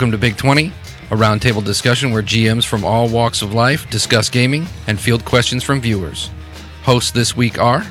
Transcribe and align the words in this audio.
Welcome 0.00 0.12
to 0.12 0.16
Big 0.16 0.38
20, 0.38 0.68
a 1.10 1.14
roundtable 1.14 1.62
discussion 1.62 2.10
where 2.10 2.22
GMs 2.22 2.64
from 2.64 2.86
all 2.86 3.06
walks 3.06 3.42
of 3.42 3.52
life 3.52 3.90
discuss 3.90 4.30
gaming 4.30 4.66
and 4.86 4.98
field 4.98 5.26
questions 5.26 5.62
from 5.62 5.78
viewers. 5.78 6.30
Hosts 6.84 7.10
this 7.10 7.36
week 7.36 7.58
are 7.58 7.84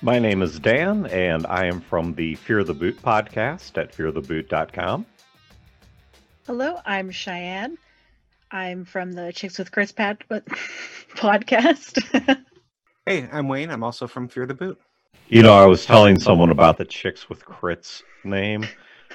My 0.00 0.18
name 0.18 0.40
is 0.40 0.58
Dan, 0.58 1.04
and 1.08 1.46
I 1.48 1.66
am 1.66 1.82
from 1.82 2.14
the 2.14 2.34
Fear 2.36 2.64
the 2.64 2.72
Boot 2.72 2.96
podcast 3.02 3.76
at 3.76 3.94
feartheboot.com. 3.94 5.04
Hello, 6.46 6.80
I'm 6.86 7.10
Cheyenne. 7.10 7.76
I'm 8.50 8.86
from 8.86 9.12
the 9.12 9.34
Chicks 9.34 9.58
with 9.58 9.70
Chris 9.70 9.92
Pat 9.92 10.26
podcast. 11.14 12.38
hey, 13.04 13.28
I'm 13.30 13.48
Wayne. 13.48 13.68
I'm 13.68 13.84
also 13.84 14.06
from 14.06 14.28
Fear 14.28 14.46
the 14.46 14.54
Boot. 14.54 14.80
You 15.28 15.42
know, 15.42 15.52
I 15.52 15.66
was 15.66 15.84
telling 15.84 16.18
someone 16.18 16.48
about 16.48 16.78
the 16.78 16.86
Chicks 16.86 17.28
with 17.28 17.44
Crits 17.44 18.02
name 18.24 18.66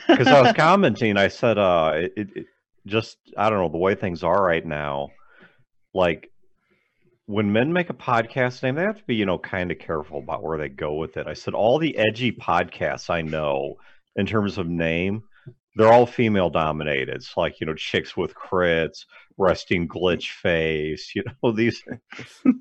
because 0.08 0.28
I 0.28 0.42
was 0.42 0.54
commenting. 0.54 1.18
I 1.18 1.28
said, 1.28 1.58
uh, 1.58 1.94
it, 1.96 2.30
it 2.36 2.46
just, 2.86 3.18
I 3.38 3.50
don't 3.50 3.60
know, 3.60 3.70
the 3.70 3.78
way 3.78 3.96
things 3.96 4.24
are 4.24 4.44
right 4.44 4.66
now, 4.66 5.10
like 5.94 6.32
when 7.26 7.54
men 7.54 7.72
make 7.72 7.90
a 7.90 7.94
podcast 7.94 8.64
name, 8.64 8.76
they 8.76 8.82
have 8.82 8.98
to 8.98 9.04
be, 9.04 9.16
you 9.16 9.26
know, 9.26 9.38
kind 9.38 9.72
of 9.72 9.78
careful 9.78 10.20
about 10.20 10.44
where 10.44 10.58
they 10.58 10.70
go 10.70 10.96
with 10.96 11.18
it. 11.18 11.28
I 11.28 11.34
said, 11.34 11.54
all 11.54 11.78
the 11.78 11.96
edgy 11.96 12.32
podcasts 12.32 13.10
I 13.10 13.22
know 13.22 13.76
in 14.16 14.26
terms 14.26 14.58
of 14.58 14.68
name, 14.68 15.24
they're 15.76 15.92
all 15.92 16.08
female 16.08 16.50
dominated. 16.50 17.10
It's 17.10 17.38
like, 17.38 17.60
you 17.60 17.68
know, 17.68 17.76
chicks 17.76 18.18
with 18.18 18.34
crits, 18.34 19.06
resting 19.38 19.88
glitch 19.88 20.32
face, 20.32 21.12
you 21.16 21.24
know, 21.44 21.52
these. 21.52 21.84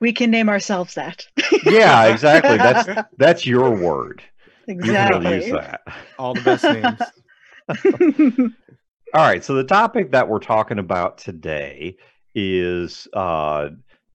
we 0.00 0.12
can 0.12 0.30
name 0.30 0.48
ourselves 0.48 0.94
that. 0.94 1.26
Yeah, 1.64 2.06
exactly. 2.06 2.56
That's 2.56 3.08
that's 3.18 3.46
your 3.46 3.70
word. 3.70 4.22
Exactly. 4.68 5.18
You 5.18 5.22
can 5.22 5.42
use 5.42 5.52
that. 5.52 5.80
All 6.18 6.34
the 6.34 6.40
best 6.42 6.64
names. 6.64 8.54
all 9.14 9.20
right. 9.20 9.44
So 9.44 9.54
the 9.54 9.64
topic 9.64 10.12
that 10.12 10.28
we're 10.28 10.38
talking 10.38 10.78
about 10.78 11.18
today 11.18 11.96
is 12.34 13.08
uh, 13.14 13.70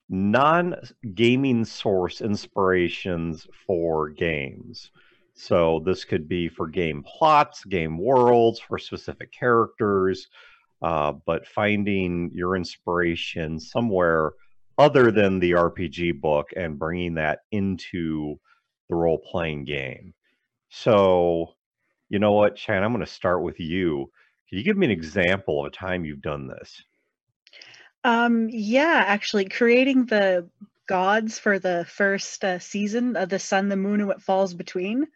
non-gaming 0.10 1.66
source 1.66 2.22
inspirations 2.22 3.48
for 3.66 4.10
games. 4.10 4.92
So 5.36 5.82
this 5.86 6.04
could 6.04 6.28
be 6.28 6.50
for 6.50 6.68
game 6.68 7.04
plots, 7.04 7.64
game 7.66 7.98
worlds, 7.98 8.60
for 8.60 8.80
specific 8.80 9.32
characters, 9.32 10.28
uh, 10.82 11.14
but 11.26 11.46
finding 11.48 12.32
your 12.34 12.56
inspiration 12.56 13.60
somewhere 13.60 14.32
other 14.78 15.12
than 15.12 15.40
the 15.40 15.52
RPG 15.52 16.22
book 16.22 16.50
and 16.56 16.80
bringing 16.80 17.16
that 17.16 17.40
into 17.52 18.40
the 18.90 18.96
role 18.96 19.18
playing 19.18 19.66
game. 19.66 20.14
So, 20.70 21.54
you 22.10 22.20
know 22.20 22.34
what, 22.34 22.56
Chan, 22.56 22.84
I'm 22.84 22.94
going 22.94 23.06
to 23.06 23.12
start 23.12 23.42
with 23.42 23.60
you. 23.60 24.12
Can 24.50 24.58
you 24.58 24.64
give 24.64 24.78
me 24.78 24.86
an 24.86 24.92
example 24.92 25.60
of 25.60 25.68
a 25.68 25.76
time 25.76 26.06
you've 26.06 26.22
done 26.22 26.48
this? 26.48 26.82
Um, 28.04 28.48
yeah, 28.50 29.04
actually, 29.06 29.46
creating 29.46 30.06
the 30.06 30.48
gods 30.88 31.40
for 31.40 31.60
the 31.60 31.86
first 31.90 32.44
uh, 32.46 32.60
season 32.60 33.18
of 33.18 33.30
the 33.30 33.40
sun, 33.40 33.68
the 33.68 33.76
moon, 33.76 34.00
and 34.00 34.08
what 34.08 34.22
falls 34.22 34.54
between. 34.54 35.08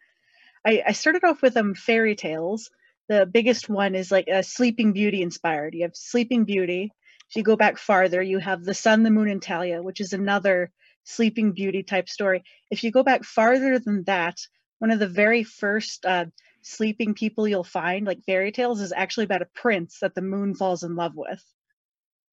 I, 0.66 0.82
I 0.88 0.92
started 0.92 1.24
off 1.24 1.42
with 1.42 1.56
um 1.56 1.74
fairy 1.74 2.14
tales. 2.14 2.70
The 3.08 3.26
biggest 3.26 3.68
one 3.68 3.94
is 3.94 4.12
like 4.12 4.28
a 4.28 4.42
Sleeping 4.42 4.92
Beauty 4.92 5.22
inspired. 5.22 5.74
You 5.74 5.82
have 5.82 5.96
Sleeping 5.96 6.44
Beauty, 6.44 6.92
if 7.32 7.36
you 7.36 7.44
go 7.44 7.56
back 7.56 7.78
farther, 7.78 8.20
you 8.20 8.36
have 8.40 8.62
The 8.62 8.74
Sun, 8.74 9.04
the 9.04 9.10
Moon, 9.10 9.26
and 9.26 9.40
Talia, 9.40 9.82
which 9.82 10.02
is 10.02 10.12
another 10.12 10.70
Sleeping 11.04 11.52
Beauty 11.52 11.82
type 11.82 12.10
story. 12.10 12.44
If 12.70 12.84
you 12.84 12.90
go 12.90 13.02
back 13.02 13.24
farther 13.24 13.78
than 13.78 14.04
that, 14.04 14.36
one 14.80 14.90
of 14.90 14.98
the 14.98 15.08
very 15.08 15.42
first 15.42 16.04
uh, 16.04 16.26
sleeping 16.60 17.14
people 17.14 17.48
you'll 17.48 17.64
find, 17.64 18.06
like 18.06 18.22
fairy 18.26 18.52
tales, 18.52 18.82
is 18.82 18.92
actually 18.92 19.24
about 19.24 19.40
a 19.40 19.48
prince 19.54 20.00
that 20.02 20.14
the 20.14 20.20
moon 20.20 20.54
falls 20.54 20.82
in 20.82 20.94
love 20.94 21.12
with 21.14 21.42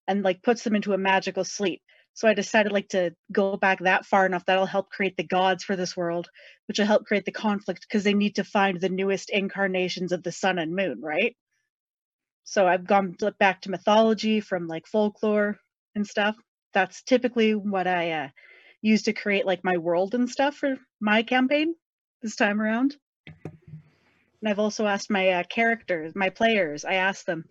and 0.05 0.21
like 0.21 0.43
puts 0.43 0.65
them 0.65 0.75
into 0.75 0.91
a 0.91 0.97
magical 0.97 1.45
sleep. 1.45 1.81
So 2.13 2.27
I 2.27 2.33
decided 2.33 2.73
like 2.73 2.89
to 2.89 3.11
go 3.31 3.55
back 3.55 3.79
that 3.79 4.05
far 4.05 4.25
enough 4.25 4.43
that'll 4.43 4.65
help 4.65 4.89
create 4.89 5.15
the 5.15 5.23
gods 5.23 5.63
for 5.63 5.77
this 5.77 5.95
world, 5.95 6.27
which 6.67 6.77
will 6.77 6.85
help 6.85 7.05
create 7.05 7.23
the 7.23 7.31
conflict 7.31 7.85
because 7.87 8.03
they 8.03 8.13
need 8.13 8.35
to 8.35 8.43
find 8.43 8.81
the 8.81 8.89
newest 8.89 9.29
incarnations 9.29 10.11
of 10.11 10.23
the 10.23 10.33
sun 10.33 10.59
and 10.59 10.75
moon, 10.75 10.99
right? 11.01 11.37
So 12.43 12.67
I've 12.67 12.87
gone 12.87 13.15
back 13.39 13.61
to 13.61 13.71
mythology 13.71 14.39
from 14.39 14.67
like 14.67 14.87
folklore 14.87 15.57
and 15.95 16.05
stuff. 16.05 16.35
That's 16.73 17.03
typically 17.03 17.53
what 17.53 17.87
I 17.87 18.11
uh, 18.11 18.27
use 18.81 19.03
to 19.03 19.13
create 19.13 19.45
like 19.45 19.63
my 19.63 19.77
world 19.77 20.15
and 20.15 20.29
stuff 20.29 20.55
for 20.55 20.77
my 20.99 21.23
campaign 21.23 21.75
this 22.21 22.35
time 22.35 22.61
around. 22.61 22.95
And 24.41 24.49
I've 24.49 24.59
also 24.59 24.87
asked 24.87 25.09
my 25.09 25.29
uh, 25.29 25.43
characters, 25.43 26.15
my 26.15 26.29
players, 26.29 26.85
I 26.85 26.95
asked 26.95 27.25
them, 27.25 27.43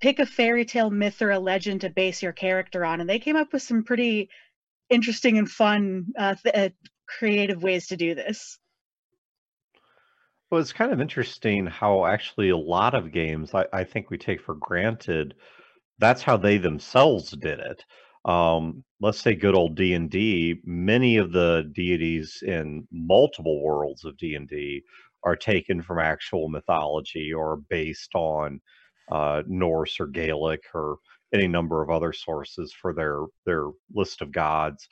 pick 0.00 0.18
a 0.18 0.26
fairy 0.26 0.64
tale 0.64 0.90
myth 0.90 1.22
or 1.22 1.30
a 1.30 1.38
legend 1.38 1.82
to 1.82 1.90
base 1.90 2.22
your 2.22 2.32
character 2.32 2.84
on. 2.84 3.00
And 3.00 3.08
they 3.08 3.18
came 3.18 3.36
up 3.36 3.52
with 3.52 3.62
some 3.62 3.84
pretty 3.84 4.28
interesting 4.90 5.38
and 5.38 5.48
fun, 5.48 6.06
uh, 6.18 6.34
th- 6.42 6.54
uh, 6.54 6.74
creative 7.06 7.62
ways 7.62 7.86
to 7.88 7.96
do 7.96 8.14
this. 8.14 8.58
Well, 10.54 10.62
it's 10.62 10.72
kind 10.72 10.92
of 10.92 11.00
interesting 11.00 11.66
how 11.66 12.06
actually 12.06 12.50
a 12.50 12.56
lot 12.56 12.94
of 12.94 13.10
games 13.10 13.52
I, 13.54 13.66
I 13.72 13.82
think 13.82 14.08
we 14.08 14.18
take 14.18 14.40
for 14.40 14.54
granted. 14.54 15.34
That's 15.98 16.22
how 16.22 16.36
they 16.36 16.58
themselves 16.58 17.32
did 17.32 17.58
it. 17.58 17.84
Um, 18.24 18.84
let's 19.00 19.18
say 19.20 19.34
good 19.34 19.56
old 19.56 19.74
D 19.74 19.94
and 19.94 20.08
D. 20.08 20.60
Many 20.64 21.16
of 21.16 21.32
the 21.32 21.68
deities 21.74 22.40
in 22.46 22.86
multiple 22.92 23.64
worlds 23.64 24.04
of 24.04 24.16
D 24.16 24.36
and 24.36 24.48
D 24.48 24.82
are 25.24 25.34
taken 25.34 25.82
from 25.82 25.98
actual 25.98 26.48
mythology 26.48 27.32
or 27.32 27.56
based 27.68 28.14
on 28.14 28.60
uh, 29.10 29.42
Norse 29.48 29.98
or 29.98 30.06
Gaelic 30.06 30.62
or 30.72 30.98
any 31.32 31.48
number 31.48 31.82
of 31.82 31.90
other 31.90 32.12
sources 32.12 32.72
for 32.72 32.94
their 32.94 33.24
their 33.44 33.70
list 33.92 34.22
of 34.22 34.30
gods. 34.30 34.86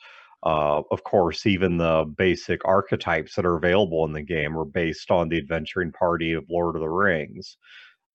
Uh, 0.45 0.81
of 0.91 1.03
course, 1.03 1.45
even 1.45 1.77
the 1.77 2.05
basic 2.17 2.65
archetypes 2.65 3.33
that 3.35 3.45
are 3.45 3.55
available 3.55 4.05
in 4.05 4.11
the 4.11 4.21
game 4.21 4.57
are 4.57 4.65
based 4.65 5.09
on 5.09 5.29
the 5.29 5.37
adventuring 5.37 5.91
party 5.91 6.33
of 6.33 6.43
Lord 6.49 6.75
of 6.75 6.81
the 6.81 6.89
Rings. 6.89 7.57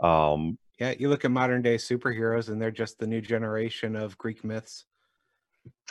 Um, 0.00 0.58
yeah, 0.78 0.94
you 0.98 1.08
look 1.08 1.24
at 1.24 1.30
modern 1.30 1.62
day 1.62 1.76
superheroes, 1.76 2.48
and 2.48 2.60
they're 2.60 2.70
just 2.70 2.98
the 2.98 3.06
new 3.06 3.22
generation 3.22 3.96
of 3.96 4.18
Greek 4.18 4.44
myths. 4.44 4.84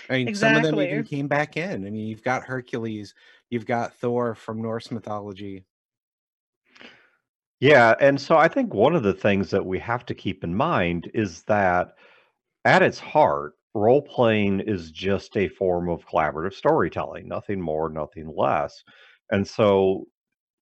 I 0.09 0.17
mean, 0.17 0.27
exactly. 0.27 0.63
some 0.63 0.65
of 0.65 0.77
them 0.79 0.87
even 0.87 1.03
came 1.03 1.27
back 1.27 1.57
in. 1.57 1.85
I 1.85 1.89
mean, 1.89 2.07
you've 2.07 2.23
got 2.23 2.43
Hercules, 2.43 3.13
you've 3.49 3.65
got 3.65 3.95
Thor 3.95 4.35
from 4.35 4.61
Norse 4.61 4.91
mythology. 4.91 5.65
Yeah, 7.59 7.95
and 7.99 8.21
so 8.21 8.37
I 8.37 8.47
think 8.47 8.73
one 8.73 8.95
of 8.95 9.01
the 9.01 9.13
things 9.13 9.49
that 9.49 9.65
we 9.65 9.79
have 9.79 10.05
to 10.05 10.13
keep 10.13 10.43
in 10.43 10.53
mind 10.53 11.09
is 11.15 11.41
that 11.43 11.95
at 12.63 12.83
its 12.83 12.99
heart, 12.99 13.56
role 13.77 14.01
playing 14.01 14.61
is 14.61 14.91
just 14.91 15.37
a 15.37 15.47
form 15.47 15.89
of 15.89 16.05
collaborative 16.07 16.53
storytelling, 16.53 17.27
nothing 17.27 17.61
more, 17.61 17.89
nothing 17.89 18.33
less. 18.35 18.83
And 19.31 19.47
so 19.47 20.05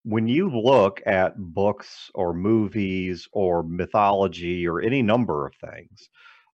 when 0.03 0.27
you 0.27 0.50
look 0.50 1.01
at 1.06 1.38
books 1.38 2.12
or 2.13 2.33
movies 2.33 3.27
or 3.31 3.63
mythology 3.63 4.67
or 4.67 4.81
any 4.81 5.01
number 5.01 5.47
of 5.47 5.53
things, 5.56 6.09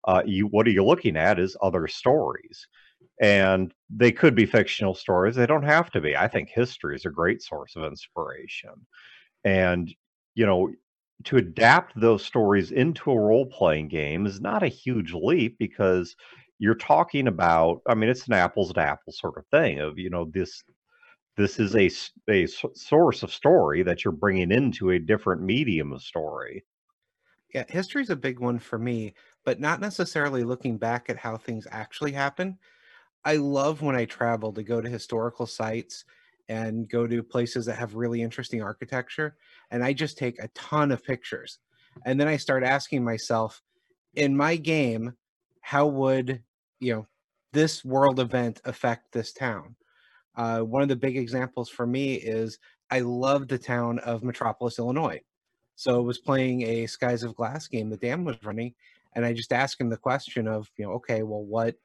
uh, 0.07 0.23
you 0.25 0.47
what 0.47 0.67
are 0.67 0.71
you 0.71 0.83
looking 0.83 1.17
at 1.17 1.39
is 1.39 1.57
other 1.61 1.87
stories. 1.87 2.67
And 3.21 3.73
they 3.89 4.11
could 4.11 4.35
be 4.35 4.45
fictional 4.45 4.95
stories. 4.95 5.35
They 5.35 5.45
don't 5.45 5.63
have 5.63 5.91
to 5.91 6.01
be. 6.01 6.15
I 6.15 6.27
think 6.27 6.49
history 6.49 6.95
is 6.95 7.05
a 7.05 7.09
great 7.09 7.41
source 7.41 7.75
of 7.75 7.83
inspiration. 7.83 8.73
And, 9.43 9.93
you 10.33 10.45
know, 10.45 10.71
to 11.25 11.37
adapt 11.37 11.99
those 11.99 12.25
stories 12.25 12.71
into 12.71 13.11
a 13.11 13.19
role 13.19 13.45
playing 13.45 13.89
game 13.89 14.25
is 14.25 14.41
not 14.41 14.63
a 14.63 14.67
huge 14.67 15.13
leap 15.13 15.57
because 15.59 16.15
you're 16.61 16.75
talking 16.75 17.27
about 17.27 17.81
i 17.87 17.95
mean 17.95 18.07
it's 18.07 18.27
an 18.27 18.33
apples 18.33 18.71
to 18.71 18.79
apples 18.79 19.17
sort 19.19 19.35
of 19.35 19.43
thing 19.47 19.79
of 19.79 19.97
you 19.97 20.11
know 20.11 20.29
this 20.31 20.63
this 21.35 21.59
is 21.59 21.75
a, 21.75 21.89
a 22.29 22.45
source 22.45 23.23
of 23.23 23.33
story 23.33 23.81
that 23.81 24.03
you're 24.03 24.11
bringing 24.11 24.51
into 24.51 24.91
a 24.91 24.99
different 24.99 25.41
medium 25.41 25.91
of 25.91 26.03
story. 26.03 26.63
Yeah 27.53 27.63
history's 27.67 28.11
a 28.11 28.15
big 28.15 28.39
one 28.39 28.59
for 28.59 28.77
me 28.77 29.15
but 29.43 29.59
not 29.59 29.81
necessarily 29.81 30.43
looking 30.43 30.77
back 30.77 31.09
at 31.09 31.17
how 31.17 31.35
things 31.35 31.67
actually 31.71 32.11
happen 32.11 32.57
i 33.25 33.35
love 33.37 33.81
when 33.81 33.95
i 33.95 34.05
travel 34.05 34.53
to 34.53 34.63
go 34.63 34.79
to 34.79 34.87
historical 34.87 35.47
sites 35.47 36.05
and 36.47 36.87
go 36.89 37.07
to 37.07 37.23
places 37.23 37.65
that 37.65 37.77
have 37.77 37.95
really 37.95 38.21
interesting 38.21 38.61
architecture 38.61 39.35
and 39.71 39.83
i 39.83 39.91
just 39.91 40.17
take 40.17 40.41
a 40.41 40.47
ton 40.49 40.91
of 40.91 41.03
pictures 41.03 41.57
and 42.05 42.19
then 42.19 42.27
i 42.27 42.37
start 42.37 42.63
asking 42.63 43.03
myself 43.03 43.63
in 44.13 44.37
my 44.37 44.55
game 44.55 45.13
how 45.61 45.87
would 45.87 46.41
you 46.81 46.93
know 46.93 47.07
this 47.53 47.85
world 47.85 48.19
event 48.19 48.61
affect 48.65 49.11
this 49.11 49.33
town. 49.33 49.75
Uh, 50.35 50.59
one 50.59 50.81
of 50.81 50.87
the 50.87 50.95
big 50.95 51.17
examples 51.17 51.69
for 51.69 51.85
me 51.85 52.15
is 52.15 52.59
i 52.89 52.99
love 52.99 53.47
the 53.47 53.57
town 53.57 53.99
of 53.99 54.23
metropolis 54.23 54.79
illinois. 54.79 55.21
So 55.75 55.97
I 55.97 56.01
was 56.01 56.19
playing 56.19 56.63
a 56.63 56.87
skies 56.87 57.23
of 57.23 57.35
glass 57.35 57.67
game 57.67 57.89
that 57.89 58.01
dan 58.01 58.25
was 58.25 58.43
running 58.43 58.73
and 59.15 59.25
i 59.25 59.33
just 59.33 59.53
asked 59.53 59.79
him 59.79 59.89
the 59.89 59.97
question 59.97 60.47
of 60.47 60.69
you 60.77 60.85
know 60.85 60.93
okay 60.93 61.23
well 61.23 61.43
what 61.43 61.75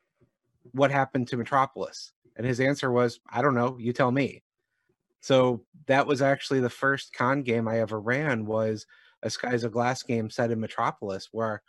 what 0.73 0.91
happened 0.91 1.29
to 1.29 1.37
metropolis? 1.37 2.13
And 2.37 2.47
his 2.47 2.61
answer 2.61 2.91
was 2.91 3.21
i 3.31 3.43
don't 3.43 3.55
know 3.55 3.77
you 3.79 3.93
tell 3.93 4.11
me. 4.11 4.43
So 5.21 5.65
that 5.87 6.07
was 6.07 6.23
actually 6.23 6.61
the 6.61 6.71
first 6.71 7.13
con 7.13 7.43
game 7.43 7.67
I 7.67 7.81
ever 7.81 8.01
ran 8.01 8.47
was 8.47 8.87
a 9.23 9.31
Skies 9.31 9.65
of 9.65 9.73
Glass 9.73 10.03
game 10.05 10.31
set 10.31 10.53
in 10.53 10.61
Metropolis 10.61 11.31
where 11.33 11.63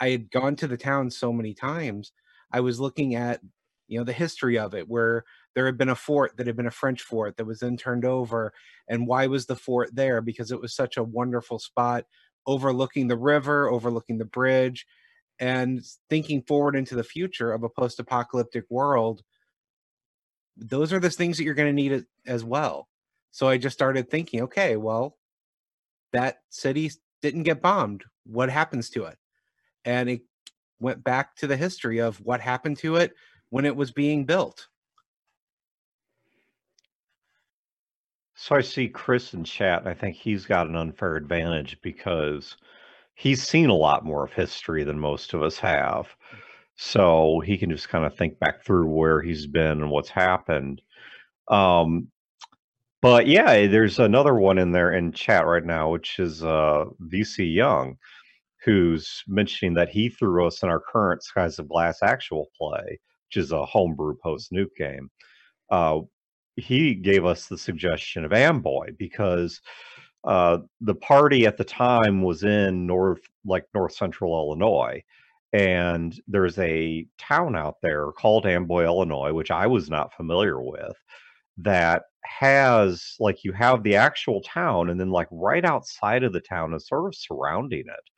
I 0.00 0.10
had 0.10 0.30
gone 0.30 0.56
to 0.56 0.66
the 0.66 0.76
town 0.76 1.10
so 1.10 1.32
many 1.32 1.54
times. 1.54 2.12
I 2.52 2.60
was 2.60 2.80
looking 2.80 3.14
at, 3.14 3.40
you 3.88 3.98
know, 3.98 4.04
the 4.04 4.12
history 4.12 4.58
of 4.58 4.74
it 4.74 4.88
where 4.88 5.24
there 5.54 5.66
had 5.66 5.78
been 5.78 5.88
a 5.88 5.94
fort 5.94 6.36
that 6.36 6.46
had 6.46 6.56
been 6.56 6.66
a 6.66 6.70
French 6.70 7.02
fort 7.02 7.36
that 7.36 7.44
was 7.44 7.60
then 7.60 7.76
turned 7.76 8.04
over. 8.04 8.52
And 8.88 9.06
why 9.06 9.26
was 9.26 9.46
the 9.46 9.56
fort 9.56 9.94
there? 9.94 10.20
Because 10.20 10.50
it 10.50 10.60
was 10.60 10.74
such 10.74 10.96
a 10.96 11.02
wonderful 11.02 11.58
spot 11.58 12.04
overlooking 12.46 13.08
the 13.08 13.16
river, 13.16 13.68
overlooking 13.68 14.18
the 14.18 14.24
bridge, 14.24 14.86
and 15.38 15.82
thinking 16.08 16.42
forward 16.42 16.76
into 16.76 16.94
the 16.94 17.04
future 17.04 17.52
of 17.52 17.62
a 17.62 17.68
post 17.68 17.98
apocalyptic 17.98 18.64
world. 18.70 19.22
Those 20.56 20.92
are 20.92 21.00
the 21.00 21.10
things 21.10 21.36
that 21.36 21.44
you're 21.44 21.54
going 21.54 21.68
to 21.68 21.72
need 21.72 22.04
as 22.26 22.44
well. 22.44 22.88
So 23.30 23.48
I 23.48 23.58
just 23.58 23.76
started 23.76 24.10
thinking, 24.10 24.42
okay, 24.42 24.76
well, 24.76 25.18
that 26.12 26.38
city 26.48 26.90
didn't 27.20 27.42
get 27.42 27.60
bombed. 27.60 28.04
What 28.24 28.48
happens 28.48 28.88
to 28.90 29.04
it? 29.04 29.18
And 29.84 30.08
it 30.08 30.22
went 30.80 31.02
back 31.04 31.36
to 31.36 31.46
the 31.46 31.56
history 31.56 31.98
of 31.98 32.18
what 32.18 32.40
happened 32.40 32.78
to 32.78 32.96
it 32.96 33.14
when 33.50 33.64
it 33.64 33.76
was 33.76 33.92
being 33.92 34.24
built. 34.24 34.68
So 38.34 38.54
I 38.54 38.60
see 38.60 38.88
Chris 38.88 39.32
in 39.32 39.44
chat, 39.44 39.86
I 39.86 39.94
think 39.94 40.14
he's 40.14 40.44
got 40.44 40.66
an 40.66 40.76
unfair 40.76 41.16
advantage 41.16 41.78
because 41.82 42.56
he's 43.14 43.42
seen 43.42 43.70
a 43.70 43.74
lot 43.74 44.04
more 44.04 44.24
of 44.24 44.32
history 44.32 44.84
than 44.84 44.98
most 44.98 45.32
of 45.32 45.42
us 45.42 45.58
have. 45.58 46.06
So 46.76 47.40
he 47.40 47.56
can 47.56 47.70
just 47.70 47.88
kind 47.88 48.04
of 48.04 48.14
think 48.14 48.38
back 48.38 48.62
through 48.62 48.90
where 48.90 49.22
he's 49.22 49.46
been 49.46 49.80
and 49.80 49.90
what's 49.90 50.10
happened. 50.10 50.82
Um, 51.48 52.08
but 53.00 53.26
yeah, 53.26 53.66
there's 53.66 53.98
another 53.98 54.34
one 54.34 54.58
in 54.58 54.72
there 54.72 54.92
in 54.92 55.12
chat 55.12 55.46
right 55.46 55.64
now, 55.64 55.90
which 55.90 56.18
is 56.18 56.42
uh, 56.42 56.84
VC 57.02 57.54
Young, 57.54 57.96
who's 58.66 59.22
mentioning 59.28 59.74
that 59.74 59.88
he 59.88 60.10
threw 60.10 60.46
us 60.46 60.62
in 60.62 60.68
our 60.68 60.80
current 60.80 61.22
Skies 61.22 61.58
of 61.58 61.68
Glass 61.68 62.00
actual 62.02 62.48
play, 62.58 62.98
which 63.28 63.36
is 63.36 63.52
a 63.52 63.64
homebrew 63.64 64.16
post 64.22 64.52
nuke 64.52 64.74
game. 64.76 65.08
Uh, 65.70 66.00
he 66.56 66.94
gave 66.94 67.24
us 67.24 67.46
the 67.46 67.56
suggestion 67.56 68.24
of 68.24 68.32
Amboy 68.32 68.88
because 68.98 69.60
uh, 70.24 70.58
the 70.80 70.96
party 70.96 71.46
at 71.46 71.56
the 71.56 71.64
time 71.64 72.22
was 72.22 72.42
in 72.42 72.86
north, 72.86 73.20
like 73.44 73.64
north 73.72 73.92
central 73.94 74.36
Illinois, 74.36 75.00
and 75.52 76.20
there's 76.26 76.58
a 76.58 77.06
town 77.18 77.54
out 77.54 77.76
there 77.82 78.10
called 78.12 78.46
Amboy, 78.46 78.84
Illinois, 78.84 79.32
which 79.32 79.52
I 79.52 79.68
was 79.68 79.88
not 79.88 80.14
familiar 80.14 80.60
with, 80.60 80.96
that 81.58 82.02
has 82.24 83.14
like 83.20 83.44
you 83.44 83.52
have 83.52 83.84
the 83.84 83.94
actual 83.94 84.42
town 84.42 84.90
and 84.90 84.98
then 84.98 85.10
like 85.10 85.28
right 85.30 85.64
outside 85.64 86.24
of 86.24 86.32
the 86.32 86.40
town 86.40 86.72
and 86.72 86.82
sort 86.82 87.06
of 87.06 87.14
surrounding 87.14 87.84
it 87.86 88.10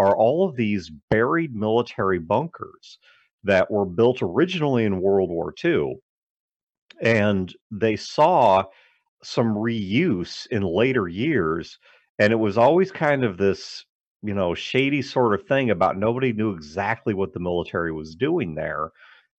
are 0.00 0.16
all 0.16 0.48
of 0.48 0.56
these 0.56 0.90
buried 1.10 1.54
military 1.54 2.18
bunkers 2.18 2.98
that 3.44 3.70
were 3.70 3.86
built 3.86 4.22
originally 4.22 4.84
in 4.84 5.00
World 5.00 5.30
War 5.30 5.54
II 5.64 5.96
and 7.00 7.54
they 7.70 7.96
saw 7.96 8.64
some 9.22 9.54
reuse 9.54 10.46
in 10.48 10.62
later 10.62 11.08
years 11.08 11.78
and 12.18 12.32
it 12.32 12.36
was 12.36 12.58
always 12.58 12.90
kind 12.90 13.24
of 13.24 13.36
this 13.38 13.84
you 14.22 14.34
know 14.34 14.54
shady 14.54 15.02
sort 15.02 15.34
of 15.34 15.46
thing 15.46 15.70
about 15.70 15.96
nobody 15.96 16.32
knew 16.32 16.52
exactly 16.52 17.14
what 17.14 17.32
the 17.32 17.40
military 17.40 17.92
was 17.92 18.14
doing 18.14 18.54
there 18.54 18.90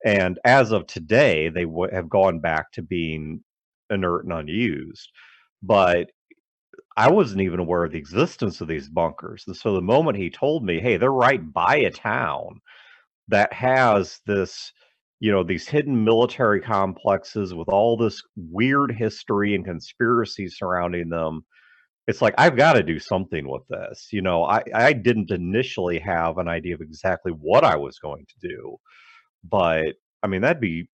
and 0.05 0.39
as 0.45 0.71
of 0.71 0.87
today 0.87 1.49
they 1.49 1.65
w- 1.65 1.91
have 1.91 2.09
gone 2.09 2.39
back 2.39 2.71
to 2.71 2.81
being 2.81 3.43
inert 3.91 4.23
and 4.23 4.33
unused. 4.33 5.11
But 5.61 6.11
I 6.97 7.09
wasn't 7.09 7.41
even 7.41 7.59
aware 7.59 7.83
of 7.83 7.91
the 7.91 7.97
existence 7.97 8.61
of 8.61 8.67
these 8.67 8.89
bunkers. 8.89 9.43
And 9.47 9.55
so 9.55 9.73
the 9.73 9.81
moment 9.81 10.17
he 10.17 10.29
told 10.29 10.65
me, 10.65 10.79
hey, 10.79 10.97
they're 10.97 11.11
right 11.11 11.41
by 11.53 11.77
a 11.77 11.91
town 11.91 12.59
that 13.29 13.51
has 13.53 14.19
this, 14.25 14.73
you 15.19 15.31
know, 15.31 15.43
these 15.43 15.67
hidden 15.67 16.03
military 16.03 16.59
complexes 16.59 17.53
with 17.53 17.69
all 17.69 17.95
this 17.95 18.21
weird 18.35 18.91
history 18.91 19.55
and 19.55 19.63
conspiracy 19.63 20.47
surrounding 20.47 21.09
them. 21.09 21.45
It's 22.07 22.21
like 22.21 22.35
I've 22.37 22.57
got 22.57 22.73
to 22.73 22.83
do 22.83 22.99
something 22.99 23.47
with 23.47 23.63
this. 23.69 24.09
You 24.11 24.21
know, 24.21 24.43
I, 24.43 24.63
I 24.73 24.91
didn't 24.93 25.31
initially 25.31 25.99
have 25.99 26.39
an 26.39 26.49
idea 26.49 26.75
of 26.75 26.81
exactly 26.81 27.31
what 27.31 27.63
I 27.63 27.77
was 27.77 27.99
going 27.99 28.25
to 28.25 28.47
do, 28.47 28.77
but 29.43 29.93
I 30.23 30.27
mean 30.27 30.41
that'd 30.41 30.61
be 30.61 30.89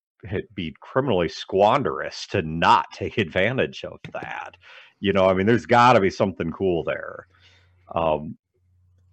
be 0.56 0.76
criminally 0.82 1.30
squanderous 1.30 2.28
to 2.28 2.42
not 2.42 2.88
take 2.92 3.18
advantage 3.18 3.84
of 3.84 4.00
that. 4.14 4.56
You 5.00 5.14
know, 5.14 5.28
I 5.28 5.34
mean, 5.34 5.46
there's 5.46 5.66
got 5.66 5.94
to 5.94 6.00
be 6.00 6.10
something 6.10 6.52
cool 6.52 6.84
there. 6.84 7.28
Um, 7.94 8.38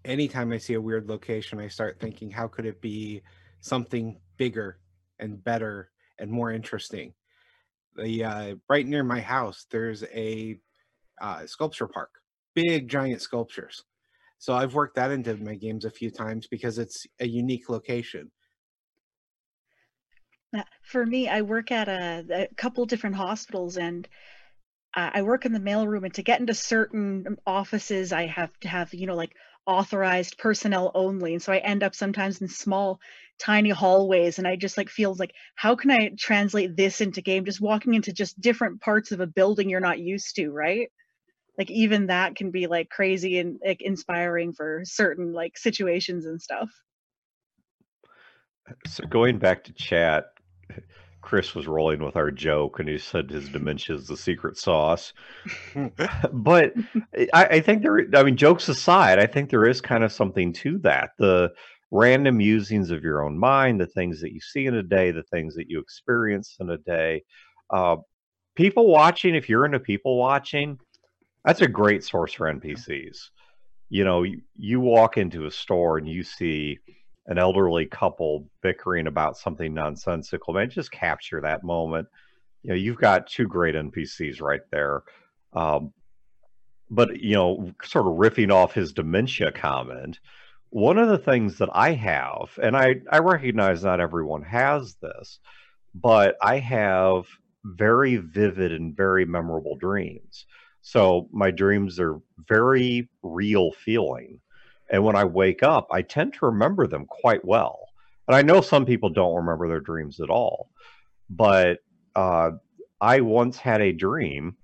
Anytime 0.05 0.53
I 0.53 0.59
see 0.59 0.75
a 0.75 0.81
weird 0.81 1.09
location, 1.09 1.59
I 1.59 1.69
start 1.69 1.99
thinking, 1.99 2.31
how 2.31 2.47
could 2.47 2.67
it 2.67 2.81
be 2.81 3.23
something 3.61 4.21
bigger 4.37 4.79
and 5.19 5.43
better 5.43 5.91
and 6.19 6.31
more 6.31 6.53
interesting? 6.53 7.15
The 7.97 8.25
uh, 8.25 8.55
right 8.69 8.87
near 8.87 9.03
my 9.03 9.21
house, 9.21 9.67
there's 9.71 10.03
a 10.05 10.59
uh, 11.21 11.47
sculpture 11.47 11.87
park, 11.87 12.11
big 12.55 12.89
giant 12.89 13.23
sculptures. 13.23 13.85
So 14.39 14.53
I've 14.53 14.75
worked 14.75 14.97
that 14.97 15.11
into 15.11 15.37
my 15.39 15.55
games 15.55 15.87
a 15.87 15.91
few 15.91 16.11
times 16.11 16.47
because 16.49 16.79
it's 16.79 17.07
a 17.21 17.27
unique 17.27 17.71
location 17.71 18.31
for 20.83 21.05
me, 21.07 21.29
I 21.29 21.43
work 21.43 21.73
at 21.73 21.89
a, 21.89 22.25
a 22.31 22.55
couple 22.55 22.85
different 22.87 23.17
hospitals 23.17 23.77
and 23.77 24.07
uh, 24.95 25.11
I 25.15 25.23
work 25.23 25.45
in 25.45 25.53
the 25.53 25.61
mailroom 25.61 26.05
and 26.05 26.15
to 26.15 26.23
get 26.23 26.41
into 26.41 26.55
certain 26.55 27.37
offices, 27.47 28.13
I 28.13 28.27
have 28.27 28.51
to 28.61 28.69
have, 28.69 28.95
you 28.95 29.07
know, 29.07 29.17
like 29.17 29.35
authorized 29.67 30.39
personnel 30.39 30.93
only. 30.95 31.33
And 31.33 31.43
so 31.43 31.53
I 31.53 31.59
end 31.59 31.83
up 31.83 31.95
sometimes 31.95 32.41
in 32.41 32.49
small, 32.49 33.01
tiny 33.39 33.71
hallways 33.71 34.39
and 34.39 34.47
I 34.47 34.57
just 34.57 34.77
like 34.77 34.89
feel 34.89 35.15
like, 35.19 35.33
how 35.57 35.75
can 35.75 35.91
I 35.91 36.11
translate 36.19 36.77
this 36.77 37.01
into 37.01 37.23
game? 37.23 37.45
Just 37.45 37.61
walking 37.61 37.95
into 37.95 38.13
just 38.13 38.41
different 38.41 38.81
parts 38.81 39.11
of 39.11 39.21
a 39.21 39.27
building 39.27 39.69
you're 39.69 39.81
not 39.81 39.99
used 39.99 40.37
to, 40.37 40.51
right? 40.51 40.89
Like 41.59 41.71
even 41.71 42.09
that 42.09 42.37
can 42.37 42.51
be 42.51 42.67
like 42.67 42.89
crazy 42.89 43.39
and 43.39 43.59
like 43.65 43.81
inspiring 43.81 44.53
for 44.53 44.83
certain 44.85 45.33
like 45.33 45.57
situations 45.57 46.27
and 46.27 46.41
stuff. 46.41 46.71
So 48.87 49.05
going 49.07 49.39
back 49.39 49.65
to 49.65 49.73
chat, 49.73 50.27
Chris 51.25 51.55
was 51.55 51.67
rolling 51.67 52.05
with 52.05 52.17
our 52.17 52.31
joke 52.31 52.79
and 52.79 52.89
he 52.89 52.99
said 52.99 53.31
his 53.31 53.49
dementia 53.49 53.97
is 53.97 54.07
the 54.07 54.17
secret 54.17 54.59
sauce. 54.59 55.15
but 56.33 56.75
I, 57.33 57.45
I, 57.47 57.61
think 57.61 57.83
there, 57.83 58.07
I 58.15 58.23
mean, 58.23 58.37
jokes 58.37 58.69
aside, 58.69 59.19
I 59.19 59.27
think 59.27 59.49
there 59.49 59.67
is 59.67 59.81
kind 59.81 60.05
of 60.05 60.13
something 60.13 60.53
to 60.53 60.79
that. 60.81 61.13
The 61.19 61.51
random 61.91 62.37
musings 62.37 62.91
of 62.91 63.03
your 63.03 63.25
own 63.25 63.39
mind, 63.39 63.81
the 63.81 63.87
things 63.87 64.21
that 64.21 64.33
you 64.33 64.41
see 64.41 64.67
in 64.67 64.75
a 64.75 64.83
day, 64.83 65.13
the 65.13 65.23
things 65.23 65.55
that 65.55 65.71
you 65.71 65.81
experience 65.81 66.57
in 66.61 66.69
a 66.69 66.77
day. 66.77 67.23
Uh, 67.71 67.97
people 68.55 68.87
watching, 68.87 69.35
if 69.35 69.49
you're 69.49 69.65
into 69.65 69.81
people 69.81 70.19
watching, 70.19 70.79
that's 71.43 71.63
a 71.63 71.69
great 71.69 72.05
source 72.05 72.35
for 72.35 72.53
NPCs. 72.53 73.17
You 73.89 74.05
know, 74.05 74.25
you, 74.25 74.43
you 74.57 74.79
walk 74.79 75.17
into 75.17 75.47
a 75.47 75.51
store 75.51 75.97
and 75.97 76.07
you 76.07 76.23
see 76.23 76.81
an 77.27 77.39
elderly 77.39 77.87
couple 77.87 78.47
bickering 78.63 79.07
about 79.07 79.37
something 79.37 79.73
nonsensical. 79.73 80.55
Man, 80.55 80.71
just 80.71 80.93
capture 80.93 81.41
that 81.41 81.65
moment. 81.65 82.09
You 82.63 82.71
know, 82.71 82.77
you've 82.77 82.99
got 82.99 83.27
two 83.27 83.47
great 83.47 83.75
NPCs 83.75 84.41
right 84.41 84.61
there. 84.71 85.03
Um, 85.53 85.93
but 86.91 87.21
you 87.21 87.35
know, 87.35 87.73
sort 87.83 88.07
of 88.07 88.13
riffing 88.13 88.53
off 88.53 88.75
his 88.75 88.93
dementia 88.93 89.53
comment, 89.53 90.19
one 90.71 90.99
of 90.99 91.09
the 91.09 91.19
things 91.19 91.59
that 91.59 91.71
I 91.73 91.93
have, 91.93 92.59
and 92.63 92.77
I 92.77 92.97
I 93.11 93.19
recognize 93.19 93.85
not 93.85 94.01
everyone 94.01 94.43
has 94.43 94.97
this, 94.97 95.39
but 95.95 96.37
I 96.43 96.59
have 96.59 97.27
very 97.65 98.17
vivid 98.17 98.73
and 98.73 98.97
very 98.97 99.25
memorable 99.25 99.77
dreams. 99.77 100.47
So 100.83 101.29
my 101.33 101.51
dreams 101.51 101.99
are 101.99 102.21
very 102.47 103.09
real 103.23 103.73
feeling. 103.73 104.41
And 104.91 105.03
when 105.05 105.17
I 105.17 105.25
wake 105.25 105.63
up, 105.63 105.89
I 105.91 106.03
tend 106.03 106.35
to 106.35 106.47
remember 106.47 106.87
them 106.87 107.07
quite 107.07 107.45
well. 107.45 107.81
And 108.29 108.35
I 108.35 108.43
know 108.43 108.61
some 108.61 108.87
people 108.87 109.11
don't 109.11 109.37
remember 109.37 109.69
their 109.69 109.81
dreams 109.81 110.21
at 110.21 110.31
all. 110.31 110.71
But 111.31 111.79
uh, 112.15 112.53
I 113.01 113.21
once 113.21 113.59
had 113.59 113.81
a 113.81 113.93
dream 113.93 114.57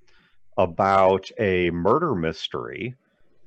about 0.56 1.30
a 1.38 1.70
murder 1.70 2.14
mystery 2.14 2.94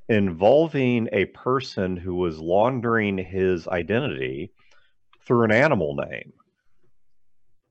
involving 0.08 1.08
a 1.12 1.24
person 1.26 1.96
who 1.96 2.16
was 2.16 2.38
laundering 2.38 3.16
his 3.16 3.66
identity 3.68 4.52
through 5.24 5.44
an 5.44 5.52
animal 5.52 5.96
name. 5.96 6.32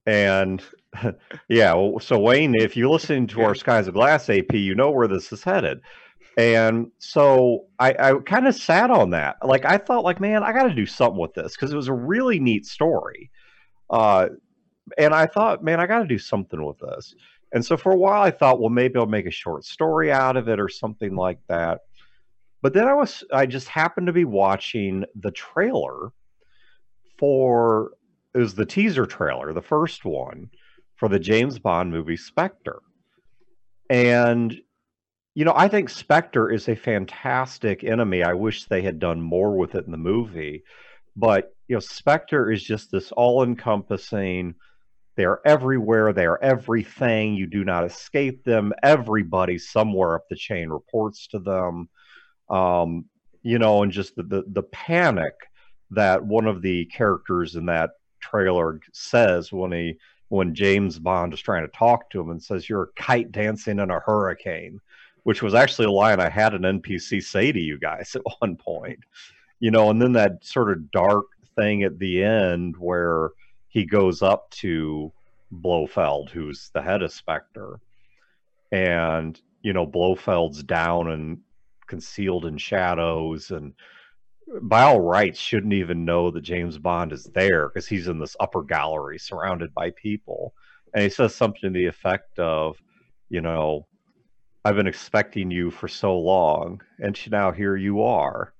And 0.06 0.62
yeah, 1.48 1.74
so 2.00 2.18
Wayne, 2.18 2.54
if 2.54 2.76
you 2.76 2.90
listen 2.90 3.26
to 3.28 3.42
our 3.42 3.54
Skies 3.54 3.86
of 3.86 3.94
Glass 3.94 4.28
AP, 4.28 4.52
you 4.54 4.74
know 4.74 4.90
where 4.90 5.08
this 5.08 5.32
is 5.32 5.44
headed. 5.44 5.80
And 6.36 6.90
so 6.98 7.66
I, 7.78 7.90
I 7.92 8.14
kind 8.26 8.48
of 8.48 8.56
sat 8.56 8.90
on 8.90 9.10
that. 9.10 9.36
Like 9.44 9.64
I 9.64 9.78
thought, 9.78 10.02
like, 10.02 10.20
man, 10.20 10.42
I 10.42 10.52
got 10.52 10.64
to 10.64 10.74
do 10.74 10.86
something 10.86 11.20
with 11.20 11.34
this 11.34 11.54
because 11.54 11.72
it 11.72 11.76
was 11.76 11.88
a 11.88 11.92
really 11.92 12.40
neat 12.40 12.66
story. 12.66 13.30
Uh, 13.88 14.30
and 14.98 15.14
I 15.14 15.26
thought, 15.26 15.62
man, 15.62 15.78
I 15.78 15.86
got 15.86 16.00
to 16.00 16.06
do 16.06 16.18
something 16.18 16.64
with 16.64 16.78
this. 16.78 17.14
And 17.52 17.64
so 17.64 17.76
for 17.76 17.92
a 17.92 17.96
while, 17.96 18.20
I 18.20 18.32
thought, 18.32 18.60
well, 18.60 18.68
maybe 18.68 18.98
I'll 18.98 19.06
make 19.06 19.26
a 19.26 19.30
short 19.30 19.64
story 19.64 20.10
out 20.10 20.36
of 20.36 20.48
it 20.48 20.58
or 20.58 20.68
something 20.68 21.14
like 21.14 21.38
that. 21.48 21.82
But 22.62 22.72
then 22.72 22.88
I 22.88 22.94
was, 22.94 23.22
I 23.32 23.46
just 23.46 23.68
happened 23.68 24.08
to 24.08 24.12
be 24.12 24.24
watching 24.24 25.04
the 25.14 25.30
trailer 25.30 26.10
for, 27.16 27.92
it 28.34 28.38
was 28.38 28.54
the 28.56 28.66
teaser 28.66 29.06
trailer, 29.06 29.52
the 29.52 29.62
first 29.62 30.04
one 30.04 30.50
for 30.96 31.08
the 31.08 31.20
James 31.20 31.60
Bond 31.60 31.92
movie 31.92 32.16
Spectre. 32.16 32.80
And, 33.88 34.60
you 35.34 35.44
know, 35.44 35.52
I 35.54 35.68
think 35.68 35.90
Spectre 35.90 36.50
is 36.50 36.68
a 36.68 36.76
fantastic 36.76 37.82
enemy. 37.82 38.22
I 38.22 38.34
wish 38.34 38.64
they 38.64 38.82
had 38.82 38.98
done 38.98 39.20
more 39.20 39.56
with 39.56 39.74
it 39.74 39.84
in 39.84 39.90
the 39.90 39.98
movie. 39.98 40.62
But, 41.16 41.54
you 41.68 41.76
know, 41.76 41.80
Spectre 41.80 42.50
is 42.50 42.62
just 42.62 42.90
this 42.90 43.12
all 43.12 43.42
encompassing, 43.42 44.54
they're 45.16 45.40
everywhere, 45.46 46.12
they're 46.12 46.42
everything. 46.42 47.34
You 47.34 47.46
do 47.46 47.64
not 47.64 47.84
escape 47.84 48.44
them. 48.44 48.72
Everybody 48.82 49.58
somewhere 49.58 50.16
up 50.16 50.28
the 50.28 50.36
chain 50.36 50.68
reports 50.70 51.28
to 51.28 51.38
them. 51.38 51.88
Um, 52.48 53.04
you 53.42 53.58
know, 53.58 53.82
and 53.82 53.92
just 53.92 54.16
the, 54.16 54.24
the, 54.24 54.44
the 54.48 54.62
panic 54.64 55.34
that 55.90 56.24
one 56.24 56.46
of 56.46 56.62
the 56.62 56.86
characters 56.86 57.54
in 57.56 57.66
that 57.66 57.90
trailer 58.20 58.80
says 58.92 59.52
when 59.52 59.72
he 59.72 59.98
when 60.28 60.54
James 60.54 60.98
Bond 60.98 61.32
is 61.32 61.40
trying 61.40 61.64
to 61.64 61.72
talk 61.72 62.10
to 62.10 62.20
him 62.20 62.30
and 62.30 62.42
says, 62.42 62.68
You're 62.68 62.84
a 62.84 63.00
kite 63.00 63.30
dancing 63.30 63.78
in 63.78 63.90
a 63.90 64.00
hurricane, 64.00 64.80
which 65.24 65.42
was 65.42 65.54
actually 65.54 65.86
a 65.86 65.90
line 65.90 66.20
I 66.20 66.28
had 66.28 66.54
an 66.54 66.62
NPC 66.62 67.22
say 67.22 67.52
to 67.52 67.60
you 67.60 67.78
guys 67.78 68.14
at 68.16 68.22
one 68.40 68.56
point. 68.56 69.00
You 69.60 69.70
know, 69.70 69.90
and 69.90 70.00
then 70.00 70.12
that 70.12 70.44
sort 70.44 70.70
of 70.70 70.90
dark 70.90 71.26
thing 71.56 71.82
at 71.82 71.98
the 71.98 72.22
end 72.22 72.76
where 72.76 73.30
he 73.68 73.84
goes 73.84 74.22
up 74.22 74.50
to 74.50 75.12
Blofeld, 75.50 76.30
who's 76.30 76.70
the 76.74 76.82
head 76.82 77.02
of 77.02 77.12
Spectre, 77.12 77.80
and 78.72 79.40
you 79.62 79.72
know, 79.72 79.86
Blofeld's 79.86 80.62
down 80.62 81.10
and 81.10 81.38
concealed 81.86 82.44
in 82.44 82.58
shadows 82.58 83.50
and 83.50 83.72
by 84.62 84.82
all 84.82 85.00
rights 85.00 85.38
shouldn't 85.38 85.72
even 85.72 86.04
know 86.04 86.30
that 86.30 86.42
James 86.42 86.78
Bond 86.78 87.12
is 87.12 87.24
there 87.34 87.68
because 87.68 87.86
he's 87.86 88.08
in 88.08 88.18
this 88.18 88.36
upper 88.40 88.62
gallery 88.62 89.18
surrounded 89.18 89.72
by 89.74 89.90
people. 89.90 90.54
And 90.92 91.02
he 91.02 91.08
says 91.08 91.34
something 91.34 91.72
to 91.72 91.78
the 91.78 91.86
effect 91.86 92.38
of, 92.38 92.80
you 93.30 93.40
know, 93.40 93.86
I've 94.64 94.76
been 94.76 94.86
expecting 94.86 95.50
you 95.50 95.70
for 95.70 95.88
so 95.88 96.18
long, 96.18 96.80
and 96.98 97.18
now 97.30 97.52
here 97.52 97.76
you 97.76 98.02
are. 98.02 98.54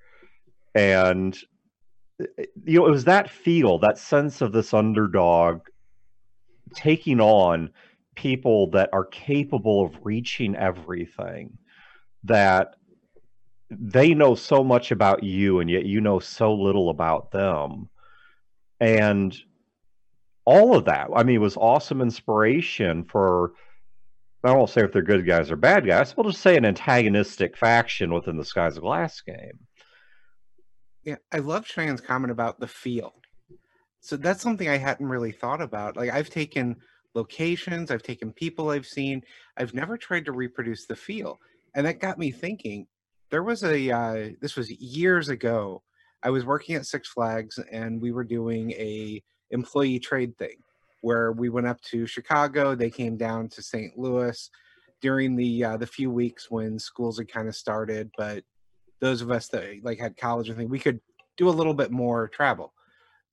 And 0.75 1.37
eh, 2.21 2.45
you 2.65 2.81
know, 2.81 2.87
it 2.87 2.91
was 2.91 3.05
that 3.05 3.31
feel, 3.31 3.79
that 3.79 3.99
sense 3.99 4.41
of 4.41 4.53
this 4.53 4.75
underdog 4.75 5.61
taking 6.75 7.21
on 7.21 7.71
people 8.17 8.71
that 8.71 8.91
are 8.93 9.05
capable 9.07 9.85
of 9.85 9.97
reaching 10.03 10.55
everything 10.57 11.57
that 12.25 12.77
they 13.71 14.15
know 14.15 14.35
so 14.35 14.63
much 14.63 14.91
about 14.91 15.23
you 15.23 15.59
and 15.61 15.69
yet 15.69 15.85
you 15.85 16.01
know 16.01 16.19
so 16.19 16.55
little 16.55 16.91
about 16.91 17.31
them 17.33 17.89
and 18.81 19.37
all 20.45 20.77
of 20.77 20.85
that 20.85 21.09
i 21.17 21.23
mean 21.23 21.41
was 21.41 21.57
awesome 21.57 22.01
inspiration 22.01 23.05
for 23.05 23.53
i 24.45 24.53
won't 24.53 24.71
say 24.71 24.83
if 24.83 24.93
they're 24.93 25.03
good 25.03 25.27
guys 25.27 25.51
or 25.51 25.57
bad 25.57 25.87
guys. 25.87 26.17
We'll 26.17 26.31
just 26.31 26.43
say 26.43 26.57
an 26.57 26.65
antagonistic 26.65 27.57
faction 27.57 28.13
within 28.13 28.37
the 28.37 28.45
skies 28.45 28.77
of 28.77 28.83
glass 28.83 29.21
game. 29.21 29.59
Yeah 31.05 31.17
i 31.33 31.39
love 31.39 31.67
Cheyenne's 31.67 32.01
comment 32.01 32.31
about 32.31 32.61
the 32.61 32.69
feel 32.69 33.15
so 34.01 34.17
that's 34.17 34.43
something 34.43 34.69
i 34.69 34.77
hadn't 34.77 35.09
really 35.09 35.33
thought 35.33 35.63
about. 35.63 35.97
Like 35.97 36.11
i've 36.11 36.31
taken 36.31 36.77
locations 37.15 37.91
i've 37.91 38.03
taken 38.03 38.33
people 38.33 38.71
i've 38.71 38.87
seen. 38.87 39.23
I've 39.57 39.75
never 39.75 39.97
tried 39.97 40.25
to 40.27 40.33
reproduce 40.33 40.87
the 40.87 40.97
feel 40.97 41.39
and 41.75 41.87
that 41.87 42.01
got 42.01 42.19
me 42.19 42.31
thinking. 42.31 42.87
There 43.31 43.43
was 43.43 43.65
a 43.65 43.91
uh, 43.91 44.31
this 44.41 44.57
was 44.57 44.71
years 44.71 45.29
ago. 45.29 45.83
I 46.23 46.31
was 46.31 46.45
working 46.45 46.77
at 46.77 46.87
Six 46.87 47.09
Flags 47.09 47.59
and 47.71 48.01
we 48.01 48.13
were 48.13 48.25
doing 48.25 48.71
a 48.73 49.23
employee 49.51 49.99
trade 49.99 50.37
thing 50.39 50.57
where 51.05 51.33
we 51.33 51.51
went 51.51 51.67
up 51.67 51.79
to 51.83 52.07
Chicago. 52.07 52.75
They 52.75 52.89
came 52.89 53.19
down 53.19 53.51
to 53.51 53.63
St. 53.63 53.99
Louis 53.99 54.51
during 55.03 55.37
the 55.37 55.63
uh, 55.63 55.77
the 55.77 55.87
few 55.87 56.11
weeks 56.11 56.51
when 56.51 56.79
schools 56.79 57.19
had 57.19 57.31
kind 57.31 57.47
of 57.47 57.55
started. 57.55 58.11
But 58.17 58.43
those 59.01 59.21
of 59.21 59.31
us 59.31 59.49
that 59.49 59.85
like 59.85 59.99
had 59.99 60.17
college 60.17 60.49
and 60.49 60.57
thing, 60.57 60.71
we 60.71 60.79
could 60.79 61.01
do 61.37 61.51
a 61.51 61.59
little 61.59 61.75
bit 61.75 61.91
more 61.91 62.29
travel. 62.29 62.73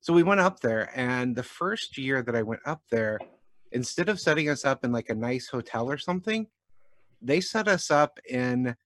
So 0.02 0.12
we 0.12 0.22
went 0.22 0.40
up 0.40 0.60
there, 0.60 0.90
and 0.94 1.34
the 1.34 1.42
first 1.42 1.96
year 1.96 2.22
that 2.22 2.36
I 2.36 2.42
went 2.42 2.60
up 2.66 2.82
there, 2.90 3.18
instead 3.70 4.10
of 4.10 4.20
setting 4.20 4.50
us 4.50 4.66
up 4.66 4.84
in 4.84 4.92
like 4.92 5.08
a 5.08 5.14
nice 5.14 5.48
hotel 5.48 5.90
or 5.90 5.96
something, 5.96 6.48
they 7.22 7.40
set 7.40 7.68
us 7.68 7.90
up 7.90 8.18
in 8.28 8.76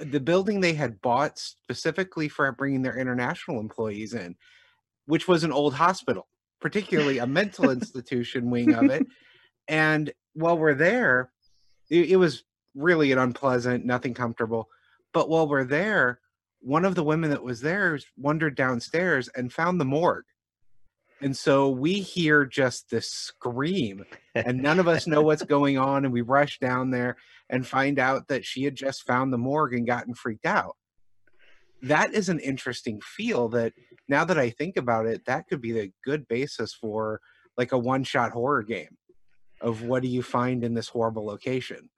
the 0.00 0.20
building 0.20 0.60
they 0.60 0.72
had 0.72 1.02
bought 1.02 1.38
specifically 1.38 2.28
for 2.28 2.50
bringing 2.52 2.80
their 2.80 2.96
international 2.96 3.60
employees 3.60 4.14
in, 4.14 4.34
which 5.04 5.28
was 5.28 5.44
an 5.44 5.52
old 5.52 5.74
hospital, 5.74 6.26
particularly 6.64 7.18
a 7.18 7.26
mental 7.26 7.68
institution 7.68 8.48
wing 8.50 8.74
of 8.74 8.90
it. 8.90 9.06
And 9.66 10.12
while 10.34 10.58
we're 10.58 10.74
there, 10.74 11.30
it, 11.88 12.10
it 12.10 12.16
was 12.16 12.44
really 12.74 13.12
an 13.12 13.18
unpleasant, 13.18 13.86
nothing 13.86 14.12
comfortable. 14.12 14.68
But 15.14 15.30
while 15.30 15.48
we're 15.48 15.64
there, 15.64 16.20
one 16.60 16.84
of 16.84 16.94
the 16.94 17.02
women 17.02 17.30
that 17.30 17.42
was 17.42 17.62
there 17.62 17.98
wandered 18.18 18.56
downstairs 18.56 19.30
and 19.34 19.50
found 19.50 19.80
the 19.80 19.86
morgue. 19.86 20.26
And 21.22 21.34
so 21.34 21.70
we 21.70 22.00
hear 22.00 22.44
just 22.44 22.90
this 22.90 23.08
scream, 23.08 24.04
and 24.34 24.60
none 24.60 24.78
of 24.78 24.86
us 24.86 25.06
know 25.06 25.22
what's 25.22 25.44
going 25.56 25.78
on. 25.78 26.04
And 26.04 26.12
we 26.12 26.20
rush 26.20 26.58
down 26.58 26.90
there 26.90 27.16
and 27.48 27.66
find 27.66 27.98
out 27.98 28.28
that 28.28 28.44
she 28.44 28.64
had 28.64 28.74
just 28.74 29.06
found 29.06 29.32
the 29.32 29.38
morgue 29.38 29.72
and 29.72 29.86
gotten 29.86 30.12
freaked 30.12 30.44
out. 30.44 30.76
That 31.80 32.12
is 32.12 32.28
an 32.28 32.40
interesting 32.40 33.00
feel 33.00 33.48
that 33.48 33.72
now 34.08 34.24
that 34.24 34.38
I 34.38 34.50
think 34.50 34.76
about 34.76 35.06
it, 35.06 35.24
that 35.26 35.48
could 35.48 35.60
be 35.60 35.72
the 35.72 35.90
good 36.04 36.28
basis 36.28 36.74
for 36.74 37.20
like 37.56 37.72
a 37.72 37.78
one 37.78 38.04
shot 38.04 38.32
horror 38.32 38.62
game 38.62 38.96
of 39.60 39.82
what 39.82 40.02
do 40.02 40.08
you 40.08 40.22
find 40.22 40.64
in 40.64 40.74
this 40.74 40.88
horrible 40.88 41.24
location. 41.24 41.88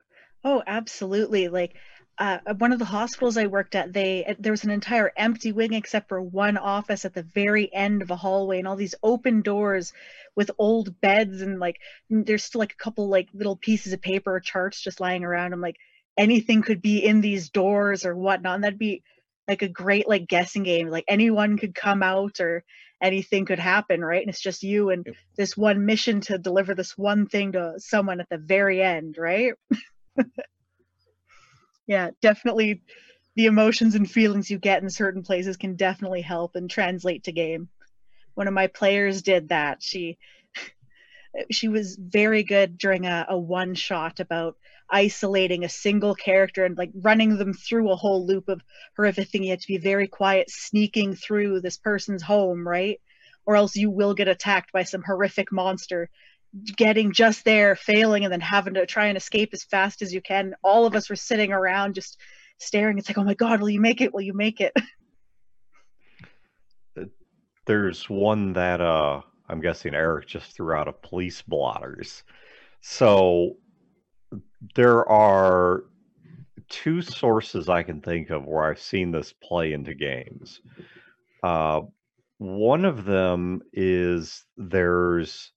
Oh, 0.45 0.63
absolutely. 0.67 1.49
Like 1.49 1.75
uh, 2.19 2.39
one 2.59 2.73
of 2.73 2.79
the 2.79 2.85
hospitals 2.85 3.37
I 3.37 3.47
worked 3.47 3.75
at, 3.75 3.93
they 3.93 4.37
there 4.39 4.53
was 4.53 4.65
an 4.65 4.71
entire 4.71 5.13
empty 5.17 5.53
wing 5.53 5.75
except 5.75 6.09
for 6.09 6.23
one 6.23 6.57
office 6.57 7.05
at 7.05 7.13
the 7.13 7.25
very 7.25 7.73
end 7.75 8.01
of 8.01 8.11
a 8.11 8.17
hallway, 8.17 8.59
and 8.59 8.67
all 8.67 8.77
these 8.77 8.95
open 9.03 9.43
doors 9.43 9.93
with 10.35 10.51
old 10.59 10.99
beds, 11.01 11.43
and 11.43 11.59
like 11.59 11.79
there's 12.09 12.45
still 12.45 12.61
like 12.61 12.73
a 12.73 12.83
couple 12.83 13.09
like 13.09 13.29
little 13.35 13.57
pieces 13.57 13.93
of 13.93 14.01
paper 14.01 14.35
or 14.35 14.41
charts 14.41 14.81
just 14.81 15.01
lying 15.01 15.25
around. 15.25 15.53
I'm 15.53 15.61
like, 15.61 15.77
anything 16.17 16.63
could 16.63 16.81
be 16.81 17.05
in 17.05 17.21
these 17.21 17.51
doors 17.51 18.07
or 18.07 18.17
whatnot, 18.17 18.55
and 18.55 18.65
that'd 18.65 18.79
be 18.79 19.03
like 19.49 19.63
a 19.63 19.69
great 19.69 20.09
like 20.09 20.27
guessing 20.27 20.63
game. 20.63 20.89
Like 20.89 21.05
anyone 21.09 21.59
could 21.59 21.75
come 21.75 22.03
out 22.03 22.41
or 22.41 22.65
anything 23.03 23.45
could 23.45 23.59
happen, 23.59 24.05
right? 24.05 24.23
And 24.23 24.31
it's 24.31 24.41
just 24.41 24.63
you 24.63 24.91
and 24.91 25.07
this 25.37 25.57
one 25.57 25.85
mission 25.87 26.21
to 26.23 26.39
deliver 26.39 26.75
this 26.75 26.97
one 26.97 27.27
thing 27.27 27.53
to 27.53 27.75
someone 27.79 28.21
at 28.21 28.29
the 28.29 28.39
very 28.39 28.83
end, 28.83 29.17
right? 29.19 29.55
yeah 31.87 32.11
definitely 32.21 32.83
the 33.37 33.47
emotions 33.47 33.95
and 33.95 34.11
feelings 34.11 34.51
you 34.51 34.59
get 34.59 34.83
in 34.83 34.91
certain 34.91 35.23
places 35.23 35.57
can 35.57 35.77
definitely 35.77 36.21
help 36.21 36.57
and 36.57 36.71
translate 36.71 37.25
to 37.25 37.33
game 37.33 37.69
one 38.35 38.49
of 38.49 38.55
my 38.55 38.67
players 38.67 39.23
did 39.23 39.49
that 39.49 39.83
she 39.83 40.19
she 41.51 41.69
was 41.69 41.97
very 41.97 42.43
good 42.43 42.79
during 42.79 43.07
a, 43.07 43.27
a 43.29 43.39
one 43.39 43.75
shot 43.75 44.21
about 44.21 44.57
isolating 44.91 45.65
a 45.65 45.69
single 45.69 46.15
character 46.15 46.65
and 46.65 46.77
like 46.77 46.91
running 46.95 47.37
them 47.37 47.53
through 47.53 47.91
a 47.91 47.97
whole 47.97 48.27
loop 48.27 48.49
of 48.49 48.61
horrific 48.97 49.29
thing 49.29 49.45
you 49.45 49.51
have 49.51 49.61
to 49.61 49.67
be 49.67 49.79
very 49.79 50.09
quiet 50.09 50.51
sneaking 50.51 51.15
through 51.15 51.61
this 51.61 51.77
person's 51.77 52.23
home 52.23 52.67
right 52.67 53.01
or 53.47 53.57
else 53.57 53.77
you 53.77 53.91
will 53.91 54.15
get 54.15 54.29
attacked 54.29 54.73
by 54.73 54.83
some 54.83 55.03
horrific 55.03 55.53
monster 55.53 56.11
getting 56.77 57.13
just 57.13 57.45
there, 57.45 57.77
failing, 57.77 58.25
and 58.25 58.33
then 58.33 58.41
having 58.41 58.75
to 58.75 58.87
try 58.87 59.07
and 59.07 59.17
escape 59.17 59.51
as 59.53 59.65
fast 59.65 60.03
as 60.03 60.13
you 60.13 60.21
can. 60.21 60.55
All 60.63 60.87
of 60.87 60.95
us 60.95 61.11
were 61.11 61.17
sitting 61.17 61.53
around 61.53 61.95
just 61.95 62.19
staring. 62.59 62.99
It's 62.99 63.09
like, 63.09 63.19
oh 63.19 63.25
my 63.25 63.35
God, 63.35 63.61
will 63.61 63.71
you 63.71 63.81
make 63.81 64.01
it? 64.01 64.15
Will 64.15 64.23
you 64.23 64.35
make 64.35 64.61
it? 64.61 64.73
There's 67.67 68.09
one 68.09 68.53
that 68.55 68.81
uh, 68.81 69.23
I'm 69.49 69.61
guessing 69.61 69.95
Eric 69.95 70.29
just 70.29 70.55
threw 70.55 70.73
out 70.73 70.89
of 70.89 71.03
police 71.03 71.43
blotters. 71.43 72.23
So 72.81 73.57
there 74.75 75.09
are 75.09 75.85
two 76.69 77.03
sources 77.03 77.69
I 77.69 77.83
can 77.83 78.01
think 78.01 78.31
of 78.31 78.45
where 78.45 78.65
I've 78.65 78.81
seen 78.81 79.11
this 79.11 79.33
play 79.33 79.73
into 79.73 79.95
games. 79.95 80.61
Uh, 81.43 81.83
one 82.39 82.85
of 82.85 83.05
them 83.05 83.63
is 83.73 84.45
there's 84.57 85.53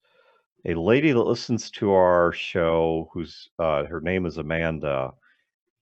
a 0.65 0.73
lady 0.73 1.11
that 1.11 1.19
listens 1.19 1.71
to 1.71 1.91
our 1.91 2.31
show 2.31 3.09
who's 3.13 3.49
uh, 3.59 3.85
her 3.85 4.01
name 4.01 4.25
is 4.25 4.37
Amanda 4.37 5.11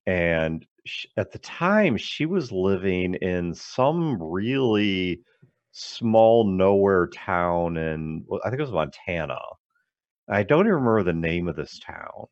and 0.06 0.66
she, 0.86 1.10
at 1.18 1.32
the 1.32 1.40
time 1.40 1.98
she 1.98 2.26
was 2.26 2.52
living 2.52 3.16
in 3.16 3.54
some 3.54 4.22
really 4.22 5.22
small 5.72 6.46
nowhere 6.46 7.08
town 7.08 7.78
in 7.78 8.26
I 8.44 8.50
think 8.50 8.60
it 8.60 8.64
was 8.64 8.72
Montana. 8.72 9.38
I 10.30 10.44
don't 10.44 10.62
even 10.62 10.74
remember 10.74 11.04
the 11.04 11.14
name 11.14 11.48
of 11.48 11.56
this 11.56 11.80
town. 11.80 12.28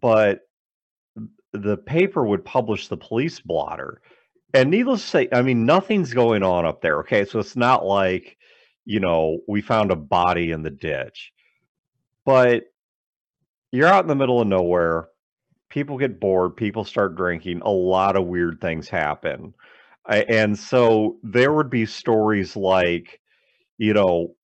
But 0.00 0.40
the 1.52 1.76
paper 1.76 2.24
would 2.24 2.44
publish 2.44 2.88
the 2.88 2.96
police 2.96 3.38
blotter. 3.40 4.00
And 4.54 4.70
needless 4.70 5.02
to 5.02 5.08
say, 5.08 5.28
I 5.32 5.42
mean, 5.42 5.66
nothing's 5.66 6.14
going 6.14 6.42
on 6.42 6.64
up 6.64 6.80
there. 6.80 7.00
Okay. 7.00 7.24
So 7.24 7.38
it's 7.38 7.56
not 7.56 7.84
like, 7.84 8.36
you 8.84 9.00
know, 9.00 9.38
we 9.46 9.60
found 9.60 9.90
a 9.90 9.96
body 9.96 10.50
in 10.50 10.62
the 10.62 10.70
ditch, 10.70 11.32
but 12.24 12.64
you're 13.70 13.88
out 13.88 14.04
in 14.04 14.08
the 14.08 14.14
middle 14.14 14.40
of 14.40 14.48
nowhere. 14.48 15.08
People 15.70 15.98
get 15.98 16.20
bored. 16.20 16.56
People 16.56 16.84
start 16.84 17.16
drinking. 17.16 17.60
A 17.62 17.70
lot 17.70 18.16
of 18.16 18.26
weird 18.26 18.60
things 18.60 18.88
happen. 18.88 19.54
And 20.06 20.58
so 20.58 21.16
there 21.22 21.52
would 21.52 21.70
be 21.70 21.86
stories 21.86 22.56
like, 22.56 23.20
you 23.78 23.94
know, 23.94 24.34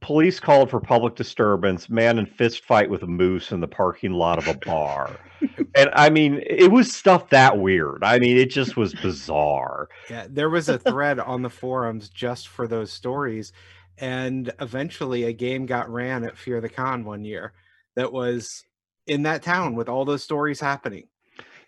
police 0.00 0.40
called 0.40 0.70
for 0.70 0.80
public 0.80 1.14
disturbance, 1.14 1.88
man 1.88 2.18
in 2.18 2.26
fist 2.26 2.64
fight 2.64 2.90
with 2.90 3.02
a 3.02 3.06
moose 3.06 3.52
in 3.52 3.60
the 3.60 3.68
parking 3.68 4.12
lot 4.12 4.38
of 4.38 4.48
a 4.48 4.54
bar. 4.58 5.18
and 5.74 5.90
I 5.92 6.10
mean, 6.10 6.42
it 6.46 6.70
was 6.70 6.94
stuff 6.94 7.30
that 7.30 7.58
weird. 7.58 8.02
I 8.02 8.18
mean, 8.18 8.36
it 8.36 8.50
just 8.50 8.76
was 8.76 8.94
bizarre. 8.94 9.88
Yeah, 10.10 10.26
there 10.28 10.50
was 10.50 10.68
a 10.68 10.78
thread 10.78 11.18
on 11.18 11.42
the 11.42 11.50
forums 11.50 12.08
just 12.08 12.48
for 12.48 12.66
those 12.66 12.92
stories. 12.92 13.52
And 13.98 14.52
eventually 14.60 15.24
a 15.24 15.32
game 15.32 15.66
got 15.66 15.90
ran 15.90 16.24
at 16.24 16.38
Fear 16.38 16.60
the 16.60 16.68
Con 16.68 17.04
one 17.04 17.24
year 17.24 17.52
that 17.96 18.12
was 18.12 18.64
in 19.06 19.22
that 19.24 19.42
town 19.42 19.74
with 19.74 19.88
all 19.88 20.04
those 20.04 20.22
stories 20.22 20.60
happening. 20.60 21.08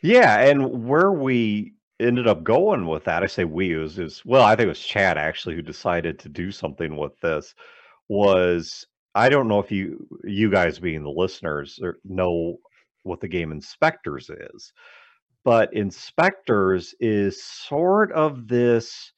Yeah, 0.00 0.38
and 0.38 0.86
where 0.86 1.12
we 1.12 1.74
ended 1.98 2.26
up 2.26 2.44
going 2.44 2.86
with 2.86 3.04
that, 3.04 3.22
I 3.22 3.26
say 3.26 3.44
we 3.44 3.74
was 3.74 3.98
is 3.98 4.22
well, 4.24 4.44
I 4.44 4.54
think 4.54 4.66
it 4.66 4.68
was 4.68 4.80
Chad 4.80 5.18
actually 5.18 5.56
who 5.56 5.62
decided 5.62 6.18
to 6.20 6.28
do 6.28 6.50
something 6.52 6.96
with 6.96 7.18
this 7.20 7.54
was 8.10 8.84
I 9.14 9.28
don't 9.28 9.48
know 9.48 9.60
if 9.60 9.70
you 9.70 10.06
you 10.24 10.50
guys 10.50 10.78
being 10.80 11.04
the 11.04 11.10
listeners 11.10 11.78
er, 11.82 11.98
know 12.04 12.56
what 13.04 13.20
the 13.20 13.28
game 13.28 13.52
InSpectres 13.52 14.30
is, 14.54 14.72
but 15.44 15.72
InSpectres 15.72 16.92
is 17.00 17.42
sort 17.42 18.12
of 18.12 18.48
this 18.48 19.12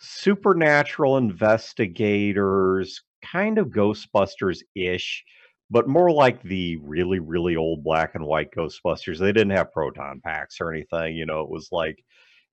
supernatural 0.00 1.18
investigators, 1.18 3.02
kind 3.22 3.58
of 3.58 3.68
Ghostbusters 3.68 4.60
ish, 4.74 5.22
but 5.70 5.86
more 5.86 6.10
like 6.10 6.42
the 6.42 6.76
really 6.78 7.20
really 7.20 7.54
old 7.54 7.84
black 7.84 8.14
and 8.14 8.24
white 8.24 8.50
Ghostbusters. 8.56 9.18
They 9.18 9.32
didn't 9.32 9.50
have 9.50 9.72
proton 9.72 10.22
packs 10.24 10.58
or 10.58 10.72
anything, 10.72 11.16
you 11.16 11.26
know. 11.26 11.42
It 11.42 11.50
was 11.50 11.68
like 11.70 12.02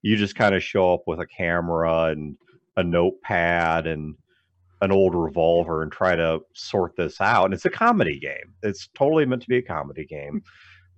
you 0.02 0.18
just 0.18 0.36
kind 0.36 0.54
of 0.54 0.62
show 0.62 0.94
up 0.94 1.04
with 1.08 1.22
a 1.22 1.26
camera 1.26 2.08
and 2.08 2.36
a 2.76 2.84
notepad 2.84 3.88
and 3.88 4.16
an 4.82 4.92
old 4.92 5.14
revolver 5.16 5.84
and 5.84 5.92
try 5.92 6.16
to 6.16 6.40
sort 6.54 6.96
this 6.96 7.20
out. 7.20 7.46
And 7.46 7.54
it's 7.54 7.66
a 7.66 7.70
comedy 7.70 8.20
game. 8.20 8.54
It's 8.64 8.88
totally 8.96 9.26
meant 9.26 9.42
to 9.42 9.50
be 9.50 9.58
a 9.58 9.62
comedy 9.62 10.06
game 10.06 10.42
mm. 10.42 10.44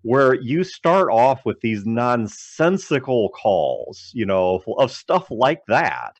where 0.03 0.35
you 0.35 0.63
start 0.63 1.09
off 1.09 1.45
with 1.45 1.59
these 1.61 1.85
nonsensical 1.85 3.29
calls, 3.29 4.11
you 4.13 4.25
know, 4.25 4.61
of 4.77 4.91
stuff 4.91 5.27
like 5.31 5.61
that. 5.67 6.19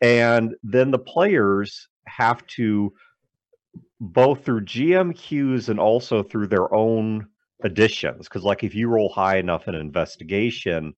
And 0.00 0.54
then 0.62 0.90
the 0.90 0.98
players 0.98 1.88
have 2.06 2.46
to 2.48 2.92
both 4.00 4.44
through 4.44 4.62
GM 4.62 5.16
cues 5.16 5.68
and 5.68 5.78
also 5.78 6.22
through 6.22 6.48
their 6.48 6.72
own 6.74 7.26
additions. 7.62 8.28
Because, 8.28 8.44
like, 8.44 8.64
if 8.64 8.74
you 8.74 8.88
roll 8.88 9.08
high 9.08 9.38
enough 9.38 9.68
in 9.68 9.74
investigation, 9.74 10.94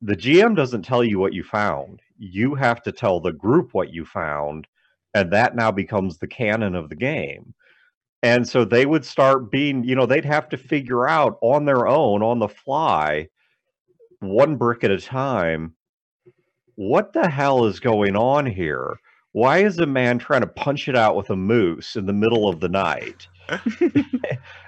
the 0.00 0.16
GM 0.16 0.54
doesn't 0.54 0.82
tell 0.82 1.04
you 1.04 1.18
what 1.18 1.34
you 1.34 1.42
found. 1.42 2.00
You 2.18 2.54
have 2.54 2.82
to 2.84 2.92
tell 2.92 3.20
the 3.20 3.32
group 3.32 3.70
what 3.72 3.92
you 3.92 4.04
found 4.04 4.66
and 5.14 5.32
that 5.32 5.54
now 5.54 5.70
becomes 5.70 6.18
the 6.18 6.26
canon 6.26 6.74
of 6.74 6.88
the 6.88 6.96
game. 6.96 7.54
And 8.22 8.48
so 8.48 8.64
they 8.64 8.86
would 8.86 9.04
start 9.04 9.50
being 9.50 9.84
you 9.84 9.94
know 9.94 10.06
they'd 10.06 10.24
have 10.24 10.48
to 10.50 10.56
figure 10.56 11.06
out 11.06 11.38
on 11.40 11.64
their 11.64 11.86
own 11.86 12.22
on 12.22 12.38
the 12.38 12.48
fly 12.48 13.28
one 14.20 14.56
brick 14.56 14.82
at 14.84 14.90
a 14.90 14.98
time 14.98 15.74
what 16.76 17.12
the 17.12 17.28
hell 17.28 17.66
is 17.66 17.78
going 17.78 18.16
on 18.16 18.46
here? 18.46 18.96
Why 19.30 19.58
is 19.58 19.78
a 19.78 19.86
man 19.86 20.18
trying 20.18 20.40
to 20.40 20.46
punch 20.48 20.88
it 20.88 20.96
out 20.96 21.14
with 21.14 21.30
a 21.30 21.36
moose 21.36 21.94
in 21.94 22.06
the 22.06 22.12
middle 22.12 22.48
of 22.48 22.58
the 22.60 22.68
night? 22.68 23.28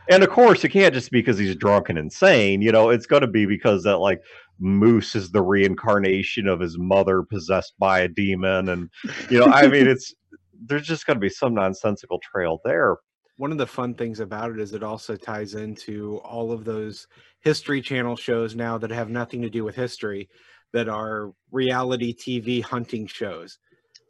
And 0.08 0.22
of 0.22 0.30
course 0.30 0.62
it 0.64 0.68
can't 0.68 0.94
just 0.94 1.10
be 1.10 1.18
because 1.18 1.38
he's 1.38 1.56
drunk 1.56 1.88
and 1.88 1.98
insane 1.98 2.62
you 2.62 2.70
know 2.70 2.90
it's 2.90 3.06
going 3.06 3.22
to 3.22 3.26
be 3.26 3.44
because 3.44 3.82
that 3.82 3.98
like 3.98 4.22
moose 4.58 5.16
is 5.16 5.30
the 5.30 5.42
reincarnation 5.42 6.46
of 6.46 6.60
his 6.60 6.78
mother 6.78 7.22
possessed 7.22 7.74
by 7.78 8.00
a 8.00 8.08
demon 8.08 8.68
and 8.68 8.88
you 9.28 9.38
know 9.38 9.46
i 9.46 9.66
mean 9.66 9.86
it's 9.88 10.14
there's 10.64 10.86
just 10.86 11.06
going 11.06 11.16
to 11.16 11.20
be 11.20 11.28
some 11.28 11.54
nonsensical 11.54 12.18
trail 12.20 12.60
there. 12.64 12.96
One 13.38 13.52
of 13.52 13.58
the 13.58 13.66
fun 13.66 13.94
things 13.94 14.20
about 14.20 14.50
it 14.50 14.60
is 14.60 14.72
it 14.72 14.82
also 14.82 15.16
ties 15.16 15.54
into 15.54 16.18
all 16.18 16.52
of 16.52 16.64
those 16.64 17.06
history 17.40 17.82
channel 17.82 18.16
shows 18.16 18.56
now 18.56 18.78
that 18.78 18.90
have 18.90 19.10
nothing 19.10 19.42
to 19.42 19.50
do 19.50 19.62
with 19.62 19.74
history 19.74 20.28
that 20.72 20.88
are 20.88 21.32
reality 21.52 22.14
TV 22.14 22.62
hunting 22.62 23.06
shows. 23.06 23.58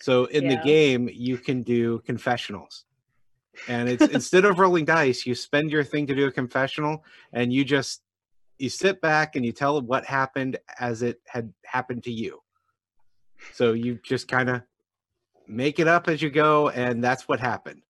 So 0.00 0.26
in 0.26 0.44
yeah. 0.44 0.56
the 0.56 0.62
game, 0.62 1.08
you 1.12 1.38
can 1.38 1.62
do 1.62 2.00
confessionals. 2.00 2.84
And 3.68 3.88
it's 3.88 4.06
instead 4.06 4.44
of 4.44 4.58
rolling 4.58 4.84
dice, 4.84 5.26
you 5.26 5.34
spend 5.34 5.70
your 5.70 5.84
thing 5.84 6.06
to 6.06 6.14
do 6.14 6.26
a 6.26 6.32
confessional 6.32 7.02
and 7.32 7.52
you 7.52 7.64
just 7.64 8.02
you 8.58 8.70
sit 8.70 9.00
back 9.00 9.36
and 9.36 9.44
you 9.44 9.52
tell 9.52 9.80
what 9.82 10.04
happened 10.04 10.58
as 10.78 11.02
it 11.02 11.20
had 11.26 11.52
happened 11.64 12.02
to 12.04 12.12
you. 12.12 12.40
So 13.52 13.72
you 13.72 13.98
just 14.02 14.28
kind 14.28 14.48
of 14.48 14.62
make 15.48 15.78
it 15.78 15.88
up 15.88 16.08
as 16.08 16.22
you 16.22 16.30
go, 16.30 16.68
and 16.70 17.02
that's 17.02 17.28
what 17.28 17.40
happened. 17.40 17.82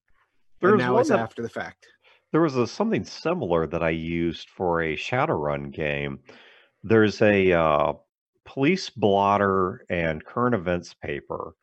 There's 0.60 0.78
now 0.78 0.98
it's 0.98 1.10
that, 1.10 1.18
after 1.18 1.42
the 1.42 1.48
fact. 1.48 1.86
There 2.32 2.40
was 2.40 2.56
a, 2.56 2.66
something 2.66 3.04
similar 3.04 3.66
that 3.66 3.82
I 3.82 3.90
used 3.90 4.48
for 4.48 4.82
a 4.82 4.96
Shadowrun 4.96 5.72
game. 5.72 6.20
There's 6.82 7.20
a 7.22 7.52
uh, 7.52 7.92
police 8.44 8.90
blotter 8.90 9.84
and 9.90 10.24
current 10.24 10.54
events 10.54 10.94
paper 10.94 11.54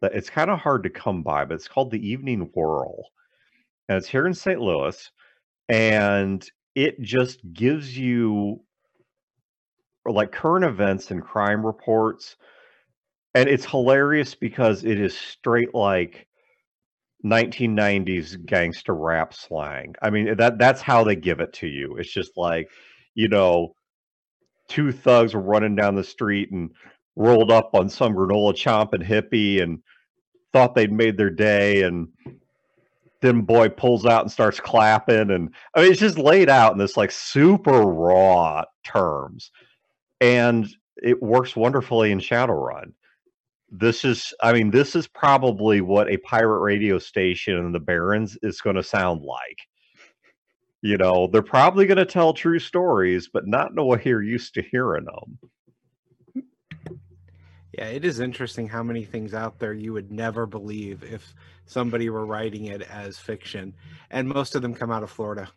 that 0.00 0.14
it's 0.14 0.30
kind 0.30 0.50
of 0.50 0.58
hard 0.58 0.82
to 0.82 0.90
come 0.90 1.22
by, 1.22 1.44
but 1.44 1.54
it's 1.54 1.68
called 1.68 1.90
the 1.90 2.06
Evening 2.06 2.50
Whirl, 2.54 3.04
and 3.88 3.98
it's 3.98 4.08
here 4.08 4.26
in 4.26 4.34
St. 4.34 4.60
Louis, 4.60 5.10
and 5.68 6.44
it 6.74 7.00
just 7.00 7.40
gives 7.52 7.96
you 7.96 8.60
like 10.04 10.32
current 10.32 10.64
events 10.64 11.10
and 11.12 11.22
crime 11.22 11.64
reports 11.64 12.36
and 13.34 13.48
it's 13.48 13.64
hilarious 13.64 14.34
because 14.34 14.84
it 14.84 15.00
is 15.00 15.16
straight 15.16 15.74
like 15.74 16.26
1990s 17.24 18.44
gangster 18.44 18.94
rap 18.94 19.32
slang. 19.32 19.94
I 20.02 20.10
mean 20.10 20.36
that 20.36 20.58
that's 20.58 20.82
how 20.82 21.04
they 21.04 21.16
give 21.16 21.40
it 21.40 21.52
to 21.54 21.66
you. 21.66 21.96
It's 21.96 22.12
just 22.12 22.36
like, 22.36 22.68
you 23.14 23.28
know, 23.28 23.74
two 24.68 24.92
thugs 24.92 25.34
were 25.34 25.40
running 25.40 25.76
down 25.76 25.94
the 25.94 26.04
street 26.04 26.50
and 26.50 26.70
rolled 27.16 27.50
up 27.50 27.70
on 27.74 27.88
some 27.88 28.14
granola 28.14 28.54
chomping 28.54 29.06
hippie 29.06 29.62
and 29.62 29.80
thought 30.52 30.74
they'd 30.74 30.92
made 30.92 31.16
their 31.16 31.30
day 31.30 31.82
and 31.82 32.08
then 33.20 33.42
boy 33.42 33.68
pulls 33.68 34.04
out 34.04 34.22
and 34.22 34.32
starts 34.32 34.58
clapping 34.58 35.30
and 35.30 35.54
I 35.74 35.82
mean 35.82 35.92
it's 35.92 36.00
just 36.00 36.18
laid 36.18 36.50
out 36.50 36.72
in 36.72 36.78
this 36.78 36.96
like 36.96 37.12
super 37.12 37.82
raw 37.82 38.64
terms. 38.84 39.50
And 40.20 40.68
it 41.02 41.22
works 41.22 41.56
wonderfully 41.56 42.12
in 42.12 42.18
Shadowrun 42.20 42.92
this 43.72 44.04
is 44.04 44.34
i 44.42 44.52
mean 44.52 44.70
this 44.70 44.94
is 44.94 45.08
probably 45.08 45.80
what 45.80 46.10
a 46.10 46.18
pirate 46.18 46.60
radio 46.60 46.98
station 46.98 47.56
in 47.56 47.72
the 47.72 47.80
barrens 47.80 48.36
is 48.42 48.60
going 48.60 48.76
to 48.76 48.82
sound 48.82 49.22
like. 49.22 49.58
You 50.82 50.98
know 50.98 51.28
they're 51.32 51.42
probably 51.42 51.86
going 51.86 51.98
to 51.98 52.04
tell 52.04 52.34
true 52.34 52.58
stories 52.58 53.30
but 53.32 53.46
not 53.46 53.70
in 53.70 53.78
a 53.78 53.84
way 53.84 54.02
you're 54.04 54.22
used 54.22 54.52
to 54.54 54.62
hearing 54.62 55.04
them 55.04 56.44
yeah 57.78 57.86
it 57.86 58.04
is 58.04 58.18
interesting 58.18 58.68
how 58.68 58.82
many 58.82 59.04
things 59.04 59.32
out 59.32 59.60
there 59.60 59.72
you 59.72 59.92
would 59.92 60.10
never 60.10 60.44
believe 60.44 61.04
if 61.04 61.34
somebody 61.66 62.10
were 62.10 62.26
writing 62.26 62.66
it 62.66 62.82
as 62.82 63.16
fiction 63.16 63.72
and 64.10 64.28
most 64.28 64.56
of 64.56 64.62
them 64.62 64.74
come 64.74 64.90
out 64.90 65.04
of 65.04 65.10
florida. 65.10 65.48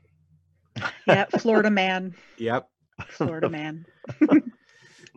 Yeah 1.07 1.25
florida 1.39 1.71
man. 1.71 2.15
Yep. 2.37 2.69
Florida 3.09 3.49
man 3.49 3.85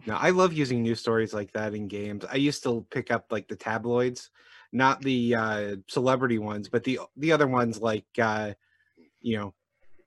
Now, 0.07 0.19
I 0.19 0.31
love 0.31 0.53
using 0.53 0.83
news 0.83 1.01
stories 1.01 1.35
like 1.35 1.53
that 1.53 1.75
in 1.75 1.89
games. 1.89 2.25
I 2.31 2.37
used 2.37 2.63
to 2.63 2.87
pick 2.91 3.11
up 3.11 3.27
like 3.31 3.49
the 3.49 3.57
tabloids, 3.57 4.31
not 4.73 5.03
the 5.03 5.35
uh, 5.35 5.77
celebrity 5.89 6.39
ones, 6.39 6.69
but 6.69 6.85
the 6.85 7.01
the 7.17 7.33
other 7.33 7.47
ones 7.47 7.81
like 7.81 8.07
uh, 8.21 8.53
you 9.21 9.37
know, 9.37 9.55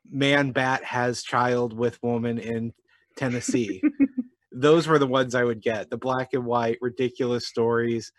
man 0.09 0.51
bat 0.51 0.83
has 0.83 1.23
child 1.23 1.73
with 1.73 2.01
woman 2.01 2.37
in 2.37 2.73
Tennessee. 3.15 3.81
those 4.51 4.87
were 4.87 4.99
the 4.99 5.07
ones 5.07 5.35
I 5.35 5.43
would 5.43 5.61
get. 5.61 5.89
The 5.89 5.97
black 5.97 6.33
and 6.33 6.45
white 6.45 6.77
ridiculous 6.81 7.47
stories. 7.47 8.11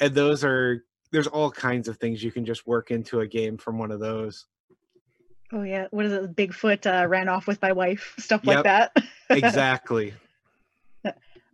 And 0.00 0.14
those 0.14 0.44
are 0.44 0.84
there's 1.10 1.26
all 1.26 1.50
kinds 1.50 1.88
of 1.88 1.98
things 1.98 2.22
you 2.22 2.32
can 2.32 2.44
just 2.44 2.66
work 2.66 2.90
into 2.90 3.20
a 3.20 3.26
game 3.26 3.58
from 3.58 3.78
one 3.78 3.90
of 3.90 4.00
those. 4.00 4.46
Oh 5.52 5.62
yeah, 5.62 5.86
what 5.90 6.06
is 6.06 6.12
it? 6.12 6.34
Bigfoot 6.34 6.86
uh, 6.86 7.06
ran 7.06 7.28
off 7.28 7.46
with 7.46 7.60
my 7.60 7.72
wife, 7.72 8.14
stuff 8.18 8.40
yep, 8.42 8.56
like 8.56 8.64
that. 8.64 9.04
exactly. 9.30 10.14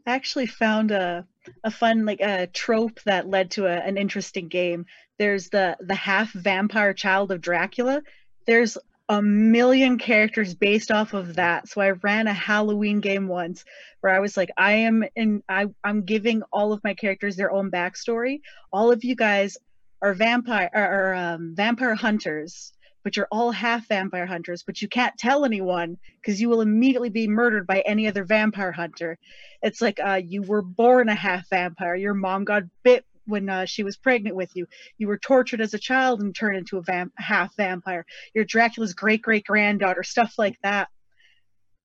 I 0.08 0.12
actually 0.12 0.46
found 0.46 0.90
a 0.90 1.26
a 1.62 1.70
fun 1.70 2.06
like 2.06 2.20
a 2.20 2.46
trope 2.46 3.00
that 3.04 3.28
led 3.28 3.50
to 3.52 3.66
a, 3.66 3.76
an 3.76 3.98
interesting 3.98 4.48
game. 4.48 4.86
There's 5.18 5.50
the 5.50 5.76
the 5.80 5.94
half 5.94 6.32
vampire 6.32 6.94
child 6.94 7.30
of 7.30 7.42
Dracula. 7.42 8.02
There's 8.46 8.78
a 9.10 9.20
million 9.20 9.98
characters 9.98 10.54
based 10.54 10.90
off 10.90 11.12
of 11.12 11.36
that. 11.36 11.68
So 11.68 11.82
I 11.82 11.90
ran 11.90 12.26
a 12.26 12.32
Halloween 12.32 13.00
game 13.00 13.28
once 13.28 13.66
where 14.00 14.14
I 14.14 14.20
was 14.20 14.34
like, 14.34 14.50
I 14.56 14.72
am 14.72 15.04
in 15.14 15.42
I, 15.46 15.66
I'm 15.84 16.02
giving 16.04 16.42
all 16.52 16.72
of 16.72 16.82
my 16.82 16.94
characters 16.94 17.36
their 17.36 17.52
own 17.52 17.70
backstory. 17.70 18.40
All 18.72 18.90
of 18.90 19.04
you 19.04 19.14
guys 19.14 19.58
are 20.00 20.14
vampire 20.14 20.70
are 20.72 21.14
um, 21.14 21.54
vampire 21.54 21.94
hunters, 21.94 22.72
but 23.08 23.16
you're 23.16 23.28
all 23.32 23.50
half 23.50 23.88
vampire 23.88 24.26
hunters, 24.26 24.64
but 24.64 24.82
you 24.82 24.86
can't 24.86 25.16
tell 25.16 25.46
anyone 25.46 25.96
because 26.20 26.38
you 26.38 26.50
will 26.50 26.60
immediately 26.60 27.08
be 27.08 27.26
murdered 27.26 27.66
by 27.66 27.80
any 27.80 28.06
other 28.06 28.22
vampire 28.22 28.70
hunter. 28.70 29.16
It's 29.62 29.80
like 29.80 29.98
uh, 29.98 30.20
you 30.22 30.42
were 30.42 30.60
born 30.60 31.08
a 31.08 31.14
half 31.14 31.48
vampire. 31.48 31.94
Your 31.94 32.12
mom 32.12 32.44
got 32.44 32.64
bit 32.82 33.06
when 33.24 33.48
uh, 33.48 33.64
she 33.64 33.82
was 33.82 33.96
pregnant 33.96 34.36
with 34.36 34.54
you. 34.54 34.66
You 34.98 35.08
were 35.08 35.16
tortured 35.16 35.62
as 35.62 35.72
a 35.72 35.78
child 35.78 36.20
and 36.20 36.36
turned 36.36 36.58
into 36.58 36.76
a 36.76 36.82
vamp- 36.82 37.14
half 37.16 37.56
vampire. 37.56 38.04
You're 38.34 38.44
Dracula's 38.44 38.92
great 38.92 39.22
great 39.22 39.46
granddaughter, 39.46 40.02
stuff 40.02 40.34
like 40.36 40.58
that. 40.62 40.90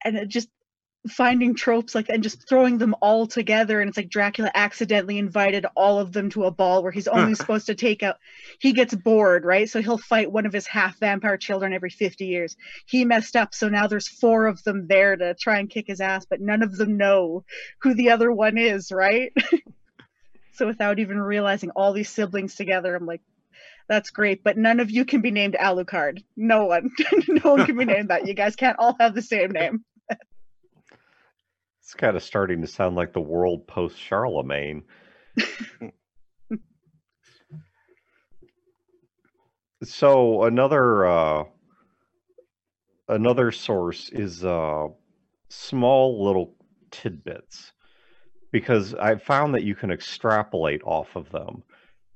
And 0.03 0.17
it 0.17 0.27
just 0.27 0.49
finding 1.10 1.54
tropes 1.54 1.94
like 1.94 2.08
and 2.08 2.24
just 2.24 2.48
throwing 2.48 2.78
them 2.78 2.96
all 3.02 3.28
together 3.28 3.82
and 3.82 3.89
it's 3.89 3.98
like 3.98 4.10
Dracula 4.10 4.50
accidentally 4.54 5.18
invited 5.18 5.66
all 5.76 6.00
of 6.00 6.13
them 6.13 6.30
to 6.30 6.46
a 6.46 6.52
ball 6.52 6.82
where 6.82 6.94
he's 6.94 7.10
only 7.10 7.36
supposed 7.36 7.66
to 7.66 7.76
take 7.76 8.04
out 8.04 8.18
he 8.60 8.72
gets 8.72 8.96
bored 8.96 9.44
right? 9.44 9.70
So 9.70 9.82
he'll 9.82 9.98
fight 9.98 10.32
one 10.32 10.46
of 10.46 10.54
his 10.54 10.66
half 10.66 10.98
vampire 11.00 11.36
children 11.36 11.74
every 11.74 11.89
50 11.89 12.26
years. 12.26 12.56
He 12.86 13.04
messed 13.04 13.36
up 13.36 13.54
so 13.54 13.68
now 13.68 13.88
there's 13.88 14.08
four 14.08 14.48
of 14.48 14.63
them 14.63 14.88
there 14.88 15.18
to 15.18 15.34
try 15.34 15.60
and 15.60 15.70
kick 15.70 15.88
his 15.88 16.00
ass 16.00 16.26
but 16.26 16.39
none 16.39 16.63
of 16.63 16.78
them 16.78 16.96
know 16.96 17.44
who 17.80 17.94
the 17.94 18.12
other 18.12 18.32
one 18.32 18.58
is 18.58 18.92
right? 18.92 19.34
So 20.56 20.68
without 20.68 21.00
even 21.00 21.20
realizing 21.20 21.72
all 21.72 21.94
these 21.94 22.12
siblings 22.12 22.54
together 22.54 22.96
I'm 22.96 23.08
like 23.08 23.22
that's 23.89 24.12
great 24.12 24.44
but 24.44 24.56
none 24.56 24.80
of 24.80 24.92
you 24.92 25.04
can 25.04 25.22
be 25.22 25.32
named 25.32 25.58
Alucard. 25.60 26.24
No 26.38 26.66
one. 26.66 26.92
No 27.28 27.56
one 27.56 27.66
can 27.66 27.76
be 27.76 27.86
named 27.86 28.10
that. 28.10 28.28
You 28.28 28.36
guys 28.36 28.56
can't 28.56 28.78
all 28.78 28.96
have 29.00 29.16
the 29.16 29.24
same 29.24 29.50
name 29.52 29.84
It's 31.84 31.93
kind 31.93 32.15
of 32.15 32.24
starting 32.24 32.62
to 32.62 32.67
sound 32.67 32.96
like 32.96 33.12
the 33.12 33.19
world 33.19 33.67
post 33.67 34.00
Charlemagne. 34.00 34.84
so 39.84 40.43
another 40.43 41.06
uh, 41.06 41.43
another 43.10 43.52
source 43.52 44.10
is 44.13 44.46
uh, 44.46 44.88
small 45.50 46.24
little 46.24 46.56
tidbits 46.89 47.74
because 48.54 48.96
I 48.96 49.17
found 49.17 49.54
that 49.54 49.63
you 49.63 49.76
can 49.76 49.91
extrapolate 49.91 50.82
off 50.86 51.17
of 51.17 51.30
them. 51.32 51.63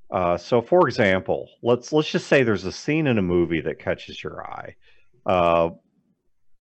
Uh, 0.10 0.38
so, 0.38 0.62
for 0.62 0.88
example, 0.88 1.49
let's 1.62 1.91
let's 1.91 2.10
just 2.10 2.27
say 2.27 2.41
there's 2.41 2.63
a 2.63 2.71
scene 2.71 3.06
in 3.06 3.17
a 3.17 3.21
movie 3.21 3.60
that 3.60 3.80
catches 3.80 4.23
your 4.23 4.49
eye. 4.49 4.75
Uh, 5.25 5.71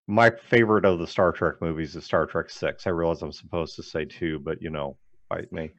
my 0.08 0.30
favorite 0.30 0.86
of 0.86 1.00
the 1.00 1.08
Star 1.08 1.32
Trek 1.32 1.56
movies 1.62 1.96
is 1.96 2.06
Star 2.06 2.26
Trek 2.26 2.50
Six. 2.50 2.86
I 2.86 2.92
realize 2.92 3.22
I'm 3.22 3.32
supposed 3.32 3.76
to 3.76 3.84
say 3.84 4.06
two, 4.06 4.40
but 4.40 4.62
you 4.62 4.70
know, 4.70 4.98
bite 5.30 5.52
me. 5.52 5.72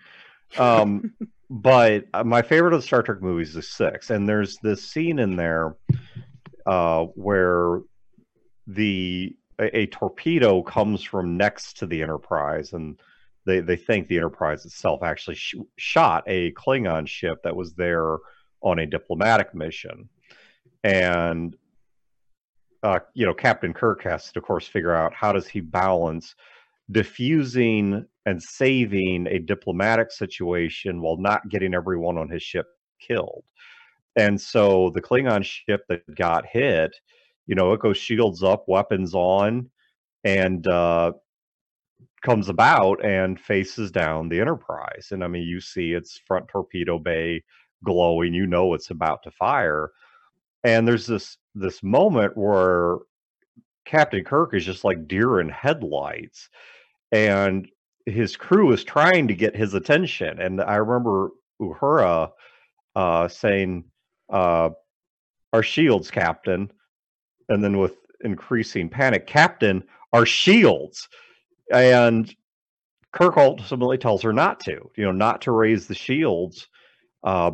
Um, 0.59 1.15
but 1.51 2.07
uh, 2.13 2.25
my 2.25 2.43
favorite 2.43 2.75
of 2.75 2.81
the 2.81 2.87
Star 2.87 3.03
Trek 3.03 3.23
movies 3.23 3.55
is 3.57 3.69
Six, 3.69 4.11
and 4.11 4.29
there's 4.29 4.59
this 4.59 4.91
scene 4.91 5.19
in 5.19 5.37
there 5.37 5.77
uh, 6.67 7.05
where 7.15 7.81
the 8.67 9.37
a, 9.61 9.79
a, 9.79 9.87
torpedo 9.87 10.63
comes 10.63 11.03
from 11.03 11.37
next 11.37 11.79
to 11.79 11.87
the 11.87 12.03
Enterprise, 12.03 12.73
and 12.73 12.99
they 13.45 13.61
they 13.61 13.77
think 13.77 14.09
the 14.09 14.17
Enterprise 14.17 14.65
itself 14.65 15.05
actually 15.05 15.37
sh- 15.37 15.55
shot 15.77 16.25
a 16.27 16.53
Klingon 16.53 17.07
ship 17.07 17.39
that 17.45 17.55
was 17.55 17.75
there 17.75 18.17
on 18.61 18.81
a 18.81 18.87
diplomatic 18.87 19.55
mission, 19.55 20.09
and 20.83 21.57
uh, 22.87 23.01
you 23.15 23.27
know, 23.27 23.35
Captain 23.35 23.75
Kirk 23.75 24.03
has 24.05 24.31
to, 24.33 24.39
of 24.39 24.45
course, 24.45 24.69
figure 24.69 24.95
out 24.95 25.13
how 25.13 25.33
does 25.33 25.49
he 25.49 25.61
balance 25.61 26.37
diffusing 26.93 28.07
and 28.27 28.41
saving 28.41 29.27
a 29.27 29.41
diplomatic 29.41 30.13
situation 30.13 31.01
while 31.01 31.17
not 31.17 31.49
getting 31.49 31.75
everyone 31.75 32.17
on 32.17 32.29
his 32.29 32.43
ship 32.45 32.67
killed. 33.01 33.43
And 34.17 34.41
so 34.41 34.91
the 34.95 35.03
Klingon 35.03 35.45
ship 35.45 35.83
that 35.89 36.03
got 36.15 36.47
hit, 36.47 36.97
you 37.47 37.57
know, 37.57 37.73
it 37.73 37.81
goes 37.81 37.97
shields 37.99 38.43
up, 38.45 38.65
weapons 38.69 39.15
on, 39.15 39.69
and 40.25 40.67
uh, 40.69 41.13
comes 42.23 42.49
about 42.49 43.05
and 43.05 43.39
faces 43.41 43.91
down 43.91 44.29
the 44.29 44.41
Enterprise. 44.41 45.09
And 45.11 45.23
I 45.23 45.29
mean, 45.29 45.43
you 45.43 45.61
see 45.61 45.93
its 45.93 46.21
front 46.27 46.49
torpedo 46.49 46.99
bay 46.99 47.43
glowing, 47.85 48.35
you 48.35 48.47
know 48.47 48.75
it's 48.75 48.91
about 48.91 49.23
to 49.25 49.31
fire. 49.31 49.91
And 50.67 50.87
there's 50.87 51.07
this 51.07 51.39
this 51.55 51.81
moment 51.85 52.37
where 52.37 52.97
Captain 53.85 54.25
Kirk 54.25 54.53
is 54.53 54.65
just 54.65 54.83
like 54.83 55.07
deer 55.07 55.39
in 55.39 55.49
headlights, 55.49 56.49
and 57.13 57.69
his 58.05 58.37
crew 58.37 58.73
is 58.73 58.83
trying 58.83 59.29
to 59.29 59.35
get 59.35 59.55
his 59.55 59.75
attention. 59.75 60.41
And 60.41 60.61
I 60.61 60.75
remember 60.75 61.31
Uhura 61.63 62.33
uh, 62.97 63.29
saying, 63.29 63.85
uh, 64.29 64.71
"Our 65.53 65.63
shields, 65.63 66.11
Captain," 66.11 66.73
and 67.49 67.63
then 67.63 67.79
with 67.79 67.95
increasing 68.23 68.89
panic, 68.89 69.29
"Captain, 69.29 69.85
our 70.13 70.27
shields!" 70.27 71.09
And 71.73 72.35
Kirk 73.13 73.37
ultimately 73.37 73.99
tells 73.99 74.21
her 74.23 74.33
not 74.33 74.59
to, 74.61 74.91
you 74.97 75.05
know, 75.05 75.13
not 75.13 75.43
to 75.43 75.53
raise 75.53 75.87
the 75.87 75.95
shields 75.95 76.67
uh, 77.23 77.53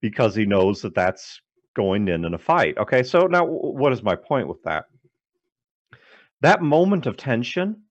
because 0.00 0.34
he 0.34 0.46
knows 0.46 0.80
that 0.80 0.94
that's 0.94 1.42
going 1.74 2.08
in 2.08 2.24
in 2.24 2.34
a 2.34 2.38
fight. 2.38 2.78
Okay, 2.78 3.02
so 3.02 3.26
now 3.26 3.44
what 3.44 3.92
is 3.92 4.02
my 4.02 4.16
point 4.16 4.48
with 4.48 4.62
that? 4.62 4.86
That 6.40 6.62
moment 6.62 7.06
of 7.06 7.16
tension 7.16 7.82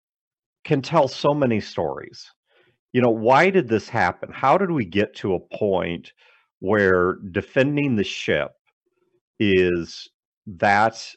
can 0.64 0.82
tell 0.82 1.08
so 1.08 1.34
many 1.34 1.60
stories. 1.60 2.32
You 2.94 3.02
know, 3.02 3.10
why 3.10 3.50
did 3.50 3.68
this 3.68 3.90
happen? 3.90 4.32
How 4.32 4.58
did 4.58 4.72
we 4.72 4.86
get 4.86 5.16
to 5.16 5.34
a 5.34 5.58
point 5.58 6.14
where 6.60 7.18
defending 7.32 7.96
the 7.96 8.04
ship 8.04 8.52
is 9.40 10.10
that 10.46 11.16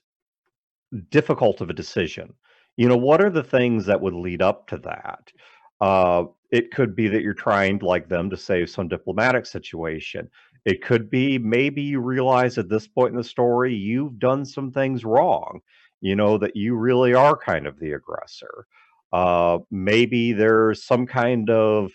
difficult 1.11 1.61
of 1.61 1.71
a 1.71 1.75
decision? 1.75 2.33
You 2.77 2.89
know, 2.89 2.97
what 2.97 3.23
are 3.23 3.31
the 3.31 3.45
things 3.45 3.87
that 3.87 4.01
would 4.01 4.15
lead 4.15 4.43
up 4.43 4.67
to 4.69 4.79
that? 4.79 5.33
Uh, 5.81 6.25
it 6.51 6.71
could 6.71 6.97
be 6.97 7.09
that 7.09 7.23
you're 7.23 7.35
trying, 7.35 7.79
like 7.79 8.09
them, 8.09 8.31
to 8.31 8.37
save 8.37 8.71
some 8.71 8.89
diplomatic 8.89 9.47
situation. 9.47 10.31
It 10.67 10.83
could 10.83 11.09
be 11.09 11.39
maybe 11.39 11.81
you 11.81 12.01
realize 12.01 12.59
at 12.59 12.69
this 12.69 12.89
point 12.89 13.13
in 13.13 13.17
the 13.17 13.25
story 13.25 13.73
you've 13.75 14.19
done 14.19 14.45
some 14.45 14.73
things 14.73 15.05
wrong, 15.05 15.61
you 16.03 16.17
know, 16.17 16.39
that 16.39 16.57
you 16.57 16.75
really 16.77 17.15
are 17.15 17.37
kind 17.37 17.67
of 17.69 17.79
the 17.81 17.93
aggressor. 17.93 18.67
Uh, 19.13 19.59
maybe 19.71 20.33
there's 20.35 20.85
some 20.85 21.07
kind 21.07 21.49
of, 21.51 21.93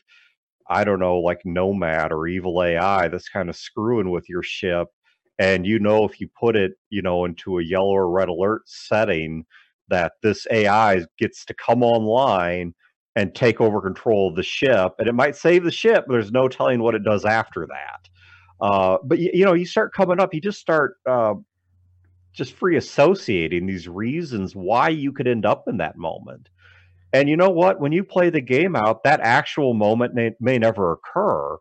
I 0.70 0.86
don't 0.86 1.00
know, 1.00 1.20
like 1.20 1.42
nomad 1.46 2.14
or 2.14 2.28
evil 2.28 2.64
AI 2.64 3.10
that's 3.10 3.30
kind 3.30 3.50
of 3.50 3.58
screwing 3.58 4.10
with 4.10 4.30
your 4.30 4.44
ship. 4.44 4.88
And 5.38 5.66
you 5.68 5.80
know, 5.80 6.06
if 6.06 6.22
you 6.22 6.30
put 6.40 6.56
it, 6.56 6.74
you 6.90 7.02
know, 7.02 7.26
into 7.26 7.60
a 7.60 7.64
yellow 7.64 7.92
or 7.92 8.10
red 8.10 8.30
alert 8.30 8.64
setting, 8.68 9.46
that 9.90 10.14
this 10.24 10.48
AI 10.52 11.04
gets 11.20 11.44
to 11.46 11.54
come 11.56 11.84
online 11.84 12.74
and 13.18 13.36
take 13.36 13.60
over 13.60 13.82
control 13.82 14.30
of 14.30 14.38
the 14.38 14.44
ship. 14.44 14.94
And 15.00 15.10
it 15.10 15.14
might 15.16 15.36
save 15.36 15.66
the 15.66 15.72
ship, 15.72 16.06
but 16.08 16.14
there's 16.14 16.32
no 16.32 16.48
telling 16.48 16.82
what 16.82 16.96
it 16.96 17.04
does 17.04 17.26
after 17.26 17.68
that. 17.68 18.08
Uh, 18.62 18.98
but 19.04 19.20
you, 19.20 19.32
you, 19.34 19.46
know, 19.46 19.54
you 19.54 19.66
start 19.66 19.94
coming 19.94 20.20
up, 20.20 20.34
you 20.34 20.42
just 20.42 20.60
start 20.60 20.98
uh, 21.10 21.34
just 22.34 22.54
free 22.54 22.78
associating 22.78 23.66
these 23.66 23.88
reasons 23.88 24.56
why 24.56 24.90
you 24.90 25.12
could 25.12 25.28
end 25.28 25.46
up 25.46 25.68
in 25.68 25.78
that 25.78 25.98
moment. 25.98 26.50
And 27.14 27.28
you 27.28 27.36
know 27.36 27.50
what? 27.50 27.80
When 27.80 27.92
you 27.92 28.04
play 28.04 28.30
the 28.30 28.42
game 28.42 28.76
out, 28.76 29.04
that 29.04 29.20
actual 29.20 29.74
moment 29.74 30.14
may, 30.14 30.32
may 30.40 30.58
never 30.58 30.94
occur, 30.94 31.58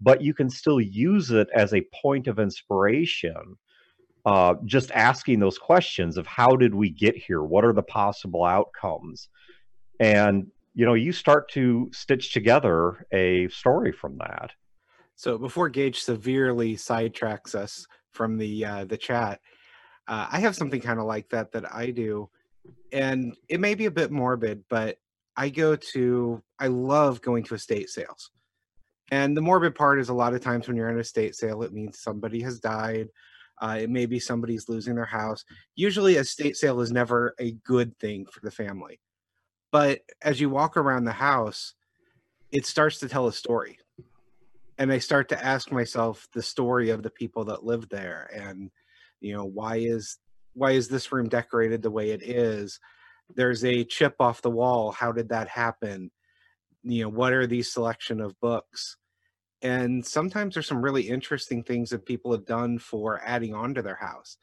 but 0.00 0.22
you 0.22 0.32
can 0.32 0.48
still 0.48 0.80
use 0.80 1.30
it 1.30 1.48
as 1.54 1.74
a 1.74 1.86
point 2.02 2.26
of 2.26 2.38
inspiration. 2.38 3.56
Uh, 4.24 4.54
just 4.64 4.90
asking 4.92 5.40
those 5.40 5.58
questions 5.58 6.16
of 6.16 6.26
how 6.26 6.56
did 6.56 6.74
we 6.74 6.88
get 6.88 7.14
here? 7.14 7.42
What 7.42 7.64
are 7.64 7.74
the 7.74 7.82
possible 7.82 8.44
outcomes? 8.44 9.28
And 10.00 10.46
you 10.74 10.86
know, 10.86 10.94
you 10.94 11.12
start 11.12 11.50
to 11.52 11.90
stitch 11.92 12.32
together 12.32 13.06
a 13.12 13.48
story 13.48 13.92
from 13.92 14.18
that. 14.18 14.50
So 15.16 15.38
before 15.38 15.68
Gage 15.68 16.00
severely 16.00 16.76
sidetracks 16.76 17.54
us 17.54 17.86
from 18.12 18.36
the 18.36 18.64
uh, 18.64 18.84
the 18.84 18.96
chat, 18.96 19.40
uh, 20.08 20.26
I 20.30 20.40
have 20.40 20.56
something 20.56 20.80
kind 20.80 20.98
of 20.98 21.06
like 21.06 21.28
that 21.30 21.52
that 21.52 21.72
I 21.72 21.90
do, 21.90 22.28
and 22.92 23.36
it 23.48 23.60
may 23.60 23.74
be 23.74 23.86
a 23.86 23.90
bit 23.90 24.10
morbid, 24.10 24.64
but 24.68 24.98
I 25.36 25.48
go 25.50 25.76
to 25.76 26.42
I 26.58 26.66
love 26.66 27.22
going 27.22 27.44
to 27.44 27.54
estate 27.54 27.90
sales, 27.90 28.30
and 29.10 29.36
the 29.36 29.40
morbid 29.40 29.74
part 29.74 30.00
is 30.00 30.08
a 30.08 30.14
lot 30.14 30.34
of 30.34 30.40
times 30.40 30.66
when 30.66 30.76
you're 30.76 30.90
in 30.90 30.96
a 30.96 31.00
estate 31.00 31.36
sale, 31.36 31.62
it 31.62 31.72
means 31.72 32.00
somebody 32.00 32.42
has 32.42 32.58
died. 32.58 33.08
Uh, 33.62 33.78
it 33.82 33.90
may 33.90 34.04
be 34.04 34.18
somebody's 34.18 34.68
losing 34.68 34.96
their 34.96 35.04
house. 35.04 35.44
Usually, 35.76 36.16
a 36.16 36.22
estate 36.22 36.56
sale 36.56 36.80
is 36.80 36.90
never 36.90 37.36
a 37.38 37.52
good 37.64 37.96
thing 38.00 38.26
for 38.26 38.40
the 38.40 38.50
family, 38.50 38.98
but 39.70 40.00
as 40.22 40.40
you 40.40 40.50
walk 40.50 40.76
around 40.76 41.04
the 41.04 41.12
house, 41.12 41.74
it 42.50 42.66
starts 42.66 42.98
to 42.98 43.08
tell 43.08 43.28
a 43.28 43.32
story 43.32 43.78
and 44.78 44.92
I 44.92 44.98
start 44.98 45.28
to 45.28 45.44
ask 45.44 45.70
myself 45.70 46.26
the 46.34 46.42
story 46.42 46.90
of 46.90 47.02
the 47.02 47.10
people 47.10 47.44
that 47.46 47.64
lived 47.64 47.90
there 47.90 48.30
and 48.34 48.70
you 49.20 49.34
know 49.34 49.44
why 49.44 49.76
is 49.76 50.18
why 50.54 50.72
is 50.72 50.88
this 50.88 51.10
room 51.12 51.28
decorated 51.28 51.82
the 51.82 51.90
way 51.90 52.10
it 52.10 52.22
is? 52.22 52.78
There's 53.34 53.64
a 53.64 53.84
chip 53.84 54.14
off 54.20 54.42
the 54.42 54.50
wall. 54.50 54.92
How 54.92 55.10
did 55.10 55.30
that 55.30 55.48
happen? 55.48 56.10
You 56.82 57.04
know 57.04 57.08
what 57.08 57.32
are 57.32 57.46
these 57.46 57.72
selection 57.72 58.20
of 58.20 58.38
books? 58.40 58.96
And 59.62 60.04
sometimes 60.04 60.54
there's 60.54 60.68
some 60.68 60.82
really 60.82 61.08
interesting 61.08 61.64
things 61.64 61.90
that 61.90 62.06
people 62.06 62.32
have 62.32 62.44
done 62.44 62.78
for 62.78 63.20
adding 63.24 63.54
on 63.54 63.74
to 63.74 63.82
their 63.82 63.96
house 63.96 64.36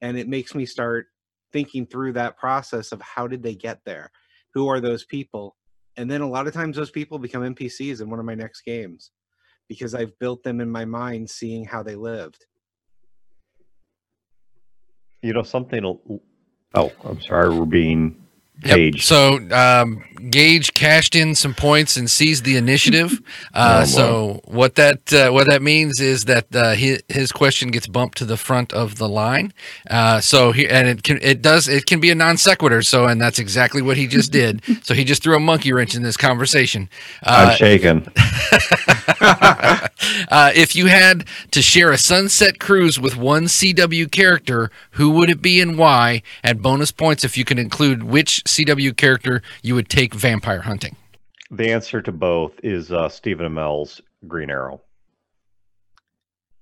and 0.00 0.16
it 0.16 0.28
makes 0.28 0.54
me 0.54 0.64
start 0.64 1.06
thinking 1.52 1.86
through 1.86 2.12
that 2.12 2.38
process 2.38 2.92
of 2.92 3.02
how 3.02 3.26
did 3.26 3.42
they 3.42 3.54
get 3.54 3.80
there? 3.84 4.10
Who 4.54 4.68
are 4.68 4.80
those 4.80 5.04
people? 5.04 5.56
And 5.96 6.10
then 6.10 6.20
a 6.20 6.28
lot 6.28 6.46
of 6.46 6.54
times 6.54 6.76
those 6.76 6.90
people 6.90 7.18
become 7.18 7.42
npcs 7.42 8.00
in 8.00 8.08
one 8.08 8.20
of 8.20 8.24
my 8.24 8.36
next 8.36 8.62
games 8.62 9.10
because 9.70 9.94
i've 9.94 10.18
built 10.20 10.44
them 10.44 10.60
in 10.60 10.70
my 10.70 10.84
mind 10.84 11.30
seeing 11.30 11.64
how 11.64 11.82
they 11.82 11.96
lived 11.96 12.46
You 15.22 15.34
know, 15.34 15.42
something. 15.44 15.84
Oh, 16.74 16.92
I'm 17.04 17.20
sorry, 17.22 17.50
we're 17.58 17.66
being 17.66 18.16
Yep. 18.64 19.00
So 19.00 19.38
um, 19.52 20.04
Gage 20.30 20.74
cashed 20.74 21.14
in 21.16 21.34
some 21.34 21.54
points 21.54 21.96
and 21.96 22.10
seized 22.10 22.44
the 22.44 22.56
initiative. 22.56 23.20
Uh, 23.52 23.80
Oh, 23.82 23.84
so 23.86 24.40
what 24.44 24.74
that 24.76 25.12
uh, 25.12 25.30
what 25.32 25.48
that 25.48 25.60
means 25.62 26.00
is 26.00 26.26
that 26.26 26.54
uh, 26.54 26.72
his, 26.74 27.02
his 27.08 27.32
question 27.32 27.70
gets 27.70 27.86
bumped 27.88 28.18
to 28.18 28.24
the 28.24 28.36
front 28.36 28.72
of 28.72 28.96
the 28.96 29.08
line. 29.08 29.52
Uh, 29.88 30.20
so 30.20 30.52
he 30.52 30.68
and 30.68 30.86
it 30.88 31.02
can 31.02 31.18
it 31.22 31.42
does 31.42 31.66
it 31.68 31.86
can 31.86 31.98
be 32.00 32.10
a 32.10 32.14
non 32.14 32.36
sequitur. 32.36 32.82
So 32.82 33.06
and 33.06 33.20
that's 33.20 33.38
exactly 33.38 33.82
what 33.82 33.96
he 33.96 34.06
just 34.06 34.30
did. 34.40 34.62
so 34.84 34.94
he 34.94 35.04
just 35.04 35.22
threw 35.22 35.34
a 35.36 35.40
monkey 35.40 35.72
wrench 35.72 35.94
in 35.96 36.02
this 36.02 36.16
conversation. 36.16 36.88
I'm 37.24 37.48
Uh, 37.48 37.54
shaking. 37.54 38.06
uh, 39.20 40.52
if 40.54 40.74
you 40.74 40.86
had 40.86 41.24
to 41.50 41.62
share 41.62 41.90
a 41.90 41.98
sunset 41.98 42.58
cruise 42.58 42.98
with 43.00 43.16
one 43.16 43.44
CW 43.44 44.10
character, 44.10 44.70
who 44.92 45.10
would 45.10 45.30
it 45.30 45.42
be 45.42 45.60
and 45.60 45.76
why? 45.78 46.22
At 46.44 46.62
bonus 46.62 46.92
points 46.92 47.24
if 47.24 47.36
you 47.36 47.44
can 47.44 47.58
include 47.58 48.02
which 48.04 48.42
CW 48.50 48.96
character 48.96 49.42
you 49.62 49.74
would 49.74 49.88
take 49.88 50.14
vampire 50.14 50.60
hunting. 50.60 50.96
The 51.50 51.72
answer 51.72 52.00
to 52.02 52.12
both 52.12 52.52
is 52.62 52.92
uh, 52.92 53.08
Stephen 53.08 53.46
Amell's 53.46 54.00
Green 54.26 54.50
Arrow. 54.50 54.82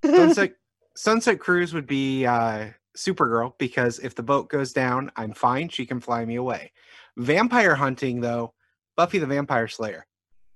Sunset 0.05 0.53
Sunset 0.97 1.39
Cruise 1.39 1.75
would 1.75 1.87
be 1.87 2.27
uh, 2.27 2.69
Supergirl 2.97 3.53
because 3.59 3.99
if 4.01 4.15
the 4.15 4.23
boat 4.23 4.49
goes 4.49 4.73
down, 4.73 5.13
I'm 5.17 5.33
fine. 5.33 5.69
She 5.69 5.87
can 5.87 6.01
fly 6.01 6.25
me 6.25 6.37
away. 6.37 6.73
Vampire 7.17 7.75
hunting, 7.75 8.21
though, 8.21 8.53
Buffy 8.97 9.19
the 9.19 9.27
Vampire 9.27 9.69
Slayer 9.69 10.07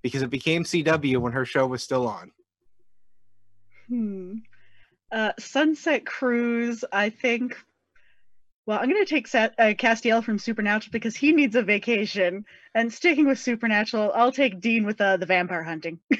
because 0.03 0.23
it 0.23 0.31
became 0.31 0.65
CW 0.65 1.19
when 1.19 1.33
her 1.33 1.45
show 1.45 1.67
was 1.67 1.83
still 1.83 2.09
on. 2.09 2.33
Hmm. 3.89 4.35
Uh, 5.13 5.33
Sunset 5.39 6.07
Cruise, 6.07 6.85
I 6.93 7.11
think. 7.11 7.57
Well, 8.67 8.79
I'm 8.81 8.89
going 8.89 9.05
to 9.05 9.11
take 9.11 9.27
Sa- 9.27 9.49
uh, 9.59 9.75
Castiel 9.77 10.23
from 10.23 10.39
Supernatural 10.39 10.93
because 10.93 11.17
he 11.17 11.33
needs 11.33 11.57
a 11.57 11.63
vacation. 11.63 12.45
And 12.75 12.93
sticking 12.93 13.27
with 13.27 13.39
Supernatural, 13.39 14.13
I'll 14.15 14.33
take 14.33 14.61
Dean 14.61 14.85
with 14.87 15.01
uh, 15.01 15.17
the 15.17 15.27
vampire 15.27 15.63
hunting. 15.65 15.99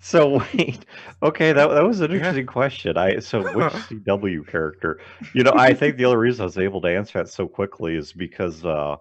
So 0.00 0.38
wait, 0.54 0.84
okay, 1.22 1.52
that 1.52 1.68
that 1.68 1.84
was 1.84 2.00
an 2.00 2.10
Yeah. 2.10 2.16
interesting 2.16 2.46
question. 2.46 2.96
I 2.96 3.18
so 3.20 3.42
which 3.54 3.72
CW 3.72 4.46
character? 4.46 5.00
You 5.34 5.44
know, 5.44 5.52
I 5.54 5.74
think 5.74 5.96
the 5.96 6.04
only 6.06 6.18
reason 6.18 6.42
I 6.42 6.46
was 6.46 6.58
able 6.58 6.80
to 6.82 6.88
answer 6.88 7.18
that 7.18 7.28
so 7.28 7.46
quickly 7.46 7.96
is 7.96 8.12
because 8.12 8.64
uh 8.64 8.96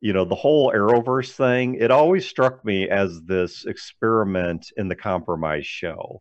you 0.00 0.12
know, 0.12 0.24
the 0.24 0.34
whole 0.34 0.72
Arrowverse 0.72 1.32
thing, 1.32 1.74
it 1.76 1.90
always 1.90 2.26
struck 2.26 2.64
me 2.64 2.88
as 2.88 3.22
this 3.22 3.64
experiment 3.64 4.72
in 4.76 4.88
the 4.88 4.96
compromise 4.96 5.66
show 5.66 6.20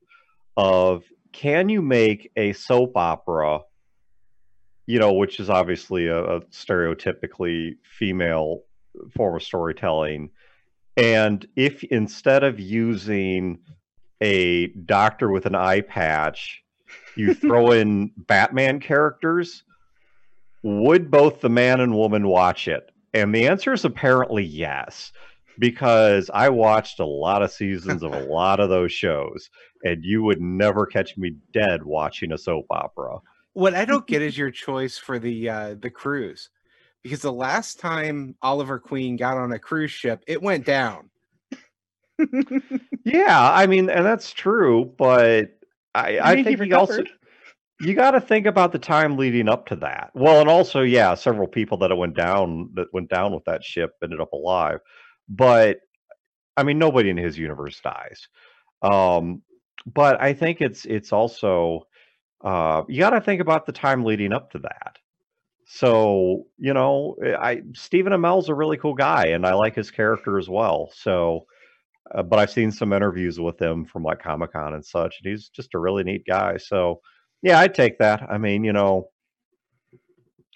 of 0.57 1.03
can 1.31 1.67
you 1.67 1.81
make 1.81 2.31
a 2.35 2.53
soap 2.53 2.93
opera, 2.95 3.59
you 4.85 4.99
know, 4.99 5.13
which 5.13 5.39
is 5.39 5.49
obviously 5.49 6.07
a, 6.07 6.23
a 6.23 6.41
stereotypically 6.41 7.75
female 7.83 8.63
form 9.15 9.35
of 9.35 9.43
storytelling, 9.43 10.29
and 10.95 11.45
if 11.55 11.83
instead 11.83 12.43
of 12.43 12.59
using 12.59 13.59
a 14.21 14.67
doctor 14.67 15.29
with 15.29 15.45
an 15.45 15.55
eye 15.55 15.81
patch, 15.81 16.63
you 17.17 17.33
throw 17.33 17.71
in 17.71 18.11
Batman 18.17 18.79
characters, 18.79 19.63
would 20.63 21.11
both 21.11 21.41
the 21.41 21.49
man 21.49 21.81
and 21.81 21.93
woman 21.93 22.27
watch 22.27 22.67
it? 22.67 22.91
And 23.15 23.33
the 23.33 23.47
answer 23.47 23.71
is 23.71 23.85
apparently 23.85 24.43
yes, 24.43 25.13
because 25.57 26.29
I 26.33 26.49
watched 26.49 26.99
a 26.99 27.05
lot 27.05 27.41
of 27.41 27.51
seasons 27.51 28.03
of 28.03 28.13
a 28.13 28.25
lot 28.29 28.59
of 28.59 28.69
those 28.69 28.91
shows, 28.91 29.49
and 29.85 30.03
you 30.03 30.21
would 30.23 30.41
never 30.41 30.85
catch 30.85 31.17
me 31.17 31.37
dead 31.53 31.83
watching 31.83 32.33
a 32.33 32.37
soap 32.37 32.65
opera. 32.69 33.19
What 33.53 33.73
I 33.73 33.85
don't 33.85 34.05
get 34.05 34.21
is 34.21 34.37
your 34.37 34.51
choice 34.51 34.97
for 34.97 35.17
the 35.17 35.49
uh, 35.49 35.75
the 35.79 35.89
cruise 35.89 36.49
because 37.03 37.21
the 37.21 37.31
last 37.31 37.79
time 37.79 38.35
Oliver 38.41 38.79
Queen 38.79 39.15
got 39.15 39.37
on 39.37 39.53
a 39.53 39.59
cruise 39.59 39.91
ship, 39.91 40.21
it 40.27 40.41
went 40.41 40.65
down. 40.65 41.09
Yeah, 43.05 43.51
I 43.53 43.67
mean, 43.67 43.87
and 43.91 44.03
that's 44.03 44.33
true, 44.33 44.91
but 44.97 45.51
I, 45.93 46.17
I 46.17 46.35
mean, 46.35 46.45
he 46.45 46.55
think 46.55 46.73
also 46.73 46.93
recovered. 46.93 47.09
You 47.79 47.93
got 47.93 48.11
to 48.11 48.21
think 48.21 48.45
about 48.45 48.71
the 48.71 48.79
time 48.79 49.17
leading 49.17 49.49
up 49.49 49.67
to 49.67 49.75
that. 49.77 50.11
Well, 50.13 50.39
and 50.39 50.49
also, 50.49 50.81
yeah, 50.81 51.13
several 51.15 51.47
people 51.47 51.77
that 51.79 51.95
went 51.95 52.15
down 52.15 52.69
that 52.75 52.87
went 52.93 53.09
down 53.09 53.33
with 53.33 53.43
that 53.45 53.63
ship 53.63 53.91
ended 54.03 54.21
up 54.21 54.33
alive, 54.33 54.79
but 55.27 55.79
I 56.57 56.63
mean, 56.63 56.79
nobody 56.79 57.09
in 57.09 57.17
his 57.17 57.37
universe 57.37 57.79
dies. 57.81 58.27
Um, 58.81 59.41
but 59.85 60.21
I 60.21 60.33
think 60.33 60.61
it's 60.61 60.85
it's 60.85 61.11
also 61.11 61.87
uh, 62.43 62.83
you 62.87 62.99
got 62.99 63.11
to 63.11 63.21
think 63.21 63.41
about 63.41 63.65
the 63.65 63.71
time 63.73 64.05
leading 64.05 64.33
up 64.33 64.51
to 64.51 64.59
that. 64.59 64.97
So 65.67 66.45
you 66.57 66.73
know, 66.73 67.17
I 67.39 67.61
Stephen 67.73 68.13
Amell's 68.13 68.49
a 68.49 68.55
really 68.55 68.77
cool 68.77 68.93
guy, 68.93 69.27
and 69.27 69.45
I 69.45 69.53
like 69.53 69.75
his 69.75 69.91
character 69.91 70.37
as 70.37 70.47
well. 70.47 70.91
So 70.93 71.45
uh, 72.13 72.23
but 72.23 72.39
I've 72.39 72.51
seen 72.51 72.71
some 72.71 72.93
interviews 72.93 73.39
with 73.39 73.59
him 73.59 73.85
from 73.85 74.03
like 74.03 74.21
Comic 74.21 74.53
Con 74.53 74.73
and 74.73 74.85
such, 74.85 75.19
and 75.23 75.31
he's 75.31 75.49
just 75.49 75.73
a 75.73 75.79
really 75.79 76.03
neat 76.03 76.23
guy. 76.27 76.57
So, 76.57 77.01
yeah, 77.45 77.59
I'd 77.59 77.75
take 77.75 77.99
that. 77.99 78.23
I 78.27 78.39
mean, 78.39 78.63
you 78.63 78.73
know, 78.73 79.09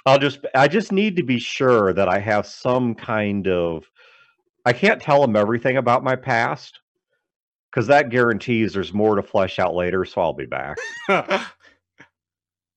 I'll 0.08 0.18
just 0.18 0.40
I 0.56 0.68
just 0.68 0.92
need 0.92 1.18
to 1.18 1.24
be 1.24 1.38
sure 1.38 1.94
that 1.94 2.10
I 2.10 2.18
have 2.18 2.48
some 2.48 2.96
kind 2.96 3.48
of 3.48 3.86
I 4.66 4.74
can't 4.74 5.00
tell 5.00 5.24
him 5.24 5.36
everything 5.36 5.78
about 5.78 6.04
my 6.04 6.16
past 6.16 6.80
because 7.70 7.86
that 7.88 8.10
guarantees 8.10 8.74
there's 8.74 8.92
more 8.92 9.16
to 9.16 9.22
flesh 9.22 9.60
out 9.60 9.76
later. 9.76 10.04
So 10.04 10.20
I'll 10.20 10.34
be 10.34 10.48
back. 10.48 10.78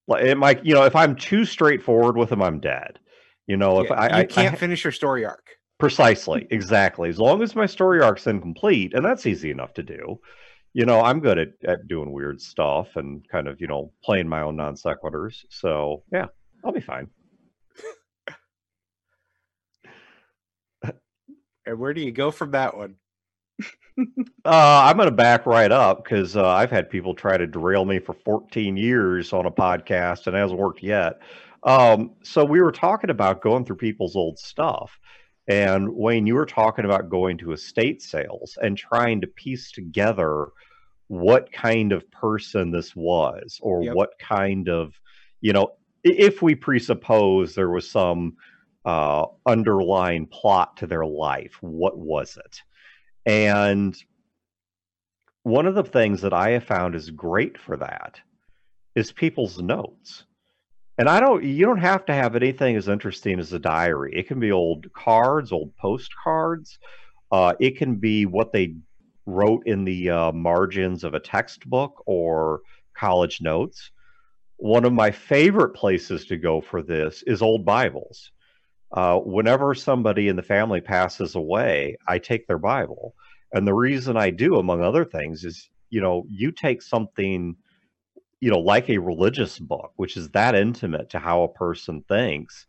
Like 0.09 0.25
it 0.25 0.37
might, 0.37 0.67
you 0.67 0.75
know, 0.75 0.83
if 0.83 0.97
I'm 0.97 1.15
too 1.15 1.45
straightforward 1.45 2.17
with 2.17 2.31
him, 2.31 2.43
I'm 2.43 2.59
dead. 2.59 2.99
You 3.47 3.57
know, 3.57 3.81
if 3.81 3.89
Yeah, 3.89 3.95
I, 3.95 4.07
I 4.09 4.19
I 4.19 4.25
can't 4.25 4.51
ha- 4.51 4.59
finish 4.59 4.85
your 4.85 4.93
story 4.93 5.25
arc. 5.25 5.47
Precisely, 5.79 6.47
exactly. 6.51 7.09
As 7.09 7.21
long 7.21 7.41
as 7.41 7.55
my 7.55 7.67
story 7.67 8.03
arc's 8.03 8.27
incomplete, 8.27 8.95
and 8.95 9.05
that's 9.05 9.27
easy 9.27 9.51
enough 9.51 9.73
to 9.75 9.83
do. 9.83 10.19
You 10.75 10.87
know, 10.87 11.01
I'm 11.03 11.21
good 11.21 11.39
at, 11.39 11.49
at 11.65 11.89
doing 11.89 12.13
weird 12.13 12.41
stuff 12.41 12.97
and 12.97 13.27
kind 13.29 13.47
of, 13.47 13.61
you 13.61 13.67
know, 13.67 13.93
playing 14.03 14.29
my 14.29 14.43
own 14.43 14.57
non 14.57 14.75
sequiturs. 14.75 15.45
So 15.51 16.03
yeah, 16.13 16.27
I'll 16.65 16.73
be 16.73 16.81
fine. 16.81 17.09
And 21.65 21.79
where 21.79 21.95
do 21.95 22.01
you 22.01 22.11
go 22.11 22.31
from 22.31 22.53
that 22.53 22.77
one? 22.77 22.97
Uh, 24.45 24.83
I'm 24.87 24.97
going 24.97 25.09
to 25.09 25.15
back 25.15 25.45
right 25.45 25.71
up 25.71 26.03
because 26.03 26.35
uh, 26.35 26.49
I've 26.49 26.71
had 26.71 26.89
people 26.89 27.15
try 27.15 27.37
to 27.37 27.47
derail 27.47 27.85
me 27.85 27.99
for 27.99 28.15
14 28.25 28.77
years 28.77 29.35
on 29.35 29.45
a 29.45 29.51
podcast 29.51 30.27
and 30.27 30.35
it 30.35 30.41
hasn't 30.41 30.59
worked 30.59 30.83
yet. 30.83 31.21
Um, 31.63 32.13
so 32.25 32.45
we 32.45 32.61
were 32.63 32.73
talking 32.73 33.11
about 33.11 33.43
going 33.43 33.65
through 33.67 33.77
people's 33.77 34.17
old 34.17 34.39
stuff. 34.39 34.99
And 35.49 35.95
Wayne, 35.95 36.27
you 36.27 36.35
were 36.35 36.47
talking 36.47 36.85
about 36.85 37.11
going 37.11 37.39
to 37.39 37.53
estate 37.53 38.03
sales 38.03 38.57
and 38.63 38.79
trying 38.79 39.21
to 39.23 39.27
piece 39.27 39.73
together 39.73 40.49
what 41.09 41.53
kind 41.53 41.93
of 41.93 42.11
person 42.11 42.71
this 42.71 42.95
was 42.95 43.59
or 43.61 43.83
Yep. 43.83 43.95
what 43.95 44.11
kind 44.19 44.69
of, 44.69 44.95
you 45.41 45.53
know, 45.53 45.73
if 46.05 46.43
we 46.43 46.55
presuppose 46.55 47.55
there 47.55 47.71
was 47.71 47.91
some 47.91 48.37
uh, 48.85 49.27
underlying 49.47 50.27
plot 50.27 50.77
to 50.79 50.87
their 50.87 51.07
life, 51.07 51.57
what 51.61 51.99
was 51.99 52.37
it? 52.37 52.63
And 53.27 53.97
one 55.43 55.67
of 55.67 55.75
the 55.75 55.85
things 55.85 56.23
that 56.23 56.33
I 56.33 56.51
have 56.51 56.65
found 56.65 56.95
is 56.95 57.11
great 57.11 57.59
for 57.59 57.77
that 57.77 58.21
is 58.95 59.13
people's 59.13 59.61
notes. 59.61 60.25
And 60.99 61.09
I 61.09 61.21
don't 61.21 61.43
you 61.43 61.67
don't 61.67 61.79
have 61.79 62.05
to 62.07 62.15
have 62.15 62.37
anything 62.37 62.77
as 62.77 62.89
interesting 62.89 63.39
as 63.39 63.53
a 63.53 63.59
diary. 63.59 64.13
It 64.15 64.29
can 64.29 64.41
be 64.41 64.53
old 64.53 64.93
cards, 64.93 65.53
old 65.53 65.77
postcards. 65.77 66.79
Uh, 67.31 67.55
it 67.61 67.79
can 67.79 67.97
be 67.97 68.27
what 68.27 68.53
they 68.53 68.77
wrote 69.27 69.63
in 69.67 69.85
the 69.85 70.11
uh, 70.11 70.33
margins 70.33 71.05
of 71.05 71.15
a 71.15 71.21
textbook 71.21 72.03
or 72.07 72.61
college 72.97 73.41
notes. 73.41 73.91
One 74.59 74.85
of 74.85 74.93
my 74.93 75.11
favorite 75.11 75.71
places 75.75 76.27
to 76.27 76.37
go 76.39 76.61
for 76.61 76.83
this 76.83 77.23
is 77.27 77.43
old 77.43 77.65
Bibles. 77.65 78.33
Uh, 78.93 79.19
whenever 79.21 79.75
somebody 79.75 80.29
in 80.29 80.37
the 80.37 80.43
family 80.43 80.81
passes 80.81 81.35
away, 81.35 81.97
I 82.07 82.19
take 82.19 82.47
their 82.47 82.59
Bible 82.59 83.15
And 83.53 83.67
the 83.67 83.75
reason 83.75 84.17
I 84.17 84.31
do, 84.31 84.57
among 84.57 84.83
other 84.83 85.05
things, 85.05 85.45
is 85.45 85.69
you 85.91 86.01
know, 86.01 86.25
you 86.29 86.53
take 86.53 86.83
something, 86.83 87.57
you 88.43 88.51
know, 88.51 88.59
like 88.59 88.91
a 88.91 88.99
religious 88.99 89.57
book, 89.57 89.93
which 89.95 90.17
is 90.17 90.29
that 90.31 90.57
intimate 90.57 91.11
to 91.11 91.21
how 91.21 91.45
a 91.45 91.49
person 91.49 92.03
thinks, 92.09 92.67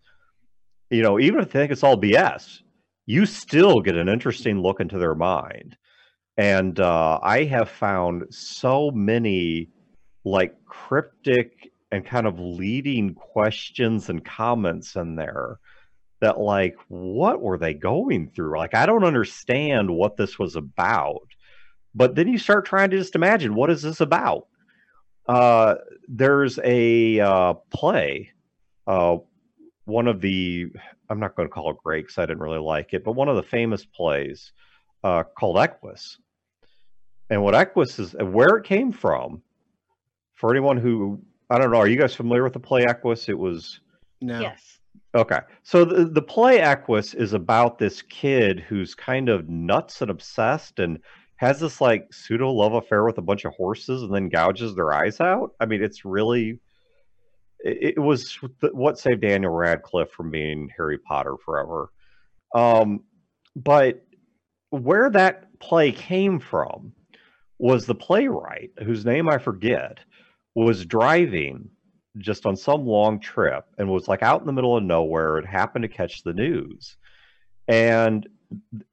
you 0.92 1.02
know, 1.02 1.20
even 1.20 1.40
if 1.40 1.48
they 1.48 1.62
think 1.62 1.72
it's 1.72 1.82
all 1.82 2.00
BS, 2.00 2.60
you 3.08 3.26
still 3.26 3.82
get 3.82 3.98
an 3.98 4.08
interesting 4.08 4.62
look 4.62 4.80
into 4.80 5.00
their 5.00 5.16
mind. 5.16 5.76
And 6.38 6.80
uh, 6.80 7.20
I 7.24 7.46
have 7.46 7.72
found 7.72 8.26
so 8.30 8.92
many 8.92 9.70
like 10.24 10.54
cryptic 10.66 11.72
and 11.92 12.06
kind 12.06 12.28
of 12.28 12.40
leading 12.40 13.16
questions 13.16 14.10
and 14.10 14.24
comments 14.24 14.96
in 14.96 15.16
there 15.16 15.58
that 16.22 16.40
like 16.40 16.76
what 16.88 17.42
were 17.42 17.58
they 17.58 17.74
going 17.74 18.30
through? 18.30 18.60
Like 18.60 18.76
i 18.76 18.86
don't 18.86 19.04
understand 19.04 19.90
what 19.90 20.18
this 20.18 20.38
was 20.38 20.56
about. 20.56 21.28
But 21.96 22.14
then 22.14 22.28
you 22.28 22.38
start 22.38 22.68
trying 22.68 22.92
to 22.92 22.98
just 23.00 23.16
imagine 23.16 23.56
what 23.56 23.72
is 23.72 23.82
this 23.82 24.02
about 24.02 24.46
uh, 25.28 25.76
there's 26.08 26.60
a 26.64 27.20
uh, 27.20 27.54
play 27.70 28.32
uh, 28.88 29.18
one 29.86 30.08
of 30.08 30.22
the 30.22 30.68
i'm 31.10 31.20
not 31.20 31.36
going 31.36 31.48
to 31.48 31.54
call 31.54 31.70
it 31.72 31.78
great 31.84 32.04
because 32.04 32.18
i 32.18 32.26
didn't 32.26 32.42
really 32.42 32.60
like 32.60 32.94
it 32.94 33.04
but 33.04 33.14
one 33.14 33.28
of 33.28 33.36
the 33.36 33.44
famous 33.44 33.86
plays 33.86 34.52
uh, 35.04 35.24
called 35.38 35.58
equus 35.58 36.18
and 37.30 37.42
what 37.42 37.56
equus 37.56 38.00
is 38.00 38.14
where 38.14 38.58
it 38.58 38.66
came 38.66 38.92
from 38.92 39.42
for 40.36 40.52
anyone 40.52 40.78
who 40.78 41.22
i 41.50 41.58
don't 41.58 41.72
know 41.72 41.78
are 41.78 41.88
you 41.88 41.98
guys 41.98 42.16
familiar 42.16 42.44
with 42.44 42.54
the 42.54 42.60
play 42.60 42.86
equus 42.86 43.30
it 43.30 43.38
was 43.38 43.80
No. 44.22 44.40
Yes. 44.40 44.80
Okay. 45.16 45.40
So 45.62 45.86
the, 45.86 46.06
the 46.06 46.22
play 46.22 46.60
Equus 46.62 47.14
is 47.14 47.34
about 47.34 47.78
this 47.78 48.02
kid 48.02 48.60
who's 48.60 48.96
kind 48.96 49.30
of 49.30 49.48
nuts 49.48 50.02
and 50.02 50.10
obsessed 50.10 50.80
and 50.80 51.00
has 51.44 51.60
this 51.60 51.82
like 51.82 52.14
pseudo 52.14 52.52
love 52.52 52.74
affair 52.74 53.04
with 53.04 53.18
a 53.18 53.22
bunch 53.22 53.46
of 53.46 53.54
horses 53.54 54.02
and 54.02 54.14
then 54.14 54.30
gouges 54.30 54.76
their 54.76 54.94
eyes 54.94 55.20
out. 55.20 55.52
I 55.60 55.66
mean, 55.66 55.84
it's 55.84 56.06
really 56.06 56.60
it, 57.60 57.96
it 57.98 58.00
was 58.00 58.38
what 58.72 58.98
saved 58.98 59.22
Daniel 59.22 59.52
Radcliffe 59.52 60.12
from 60.12 60.32
being 60.32 60.70
Harry 60.78 60.98
Potter 60.98 61.36
forever. 61.44 61.92
Um, 62.56 63.02
but 63.56 64.06
where 64.70 65.10
that 65.10 65.60
play 65.60 65.92
came 65.92 66.40
from 66.40 66.94
was 67.60 67.86
the 67.86 67.96
playwright, 67.96 68.72
whose 68.84 69.06
name 69.06 69.30
I 69.30 69.38
forget, 69.38 70.00
was 70.56 70.86
driving 70.86 71.70
just 72.18 72.46
on 72.46 72.56
some 72.56 72.86
long 72.86 73.20
trip 73.20 73.66
and 73.78 73.90
was 73.90 74.08
like 74.08 74.24
out 74.24 74.42
in 74.42 74.48
the 74.48 74.54
middle 74.54 74.78
of 74.78 74.84
nowhere 74.84 75.38
and 75.38 75.48
happened 75.48 75.84
to 75.84 75.90
catch 75.90 76.24
the 76.24 76.34
news. 76.34 76.96
And 77.68 78.28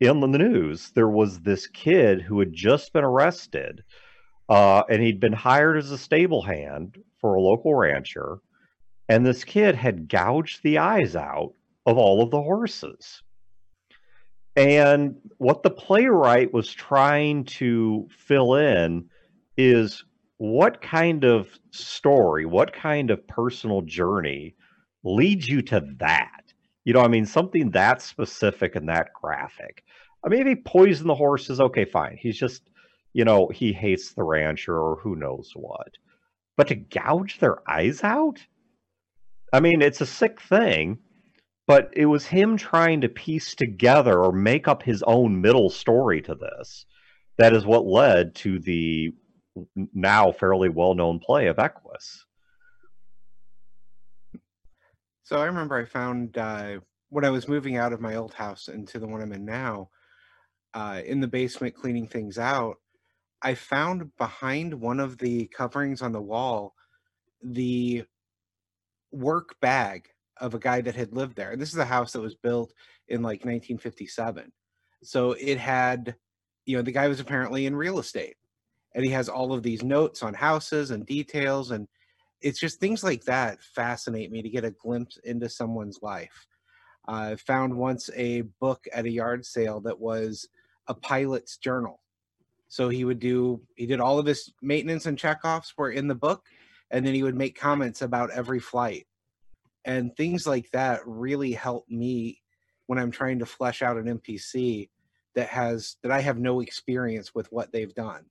in 0.01 0.21
the 0.21 0.27
news, 0.27 0.91
there 0.95 1.09
was 1.09 1.41
this 1.41 1.67
kid 1.67 2.23
who 2.23 2.39
had 2.39 2.53
just 2.53 2.93
been 2.93 3.05
arrested 3.05 3.83
uh, 4.49 4.83
and 4.89 5.03
he'd 5.03 5.21
been 5.21 5.33
hired 5.33 5.77
as 5.77 5.91
a 5.91 5.99
stable 5.99 6.43
hand 6.43 6.99
for 7.21 7.35
a 7.35 7.41
local 7.41 7.75
rancher. 7.75 8.39
And 9.09 9.25
this 9.25 9.45
kid 9.45 9.75
had 9.75 10.09
gouged 10.09 10.63
the 10.63 10.79
eyes 10.79 11.17
out 11.17 11.55
of 11.87 11.99
all 11.99 12.23
of 12.23 12.31
the 12.31 12.43
horses. 12.43 13.23
And 14.57 15.17
what 15.39 15.63
the 15.63 15.71
playwright 15.71 16.53
was 16.53 16.73
trying 16.73 17.45
to 17.45 18.09
fill 18.11 18.57
in 18.57 19.09
is 19.57 20.05
what 20.39 20.83
kind 20.83 21.25
of 21.25 21.49
story, 21.71 22.47
what 22.47 22.73
kind 22.73 23.11
of 23.11 23.27
personal 23.29 23.83
journey 23.83 24.57
leads 25.05 25.49
you 25.49 25.63
to 25.63 25.87
that? 25.99 26.40
You 26.85 26.95
know, 26.95 27.01
I 27.01 27.09
mean, 27.09 27.27
something 27.27 27.71
that 27.73 28.03
specific 28.03 28.75
and 28.75 28.89
that 28.89 29.13
graphic. 29.13 29.85
Uh, 30.23 30.27
I 30.27 30.29
mean, 30.29 30.41
if 30.41 30.47
he 30.47 30.57
poisoned 30.57 31.09
the 31.09 31.15
horses, 31.15 31.61
okay, 31.61 31.85
fine. 31.85 32.17
He's 32.21 32.39
just, 32.39 32.63
you 33.13 33.25
know, 33.25 33.49
he 33.49 33.73
hates 33.73 34.13
the 34.13 34.23
rancher 34.23 34.77
or 34.79 34.97
who 34.97 35.17
knows 35.17 35.53
what. 35.55 35.95
But 36.57 36.69
to 36.69 36.75
gouge 36.75 37.39
their 37.39 37.59
eyes 37.69 38.03
out? 38.03 38.39
I 39.53 39.61
mean, 39.61 39.83
it's 39.83 40.01
a 40.01 40.07
sick 40.07 40.41
thing, 40.41 40.99
but 41.67 41.91
it 41.95 42.07
was 42.07 42.27
him 42.27 42.57
trying 42.57 43.01
to 43.03 43.09
piece 43.09 43.55
together 43.55 44.23
or 44.23 44.33
make 44.33 44.69
up 44.69 44.83
his 44.83 45.03
own 45.03 45.41
middle 45.41 45.71
story 45.71 46.23
to 46.23 46.35
this. 46.35 46.87
That 47.39 47.55
is 47.55 47.65
what 47.65 47.87
led 47.87 48.35
to 48.37 48.59
the 48.59 49.13
now 49.95 50.33
fairly 50.33 50.69
well 50.69 50.95
known 50.95 51.19
play 51.19 51.47
of 51.47 51.59
Equus. 51.59 52.27
So 55.31 55.41
I 55.41 55.45
remember 55.45 55.77
I 55.77 55.85
found 55.85 56.37
uh, 56.39 56.81
when 57.11 57.25
I 57.25 57.31
was 57.31 57.47
moving 57.47 57.77
out 57.77 57.93
of 57.93 58.01
my 58.01 58.17
old 58.17 58.35
house 58.35 58.67
into 58.67 58.99
the 58.99 59.07
one 59.07 59.23
I'm 59.23 59.33
in 59.33 59.45
now, 59.45 59.89
uh, 60.75 61.03
in 61.07 61.21
the 61.21 61.29
basement 61.29 61.77
cleaning 61.77 62.09
things 62.09 62.37
out, 62.37 62.79
I 63.41 63.55
found 63.55 64.11
behind 64.17 64.75
one 64.75 64.99
of 64.99 65.19
the 65.19 65.47
coverings 65.47 66.03
on 66.03 66.11
the 66.11 66.21
wall 66.21 66.75
the 67.45 68.03
work 69.13 69.55
bag 69.61 70.09
of 70.37 70.55
a 70.55 70.59
guy 70.59 70.81
that 70.81 70.97
had 70.97 71.15
lived 71.15 71.37
there. 71.37 71.55
This 71.55 71.73
is 71.73 71.79
a 71.79 71.85
house 71.85 72.11
that 72.11 72.21
was 72.21 72.35
built 72.35 72.73
in 73.07 73.23
like 73.23 73.45
1957. 73.45 74.51
So 75.05 75.37
it 75.39 75.59
had, 75.59 76.17
you 76.67 76.77
know, 76.77 76.83
the 76.83 76.91
guy 76.91 77.07
was 77.07 77.21
apparently 77.21 77.67
in 77.67 77.77
real 77.77 78.01
estate 78.01 78.35
and 78.97 79.05
he 79.05 79.13
has 79.13 79.29
all 79.29 79.53
of 79.53 79.63
these 79.63 79.85
notes 79.85 80.25
on 80.25 80.35
houses 80.35 80.91
and 80.91 81.07
details 81.07 81.71
and 81.71 81.87
it's 82.41 82.59
just 82.59 82.81
things 82.81 83.05
like 83.05 83.25
that 83.25 83.63
fascinate 83.63 84.31
me 84.31 84.43
to 84.43 84.49
get 84.49 84.65
a 84.65 84.71
glimpse 84.71 85.19
into 85.25 85.49
someone's 85.49 86.01
life. 86.03 86.47
I 87.07 87.37
found 87.37 87.75
once 87.75 88.11
a 88.15 88.43
book 88.61 88.87
at 88.93 89.05
a 89.05 89.11
yard 89.11 89.45
sale 89.45 89.81
that 89.81 89.99
was 89.99 90.49
a 90.87 90.95
pilot's 90.95 91.57
journal. 91.57 92.01
So 92.69 92.89
he 92.89 93.05
would 93.05 93.19
do 93.19 93.63
he 93.75 93.87
did 93.87 94.01
all 94.01 94.19
of 94.19 94.27
his 94.27 94.53
maintenance 94.63 95.07
and 95.07 95.19
checkoffs 95.19 95.73
were 95.77 95.91
in 95.91 96.07
the 96.07 96.15
book 96.15 96.47
and 96.91 97.05
then 97.05 97.15
he 97.15 97.23
would 97.23 97.37
make 97.37 97.59
comments 97.59 98.03
about 98.03 98.31
every 98.31 98.61
flight. 98.61 99.07
And 99.85 100.15
things 100.17 100.47
like 100.47 100.71
that 100.71 101.01
really 101.07 101.53
help 101.53 101.89
me 101.89 102.43
when 102.87 102.99
I'm 102.99 103.11
trying 103.11 103.39
to 103.39 103.47
flesh 103.47 103.83
out 103.83 103.97
an 103.97 104.19
NPC 104.19 104.89
that 105.35 105.49
has 105.49 105.97
that 106.03 106.13
I 106.13 106.21
have 106.21 106.39
no 106.39 106.61
experience 106.61 107.35
with 107.35 107.51
what 107.53 107.73
they've 107.73 107.95
done. 107.95 108.25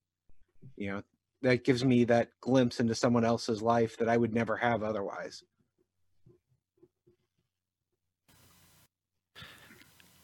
You 0.76 0.92
know, 0.92 1.04
that 1.42 1.64
gives 1.64 1.84
me 1.86 2.04
that 2.06 2.30
glimpse 2.42 2.80
into 2.80 2.96
someone 2.96 3.26
else's 3.26 3.62
life 3.62 3.98
that 3.98 4.10
I 4.10 4.18
would 4.18 4.34
never 4.34 4.58
have 4.58 4.84
otherwise. 4.84 5.44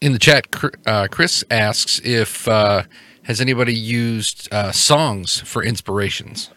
In 0.02 0.12
the 0.12 0.20
chat, 0.20 0.48
uh, 0.86 1.08
Chris 1.10 1.44
asks 1.50 2.00
if 2.04 2.48
uh, 2.48 2.84
has 3.24 3.42
anybody 3.42 3.74
used 3.74 4.48
uh, 4.54 4.72
songs 4.72 5.42
for 5.42 5.64
inspirations. 5.64 6.52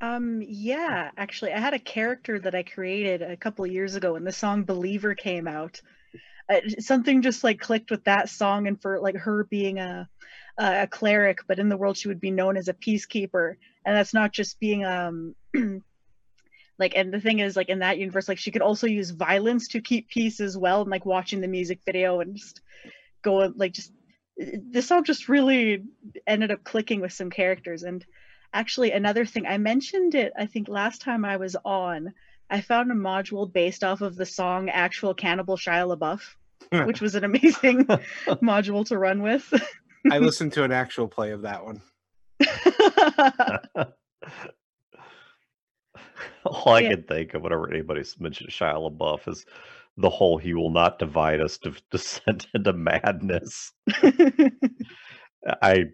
Um, 0.00 0.42
yeah, 0.46 1.10
actually, 1.16 1.52
I 1.52 1.60
had 1.60 1.74
a 1.74 1.78
character 1.78 2.38
that 2.38 2.54
I 2.54 2.62
created 2.62 3.22
a 3.22 3.36
couple 3.36 3.64
of 3.64 3.72
years 3.72 3.96
ago 3.96 4.14
when 4.14 4.24
the 4.24 4.32
song 4.32 4.64
Believer 4.64 5.14
came 5.14 5.46
out. 5.46 5.80
Uh, 6.48 6.60
something 6.78 7.22
just 7.22 7.44
like 7.44 7.60
clicked 7.60 7.90
with 7.90 8.04
that 8.04 8.28
song 8.28 8.66
and 8.66 8.80
for 8.80 9.00
like 9.00 9.16
her 9.16 9.44
being 9.44 9.78
a 9.78 10.08
a 10.60 10.86
cleric, 10.86 11.38
but 11.48 11.58
in 11.58 11.68
the 11.68 11.76
world 11.76 11.96
she 11.96 12.08
would 12.08 12.20
be 12.20 12.30
known 12.30 12.56
as 12.56 12.68
a 12.68 12.74
peacekeeper. 12.74 13.54
And 13.84 13.96
that's 13.96 14.14
not 14.14 14.32
just 14.32 14.60
being 14.60 14.84
um 14.84 15.34
like 16.80 16.94
and 16.96 17.12
the 17.12 17.20
thing 17.20 17.38
is 17.38 17.54
like 17.54 17.68
in 17.68 17.78
that 17.80 17.98
universe 17.98 18.26
like 18.26 18.38
she 18.38 18.50
could 18.50 18.62
also 18.62 18.86
use 18.88 19.10
violence 19.10 19.68
to 19.68 19.80
keep 19.80 20.08
peace 20.08 20.40
as 20.40 20.56
well 20.56 20.80
and 20.80 20.90
like 20.90 21.06
watching 21.06 21.40
the 21.40 21.46
music 21.46 21.78
video 21.84 22.20
and 22.20 22.34
just 22.34 22.62
go 23.22 23.52
like 23.54 23.72
just 23.72 23.92
this 24.36 24.88
song 24.88 25.04
just 25.04 25.28
really 25.28 25.84
ended 26.26 26.50
up 26.50 26.64
clicking 26.64 27.00
with 27.00 27.12
some 27.12 27.30
characters 27.30 27.82
and 27.82 28.04
actually 28.54 28.90
another 28.90 29.26
thing 29.26 29.46
i 29.46 29.58
mentioned 29.58 30.14
it 30.14 30.32
i 30.38 30.46
think 30.46 30.68
last 30.68 31.02
time 31.02 31.24
i 31.24 31.36
was 31.36 31.54
on 31.64 32.12
i 32.48 32.60
found 32.60 32.90
a 32.90 32.94
module 32.94 33.52
based 33.52 33.84
off 33.84 34.00
of 34.00 34.16
the 34.16 34.26
song 34.26 34.70
actual 34.70 35.12
cannibal 35.12 35.56
shia 35.56 35.86
labeouf 35.86 36.22
which 36.86 37.00
was 37.00 37.14
an 37.14 37.24
amazing 37.24 37.84
module 38.42 38.86
to 38.86 38.96
run 38.96 39.20
with 39.22 39.52
I 40.08 40.18
listened 40.18 40.52
to 40.54 40.64
an 40.64 40.72
actual 40.72 41.08
play 41.08 41.32
of 41.32 41.42
that 41.42 41.64
one. 41.64 41.82
All 46.44 46.74
I 46.74 46.82
Yeah. 46.82 46.90
can 46.90 47.02
think 47.04 47.34
of 47.34 47.42
whenever 47.42 47.68
anybody's 47.70 48.18
mentioned 48.18 48.50
Shia 48.50 48.74
LaBeouf 48.74 49.28
is 49.28 49.44
the 49.96 50.10
whole 50.10 50.38
"He 50.38 50.54
will 50.54 50.70
not 50.70 50.98
divide 50.98 51.40
us" 51.40 51.58
to 51.58 51.74
descend 51.90 52.46
into 52.54 52.72
madness. 52.72 53.72
I, 55.62 55.86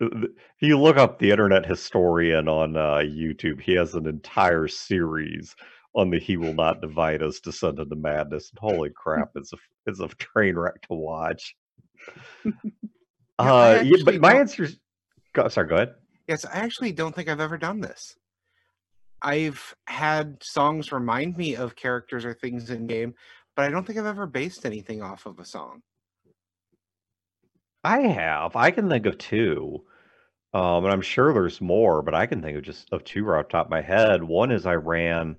if 0.00 0.30
you 0.60 0.78
look 0.78 0.96
up 0.96 1.18
the 1.18 1.30
internet 1.30 1.66
historian 1.66 2.48
on 2.48 2.76
uh, 2.76 2.98
YouTube, 2.98 3.60
he 3.60 3.74
has 3.74 3.94
an 3.94 4.06
entire 4.06 4.68
series 4.68 5.54
on 5.94 6.10
the 6.10 6.18
"He 6.18 6.36
will 6.36 6.54
not 6.54 6.80
divide 6.80 7.22
us" 7.22 7.40
descend 7.40 7.78
into 7.78 7.96
madness. 7.96 8.50
And 8.50 8.58
holy 8.58 8.90
crap, 8.90 9.30
it's 9.34 9.52
a 9.52 9.56
it's 9.86 10.00
a 10.00 10.08
train 10.08 10.56
wreck 10.56 10.80
to 10.82 10.94
watch. 10.94 11.56
Uh, 13.40 13.82
yeah, 13.84 13.96
but 14.04 14.20
my 14.20 14.34
answer 14.34 14.64
is, 14.64 14.78
go, 15.32 15.48
sorry, 15.48 15.68
go 15.68 15.76
ahead. 15.76 15.94
Yes, 16.28 16.44
I 16.44 16.58
actually 16.58 16.92
don't 16.92 17.14
think 17.14 17.28
I've 17.28 17.40
ever 17.40 17.58
done 17.58 17.80
this. 17.80 18.16
I've 19.22 19.74
had 19.86 20.42
songs 20.42 20.92
remind 20.92 21.36
me 21.36 21.56
of 21.56 21.76
characters 21.76 22.24
or 22.24 22.34
things 22.34 22.70
in 22.70 22.86
game, 22.86 23.14
but 23.56 23.64
I 23.64 23.70
don't 23.70 23.86
think 23.86 23.98
I've 23.98 24.06
ever 24.06 24.26
based 24.26 24.64
anything 24.64 25.02
off 25.02 25.26
of 25.26 25.38
a 25.38 25.44
song. 25.44 25.82
I 27.82 28.00
have. 28.00 28.56
I 28.56 28.70
can 28.70 28.88
think 28.88 29.06
of 29.06 29.18
two. 29.18 29.84
Um, 30.52 30.84
and 30.84 30.92
I'm 30.92 31.02
sure 31.02 31.32
there's 31.32 31.60
more, 31.60 32.02
but 32.02 32.14
I 32.14 32.26
can 32.26 32.42
think 32.42 32.58
of 32.58 32.64
just 32.64 32.88
of 32.92 33.04
two 33.04 33.24
right 33.24 33.38
off 33.38 33.46
the 33.46 33.52
top 33.52 33.66
of 33.66 33.70
my 33.70 33.82
head. 33.82 34.22
One 34.22 34.50
is 34.50 34.66
I 34.66 34.74
ran 34.74 35.36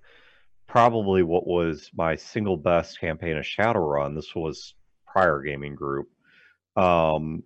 probably 0.67 1.21
what 1.21 1.45
was 1.45 1.89
my 1.93 2.15
single 2.15 2.55
best 2.55 2.99
campaign 2.99 3.37
of 3.37 3.43
Shadowrun. 3.43 4.15
This 4.15 4.33
was 4.33 4.73
prior 5.05 5.41
gaming 5.41 5.75
group. 5.75 6.07
Um, 6.77 7.43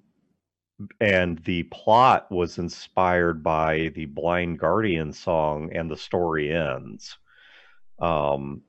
and 1.00 1.40
the 1.40 1.64
plot 1.64 2.30
was 2.32 2.58
inspired 2.58 3.44
by 3.44 3.92
the 3.96 4.06
Blind 4.06 4.60
Guardian 4.60 5.14
song 5.14 5.72
and 5.74 5.90
the 5.90 5.98
story 5.98 6.54
ends. 6.54 7.18
Um, 8.00 8.62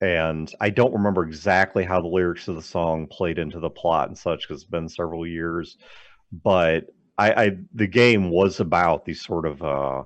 and 0.00 0.52
I 0.60 0.70
don't 0.70 0.94
remember 0.94 1.24
exactly 1.24 1.84
how 1.84 2.00
the 2.00 2.08
lyrics 2.08 2.46
of 2.46 2.54
the 2.54 2.62
song 2.62 3.08
played 3.08 3.38
into 3.38 3.58
the 3.58 3.70
plot 3.70 4.08
and 4.08 4.16
such 4.16 4.42
because 4.42 4.62
it's 4.62 4.70
been 4.70 4.88
several 4.88 5.26
years. 5.26 5.76
But 6.30 6.86
I, 7.16 7.32
I 7.32 7.56
the 7.74 7.88
game 7.88 8.30
was 8.30 8.60
about 8.60 9.04
these 9.04 9.20
sort 9.20 9.44
of 9.44 9.62
uh, 9.62 10.04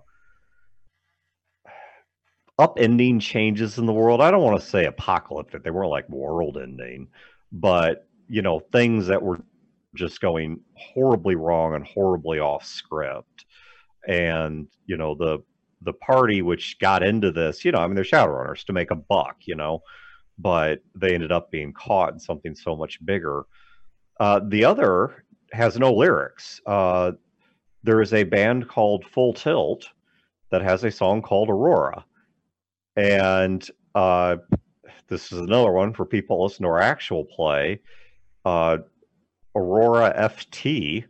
upending 2.59 3.21
changes 3.21 3.77
in 3.77 3.85
the 3.85 3.93
world. 3.93 4.23
I 4.23 4.31
don't 4.31 4.43
want 4.43 4.59
to 4.61 4.67
say 4.67 4.87
apocalyptic; 4.87 5.63
they 5.63 5.71
weren't 5.71 5.91
like 5.91 6.09
world 6.09 6.57
ending, 6.57 7.09
but 7.51 8.09
you 8.29 8.41
know 8.41 8.61
things 8.61 9.09
that 9.09 9.23
were 9.23 9.41
just 9.95 10.21
going 10.21 10.61
horribly 10.75 11.35
wrong 11.35 11.75
and 11.75 11.87
horribly 11.87 12.39
off 12.39 12.65
script. 12.65 13.47
And 14.09 14.69
you 14.87 14.97
know 14.97 15.15
the 15.15 15.43
the 15.85 15.93
party 15.93 16.43
which 16.43 16.79
got 16.79 17.03
into 17.03 17.33
this, 17.33 17.65
you 17.65 17.73
know, 17.73 17.79
I 17.79 17.87
mean, 17.87 17.95
they're 17.95 18.05
Shadowrunners 18.05 18.65
to 18.67 18.73
make 18.73 18.91
a 18.91 18.97
buck, 18.97 19.37
you 19.47 19.57
know, 19.57 19.83
but 20.39 20.81
they 20.95 21.15
ended 21.15 21.33
up 21.33 21.51
being 21.51 21.73
caught 21.73 22.13
in 22.13 22.21
something 22.21 22.55
so 22.55 22.77
much 22.77 23.05
bigger. 23.05 23.45
Uh, 24.21 24.41
the 24.47 24.65
other 24.65 25.25
has 25.53 25.79
no 25.79 25.93
lyrics. 25.93 26.61
Uh, 26.67 27.13
there 27.83 28.01
is 28.01 28.13
a 28.13 28.23
band 28.23 28.69
called 28.69 29.05
Full 29.07 29.33
Tilt 29.33 29.89
that 30.51 30.63
has 30.63 30.85
a 30.85 30.91
song 30.91 31.23
called 31.23 31.49
Aurora. 31.49 32.05
And 32.97 33.69
uh, 33.95 34.37
this 35.09 35.33
is 35.33 35.39
another 35.39 35.73
one 35.73 35.93
for 35.93 36.05
people 36.05 36.43
listening 36.43 36.69
to 36.69 36.73
our 36.73 36.81
actual 36.81 37.25
play. 37.25 37.81
Uh, 38.45 38.79
Aurora 39.55 40.15
FT, 40.17 41.05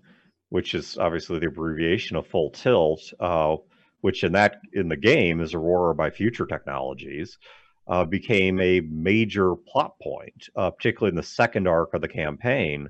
which 0.48 0.74
is 0.74 0.98
obviously 0.98 1.38
the 1.38 1.46
abbreviation 1.46 2.16
of 2.16 2.26
Full 2.26 2.50
Tilt, 2.50 3.12
uh, 3.20 3.56
which 4.00 4.24
in 4.24 4.32
that 4.32 4.60
in 4.72 4.88
the 4.88 4.96
game 4.96 5.40
is 5.40 5.54
Aurora 5.54 5.94
by 5.94 6.10
Future 6.10 6.46
Technologies, 6.46 7.38
uh, 7.88 8.04
became 8.04 8.60
a 8.60 8.80
major 8.80 9.54
plot 9.54 9.94
point, 10.02 10.48
uh, 10.56 10.70
particularly 10.70 11.10
in 11.10 11.16
the 11.16 11.22
second 11.22 11.66
arc 11.66 11.94
of 11.94 12.00
the 12.00 12.08
campaign. 12.08 12.88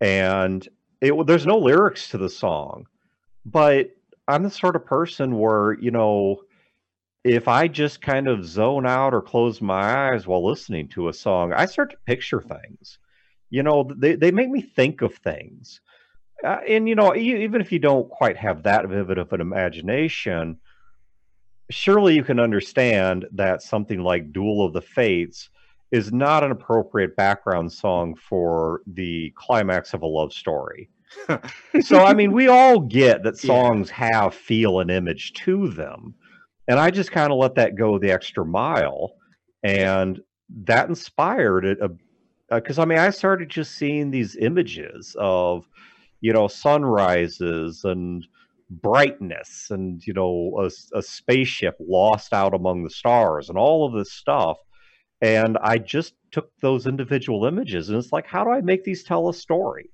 And 0.00 0.66
it, 1.00 1.26
there's 1.26 1.46
no 1.46 1.58
lyrics 1.58 2.10
to 2.10 2.18
the 2.18 2.28
song, 2.28 2.86
but 3.44 3.90
I'm 4.26 4.42
the 4.42 4.50
sort 4.50 4.76
of 4.76 4.84
person 4.84 5.38
where 5.38 5.74
you 5.74 5.90
know, 5.90 6.42
if 7.24 7.48
I 7.48 7.68
just 7.68 8.02
kind 8.02 8.28
of 8.28 8.44
zone 8.44 8.86
out 8.86 9.14
or 9.14 9.22
close 9.22 9.60
my 9.60 10.10
eyes 10.10 10.26
while 10.26 10.46
listening 10.46 10.88
to 10.88 11.08
a 11.08 11.12
song, 11.12 11.52
I 11.52 11.66
start 11.66 11.90
to 11.90 11.96
picture 12.06 12.42
things. 12.42 12.98
You 13.54 13.62
know, 13.62 13.88
they 13.96 14.16
they 14.16 14.32
make 14.32 14.50
me 14.50 14.62
think 14.62 15.00
of 15.00 15.14
things. 15.14 15.80
Uh, 16.42 16.58
and 16.68 16.88
you 16.88 16.96
know, 16.96 17.14
even 17.14 17.60
if 17.60 17.70
you 17.70 17.78
don't 17.78 18.10
quite 18.10 18.36
have 18.36 18.64
that 18.64 18.88
vivid 18.88 19.16
of 19.16 19.32
an 19.32 19.40
imagination, 19.40 20.58
surely 21.70 22.16
you 22.16 22.24
can 22.24 22.40
understand 22.40 23.26
that 23.30 23.62
something 23.62 24.02
like 24.02 24.32
Duel 24.32 24.66
of 24.66 24.72
the 24.72 24.80
Fates 24.80 25.50
is 25.92 26.12
not 26.12 26.42
an 26.42 26.50
appropriate 26.50 27.14
background 27.14 27.72
song 27.72 28.16
for 28.16 28.82
the 28.88 29.32
climax 29.36 29.94
of 29.94 30.02
a 30.02 30.06
love 30.06 30.32
story. 30.32 30.90
so 31.80 32.00
I 32.00 32.12
mean, 32.12 32.32
we 32.32 32.48
all 32.48 32.80
get 32.80 33.22
that 33.22 33.38
songs 33.38 33.88
yeah. 33.88 34.10
have 34.10 34.34
feel 34.34 34.80
and 34.80 34.90
image 34.90 35.32
to 35.44 35.68
them. 35.68 36.12
And 36.66 36.80
I 36.80 36.90
just 36.90 37.12
kind 37.12 37.30
of 37.30 37.38
let 37.38 37.54
that 37.54 37.76
go 37.76 38.00
the 38.00 38.10
extra 38.10 38.44
mile 38.44 39.12
and 39.62 40.20
that 40.64 40.88
inspired 40.88 41.64
it 41.64 41.78
because 42.54 42.78
uh, 42.78 42.82
I 42.82 42.84
mean 42.84 42.98
I 42.98 43.10
started 43.10 43.48
just 43.48 43.76
seeing 43.76 44.10
these 44.10 44.36
images 44.36 45.16
of 45.18 45.68
you 46.20 46.32
know 46.32 46.48
sunrises 46.48 47.84
and 47.84 48.26
brightness 48.70 49.68
and 49.70 50.04
you 50.06 50.12
know 50.12 50.52
a, 50.58 50.98
a, 50.98 51.02
spaceship 51.02 51.76
lost 51.78 52.32
out 52.32 52.54
among 52.54 52.82
the 52.82 52.90
stars 52.90 53.48
and 53.48 53.58
all 53.58 53.86
of 53.86 53.92
this 53.92 54.12
stuff. 54.12 54.58
And 55.20 55.56
i 55.58 55.78
just 55.78 56.14
took 56.32 56.50
those 56.60 56.86
individual 56.86 57.46
images 57.46 57.88
and 57.88 57.98
it's 57.98 58.12
like 58.12 58.26
how 58.26 58.44
do 58.44 58.50
i 58.50 58.60
make 58.60 58.84
these 58.84 59.04
tell 59.04 59.28
a 59.28 59.34
story? 59.34 59.90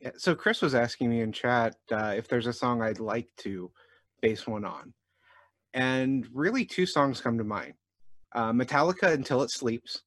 Yeah, 0.00 0.10
so 0.16 0.34
chris 0.34 0.62
was 0.62 0.74
asking 0.74 1.10
me 1.10 1.20
in 1.20 1.32
chat 1.32 1.76
uh, 1.90 2.14
if 2.16 2.28
there's 2.28 2.46
a 2.46 2.52
song 2.52 2.82
i'd 2.82 3.00
like 3.00 3.28
to 3.38 3.70
base 4.20 4.46
one 4.46 4.64
on. 4.64 4.92
And 5.74 6.26
really 6.32 6.64
two 6.64 6.86
songs 6.86 7.20
come 7.20 7.38
to 7.38 7.44
mind. 7.44 7.74
Uh, 8.34 8.52
metallica 8.52 9.12
until 9.12 9.42
it 9.42 9.50
sleeps 9.50 10.02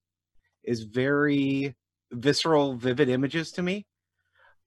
is 0.63 0.83
very 0.83 1.75
visceral 2.11 2.75
vivid 2.75 3.09
images 3.09 3.51
to 3.51 3.61
me 3.61 3.85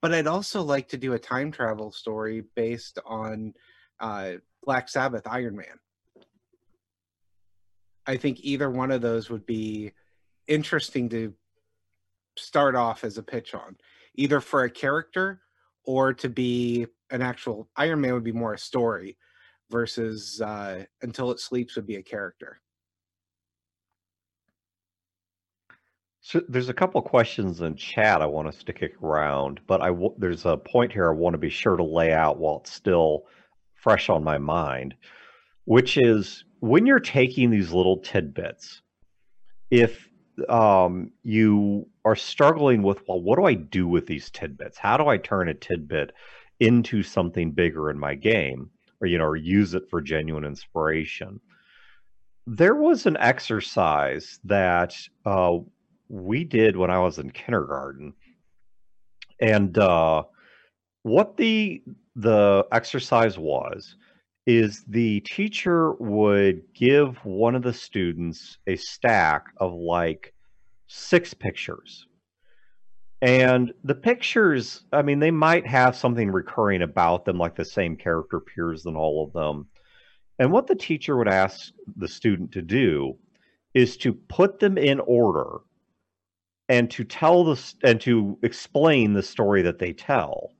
but 0.05 0.13
I'd 0.13 0.27
also 0.27 0.61
like 0.61 0.89
to 0.89 0.99
do 0.99 1.15
a 1.15 1.19
time 1.19 1.51
travel 1.51 1.91
story 1.91 2.45
based 2.55 2.99
on 3.07 3.55
uh, 4.01 4.33
Black 4.63 4.91
Sabbath 4.91 5.27
Iron 5.27 5.57
Man. 5.57 5.79
I 8.07 8.19
think 8.19 8.41
either 8.43 8.71
one 8.71 8.91
of 8.91 9.01
those 9.01 9.31
would 9.31 9.47
be 9.47 9.93
interesting 10.47 11.09
to 11.09 11.33
start 12.37 12.77
off 12.77 13.03
as 13.03 13.17
a 13.17 13.23
pitch 13.23 13.55
on, 13.55 13.79
either 14.15 14.43
for 14.43 14.65
a 14.65 14.71
character 14.71 15.41
or 15.87 16.13
to 16.13 16.29
be 16.29 16.87
an 17.11 17.23
actual 17.23 17.71
Iron 17.75 18.03
Man 18.03 18.13
would 18.13 18.25
be 18.25 18.31
more 18.31 18.53
a 18.53 18.59
story 18.59 19.17
versus 19.71 20.39
uh, 20.43 20.85
Until 21.01 21.31
It 21.31 21.41
Sleeps 21.41 21.77
would 21.77 21.87
be 21.87 21.97
a 21.97 22.03
character. 22.03 22.61
So 26.27 26.41
there's 26.49 26.71
a 26.71 26.75
couple 26.75 27.03
questions 27.03 27.61
in 27.61 27.77
chat 27.77 28.23
I 28.23 28.27
want 28.27 28.49
us 28.49 28.65
to 28.65 28.73
kick 28.73 28.95
around, 29.03 29.61
but 29.67 29.83
I 29.83 29.89
w- 29.89 30.15
there's 30.17 30.47
a 30.47 30.57
point 30.57 30.91
here 30.91 31.11
I 31.11 31.13
want 31.13 31.35
to 31.35 31.39
be 31.39 31.51
sure 31.51 31.77
to 31.77 31.85
lay 31.85 32.15
out 32.15 32.39
while 32.39 32.61
it's 32.61 32.73
still 32.73 33.25
fresh 33.75 34.09
on 34.09 34.25
my 34.25 34.39
mind, 34.39 34.95
which 35.67 35.99
is 35.99 36.47
when 36.61 36.87
you're 36.87 36.99
taking 36.99 37.51
these 37.51 37.73
little 37.73 37.99
tidbits, 37.99 38.81
if 39.71 40.09
um, 40.49 41.11
you 41.25 41.87
are 42.07 42.17
struggling 42.17 42.83
with, 42.83 43.03
well, 43.07 43.21
what 43.21 43.39
do 43.39 43.45
I 43.45 43.53
do 43.53 43.87
with 43.87 44.07
these 44.07 44.31
tidbits? 44.31 44.79
How 44.79 44.97
do 44.97 45.07
I 45.07 45.19
turn 45.19 45.51
a 45.51 45.55
tidbit 45.55 46.13
into 46.59 47.03
something 47.03 47.51
bigger 47.51 47.91
in 47.91 47.99
my 47.99 48.15
game, 48.15 48.71
or 49.03 49.07
you 49.07 49.19
know, 49.19 49.27
or 49.27 49.37
use 49.37 49.75
it 49.75 49.91
for 49.91 50.01
genuine 50.01 50.47
inspiration? 50.47 51.39
There 52.47 52.77
was 52.77 53.05
an 53.05 53.19
exercise 53.19 54.39
that 54.45 54.97
uh, 55.27 55.59
we 56.09 56.45
did 56.45 56.77
when 56.77 56.91
I 56.91 56.99
was 56.99 57.19
in 57.19 57.31
kindergarten. 57.31 58.15
And 59.41 59.77
uh, 59.79 60.25
what 61.03 61.37
the 61.37 61.83
the 62.17 62.67
exercise 62.73 63.39
was 63.39 63.97
is 64.47 64.85
the 64.87 65.21
teacher 65.21 65.93
would 65.95 66.63
give 66.75 67.17
one 67.25 67.55
of 67.55 67.63
the 67.63 67.73
students 67.73 68.59
a 68.67 68.77
stack 68.77 69.47
of 69.57 69.73
like 69.73 70.35
six 70.87 71.33
pictures. 71.33 72.07
And 73.23 73.73
the 73.85 73.95
pictures, 73.95 74.85
I 74.93 75.01
mean, 75.01 75.19
they 75.19 75.31
might 75.31 75.67
have 75.67 75.97
something 75.97 76.31
recurring 76.31 76.83
about 76.83 77.25
them, 77.25 77.39
like 77.39 77.55
the 77.55 77.65
same 77.65 77.97
character 77.97 78.37
appears 78.37 78.85
in 78.85 78.97
all 78.97 79.25
of 79.25 79.33
them. 79.33 79.67
And 80.39 80.53
what 80.53 80.67
the 80.67 80.75
teacher 80.75 81.17
would 81.17 81.29
ask 81.29 81.73
the 81.97 82.09
student 82.09 82.53
to 82.53 82.63
do 82.63 83.17
is 83.73 83.97
to 83.99 84.13
put 84.13 84.59
them 84.59 84.77
in 84.77 85.01
order 85.01 85.61
and 86.69 86.91
to 86.91 87.05
tell 87.05 87.45
this 87.45 87.75
and 87.83 88.01
to 88.03 88.39
explain 88.43 89.13
the 89.13 89.23
story 89.23 89.63
that 89.63 89.79
they 89.79 89.93
tell. 89.93 90.53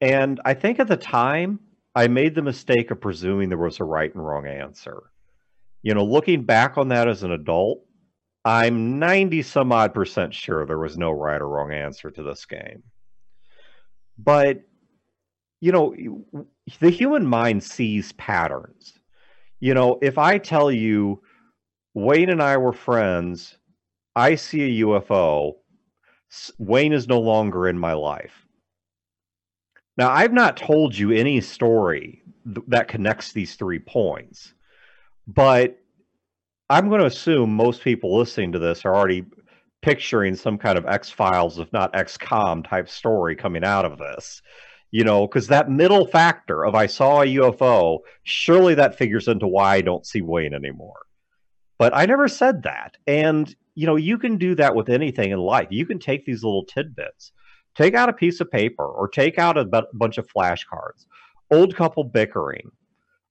And 0.00 0.40
I 0.44 0.54
think 0.54 0.78
at 0.80 0.88
the 0.88 0.96
time 0.96 1.60
I 1.94 2.08
made 2.08 2.34
the 2.34 2.42
mistake 2.42 2.90
of 2.90 3.00
presuming 3.00 3.48
there 3.48 3.58
was 3.58 3.80
a 3.80 3.84
right 3.84 4.12
and 4.14 4.24
wrong 4.24 4.46
answer. 4.46 5.02
You 5.82 5.94
know, 5.94 6.04
looking 6.04 6.44
back 6.44 6.78
on 6.78 6.88
that 6.88 7.08
as 7.08 7.22
an 7.22 7.32
adult, 7.32 7.84
I'm 8.44 8.98
90 8.98 9.42
some 9.42 9.72
odd 9.72 9.94
percent 9.94 10.34
sure 10.34 10.66
there 10.66 10.78
was 10.78 10.98
no 10.98 11.10
right 11.10 11.40
or 11.40 11.48
wrong 11.48 11.72
answer 11.72 12.10
to 12.10 12.22
this 12.22 12.44
game. 12.44 12.82
But, 14.18 14.62
you 15.60 15.72
know, 15.72 15.94
the 16.80 16.90
human 16.90 17.26
mind 17.26 17.62
sees 17.62 18.12
patterns. 18.12 18.98
You 19.60 19.74
know, 19.74 19.98
if 20.02 20.18
I 20.18 20.38
tell 20.38 20.70
you 20.70 21.22
Wayne 21.94 22.30
and 22.30 22.42
I 22.42 22.56
were 22.56 22.72
friends 22.72 23.56
I 24.16 24.34
see 24.36 24.80
a 24.80 24.84
UFO. 24.84 25.54
Wayne 26.58 26.92
is 26.92 27.08
no 27.08 27.20
longer 27.20 27.68
in 27.68 27.78
my 27.78 27.92
life. 27.92 28.46
Now, 29.96 30.10
I've 30.10 30.32
not 30.32 30.56
told 30.56 30.96
you 30.96 31.12
any 31.12 31.40
story 31.40 32.22
th- 32.46 32.66
that 32.68 32.88
connects 32.88 33.32
these 33.32 33.54
three 33.54 33.78
points, 33.78 34.54
but 35.26 35.78
I'm 36.68 36.88
going 36.88 37.00
to 37.00 37.06
assume 37.06 37.54
most 37.54 37.82
people 37.82 38.16
listening 38.16 38.52
to 38.52 38.58
this 38.58 38.84
are 38.84 38.94
already 38.94 39.24
picturing 39.82 40.34
some 40.34 40.58
kind 40.58 40.78
of 40.78 40.86
X 40.86 41.10
Files, 41.10 41.58
if 41.58 41.72
not 41.72 41.92
XCOM 41.92 42.68
type 42.68 42.88
story 42.88 43.36
coming 43.36 43.64
out 43.64 43.84
of 43.84 43.98
this. 43.98 44.42
You 44.90 45.04
know, 45.04 45.26
because 45.26 45.48
that 45.48 45.68
middle 45.68 46.06
factor 46.06 46.64
of 46.64 46.74
I 46.74 46.86
saw 46.86 47.22
a 47.22 47.26
UFO, 47.26 47.98
surely 48.22 48.74
that 48.76 48.96
figures 48.96 49.28
into 49.28 49.46
why 49.46 49.74
I 49.74 49.80
don't 49.80 50.06
see 50.06 50.22
Wayne 50.22 50.54
anymore. 50.54 51.00
But 51.78 51.94
I 51.94 52.06
never 52.06 52.28
said 52.28 52.62
that. 52.62 52.96
And, 53.06 53.54
you 53.74 53.86
know, 53.86 53.96
you 53.96 54.18
can 54.18 54.36
do 54.36 54.54
that 54.54 54.74
with 54.74 54.88
anything 54.88 55.30
in 55.30 55.38
life. 55.38 55.68
You 55.70 55.86
can 55.86 55.98
take 55.98 56.24
these 56.24 56.44
little 56.44 56.64
tidbits, 56.64 57.32
take 57.74 57.94
out 57.94 58.08
a 58.08 58.12
piece 58.12 58.40
of 58.40 58.50
paper 58.50 58.86
or 58.86 59.08
take 59.08 59.38
out 59.38 59.58
a 59.58 59.64
b- 59.64 59.80
bunch 59.94 60.18
of 60.18 60.28
flashcards, 60.28 61.06
old 61.50 61.74
couple 61.74 62.04
bickering, 62.04 62.70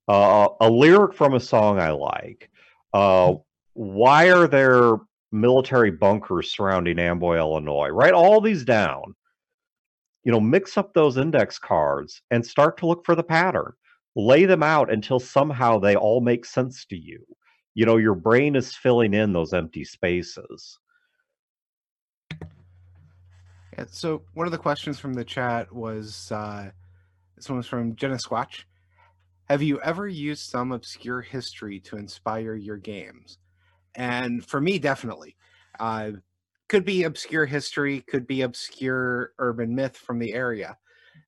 uh, 0.07 0.49
a 0.59 0.69
lyric 0.69 1.13
from 1.13 1.33
a 1.33 1.39
song 1.39 1.79
I 1.79 1.91
like. 1.91 2.49
Uh, 2.93 3.35
why 3.73 4.31
are 4.31 4.47
there 4.47 4.97
military 5.31 5.91
bunkers 5.91 6.51
surrounding 6.51 6.99
Amboy, 6.99 7.37
Illinois? 7.37 7.89
Write 7.89 8.13
all 8.13 8.41
these 8.41 8.63
down. 8.63 9.15
You 10.23 10.31
know, 10.31 10.39
mix 10.39 10.77
up 10.77 10.93
those 10.93 11.17
index 11.17 11.57
cards 11.59 12.21
and 12.31 12.45
start 12.45 12.77
to 12.77 12.87
look 12.87 13.05
for 13.05 13.15
the 13.15 13.23
pattern. 13.23 13.73
Lay 14.15 14.45
them 14.45 14.61
out 14.63 14.91
until 14.91 15.19
somehow 15.19 15.79
they 15.79 15.95
all 15.95 16.21
make 16.21 16.45
sense 16.45 16.85
to 16.85 16.97
you. 16.97 17.25
You 17.75 17.85
know, 17.85 17.97
your 17.97 18.15
brain 18.15 18.55
is 18.55 18.75
filling 18.75 19.13
in 19.13 19.33
those 19.33 19.53
empty 19.53 19.83
spaces. 19.83 20.79
Yeah, 23.77 23.85
so 23.89 24.21
one 24.33 24.45
of 24.45 24.51
the 24.51 24.59
questions 24.59 24.99
from 24.99 25.13
the 25.13 25.25
chat 25.25 25.73
was 25.73 26.31
uh, 26.31 26.69
this 27.35 27.49
one 27.49 27.57
was 27.57 27.67
from 27.67 27.95
Jenna 27.95 28.17
Squatch. 28.17 28.65
Have 29.49 29.63
you 29.63 29.81
ever 29.81 30.07
used 30.07 30.49
some 30.49 30.71
obscure 30.71 31.21
history 31.21 31.79
to 31.81 31.97
inspire 31.97 32.55
your 32.55 32.77
games? 32.77 33.39
And 33.95 34.45
for 34.45 34.61
me, 34.61 34.79
definitely. 34.79 35.35
Uh, 35.79 36.11
could 36.69 36.85
be 36.85 37.03
obscure 37.03 37.45
history, 37.45 38.01
could 38.01 38.25
be 38.25 38.41
obscure 38.41 39.33
urban 39.39 39.75
myth 39.75 39.97
from 39.97 40.19
the 40.19 40.33
area. 40.33 40.77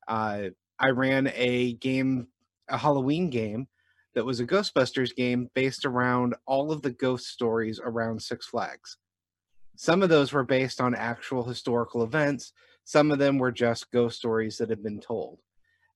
Uh, 0.08 0.50
I 0.80 0.90
ran 0.90 1.32
a 1.36 1.74
game, 1.74 2.28
a 2.70 2.78
Halloween 2.78 3.30
game 3.30 3.68
that 4.16 4.26
was 4.26 4.40
a 4.40 4.46
Ghostbusters 4.46 5.16
game 5.16 5.50
based 5.54 5.86
around 5.86 6.36
all 6.46 6.72
of 6.72 6.82
the 6.82 6.92
ghost 6.92 7.28
stories 7.28 7.80
around 7.84 8.22
Six 8.22 8.48
Flags. 8.48 8.98
Some 9.76 10.02
of 10.02 10.10
those 10.10 10.32
were 10.32 10.46
based 10.46 10.80
on 10.80 10.96
actual 10.96 11.44
historical 11.44 12.02
events, 12.04 12.54
some 12.86 13.12
of 13.12 13.20
them 13.20 13.38
were 13.38 13.52
just 13.52 13.92
ghost 13.92 14.18
stories 14.18 14.58
that 14.58 14.70
had 14.70 14.82
been 14.82 15.00
told. 15.00 15.40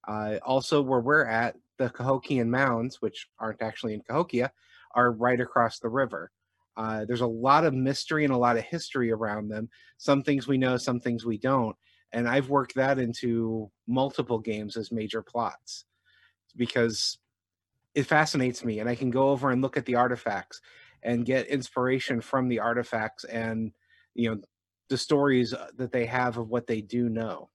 Uh, 0.08 0.38
also, 0.44 0.82
where 0.82 1.00
we're 1.00 1.26
at, 1.26 1.56
the 1.78 1.90
Cahokian 1.90 2.48
Mounds, 2.48 3.02
which 3.02 3.28
aren't 3.40 3.62
actually 3.62 3.94
in 3.94 4.02
Cahokia, 4.02 4.52
are 4.96 5.12
right 5.12 5.40
across 5.40 5.80
the 5.80 5.88
river. 5.88 6.32
Uh, 6.76 7.06
there's 7.06 7.22
a 7.22 7.28
lot 7.28 7.64
of 7.64 7.74
mystery 7.74 8.26
and 8.26 8.34
a 8.34 8.38
lot 8.38 8.58
of 8.58 8.64
history 8.64 9.12
around 9.12 9.50
them. 9.50 9.70
Some 9.98 10.24
things 10.24 10.48
we 10.48 10.58
know, 10.58 10.78
some 10.78 11.00
things 11.00 11.26
we 11.26 11.38
don't. 11.38 11.76
And 12.12 12.28
I've 12.28 12.50
worked 12.50 12.76
that 12.76 12.98
into 12.98 13.70
multiple 13.88 14.40
games 14.40 14.78
as 14.78 14.92
major 14.92 15.22
plots 15.22 15.86
because 16.56 17.20
it 17.96 18.04
fascinates 18.04 18.64
me. 18.64 18.80
And 18.80 18.90
I 18.90 18.96
can 18.96 19.10
go 19.10 19.30
over 19.30 19.50
and 19.52 19.62
look 19.62 19.78
at 19.78 19.86
the 19.86 19.96
artifacts 19.96 20.62
and 21.04 21.26
get 21.26 21.48
inspiration 21.48 22.22
from 22.22 22.48
the 22.48 22.60
artifacts 22.60 23.24
and, 23.24 23.72
you 24.16 24.30
know, 24.30 24.42
the 24.90 24.98
stories 24.98 25.54
uh, 25.54 25.68
that 25.78 25.92
they 25.92 26.06
have 26.06 26.38
of 26.38 26.50
what 26.50 26.68
they 26.68 26.82
do 26.82 27.10
know. 27.10 27.50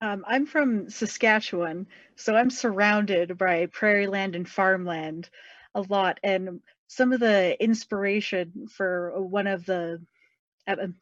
Um, 0.00 0.24
I'm 0.26 0.44
from 0.46 0.90
Saskatchewan, 0.90 1.86
so 2.16 2.36
I'm 2.36 2.50
surrounded 2.50 3.38
by 3.38 3.66
prairie 3.66 4.06
land 4.06 4.36
and 4.36 4.48
farmland 4.48 5.30
a 5.74 5.80
lot. 5.82 6.20
And 6.22 6.60
some 6.86 7.12
of 7.12 7.20
the 7.20 7.62
inspiration 7.62 8.66
for 8.70 9.12
one 9.20 9.46
of 9.46 9.64
the 9.64 10.00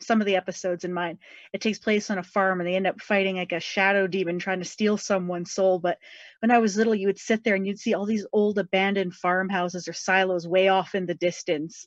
some 0.01 0.21
of 0.21 0.27
the 0.27 0.37
episodes 0.37 0.85
in 0.85 0.93
mine, 0.93 1.19
it 1.53 1.61
takes 1.61 1.79
place 1.79 2.11
on 2.11 2.19
a 2.19 2.23
farm 2.23 2.61
and 2.61 2.69
they 2.69 2.77
end 2.77 2.87
up 2.87 3.01
fighting 3.01 3.37
like 3.37 3.53
a 3.53 3.61
shadow 3.61 4.07
demon 4.07 4.39
trying 4.39 4.59
to 4.59 4.65
steal 4.65 4.99
someone's 4.99 5.53
soul. 5.53 5.79
But 5.79 5.99
when 6.41 6.51
I 6.51 6.59
was 6.59 6.77
little, 6.77 6.95
you 6.95 7.07
would 7.07 7.19
sit 7.19 7.45
there 7.45 7.55
and 7.55 7.67
you'd 7.67 7.81
see 7.81 7.95
all 7.95 8.07
these 8.07 8.27
old 8.33 8.59
abandoned 8.59 9.15
farmhouses 9.15 9.89
or 9.89 9.93
silos 9.93 10.47
way 10.47 10.69
off 10.69 10.95
in 10.95 11.07
the 11.07 11.15
distance. 11.15 11.87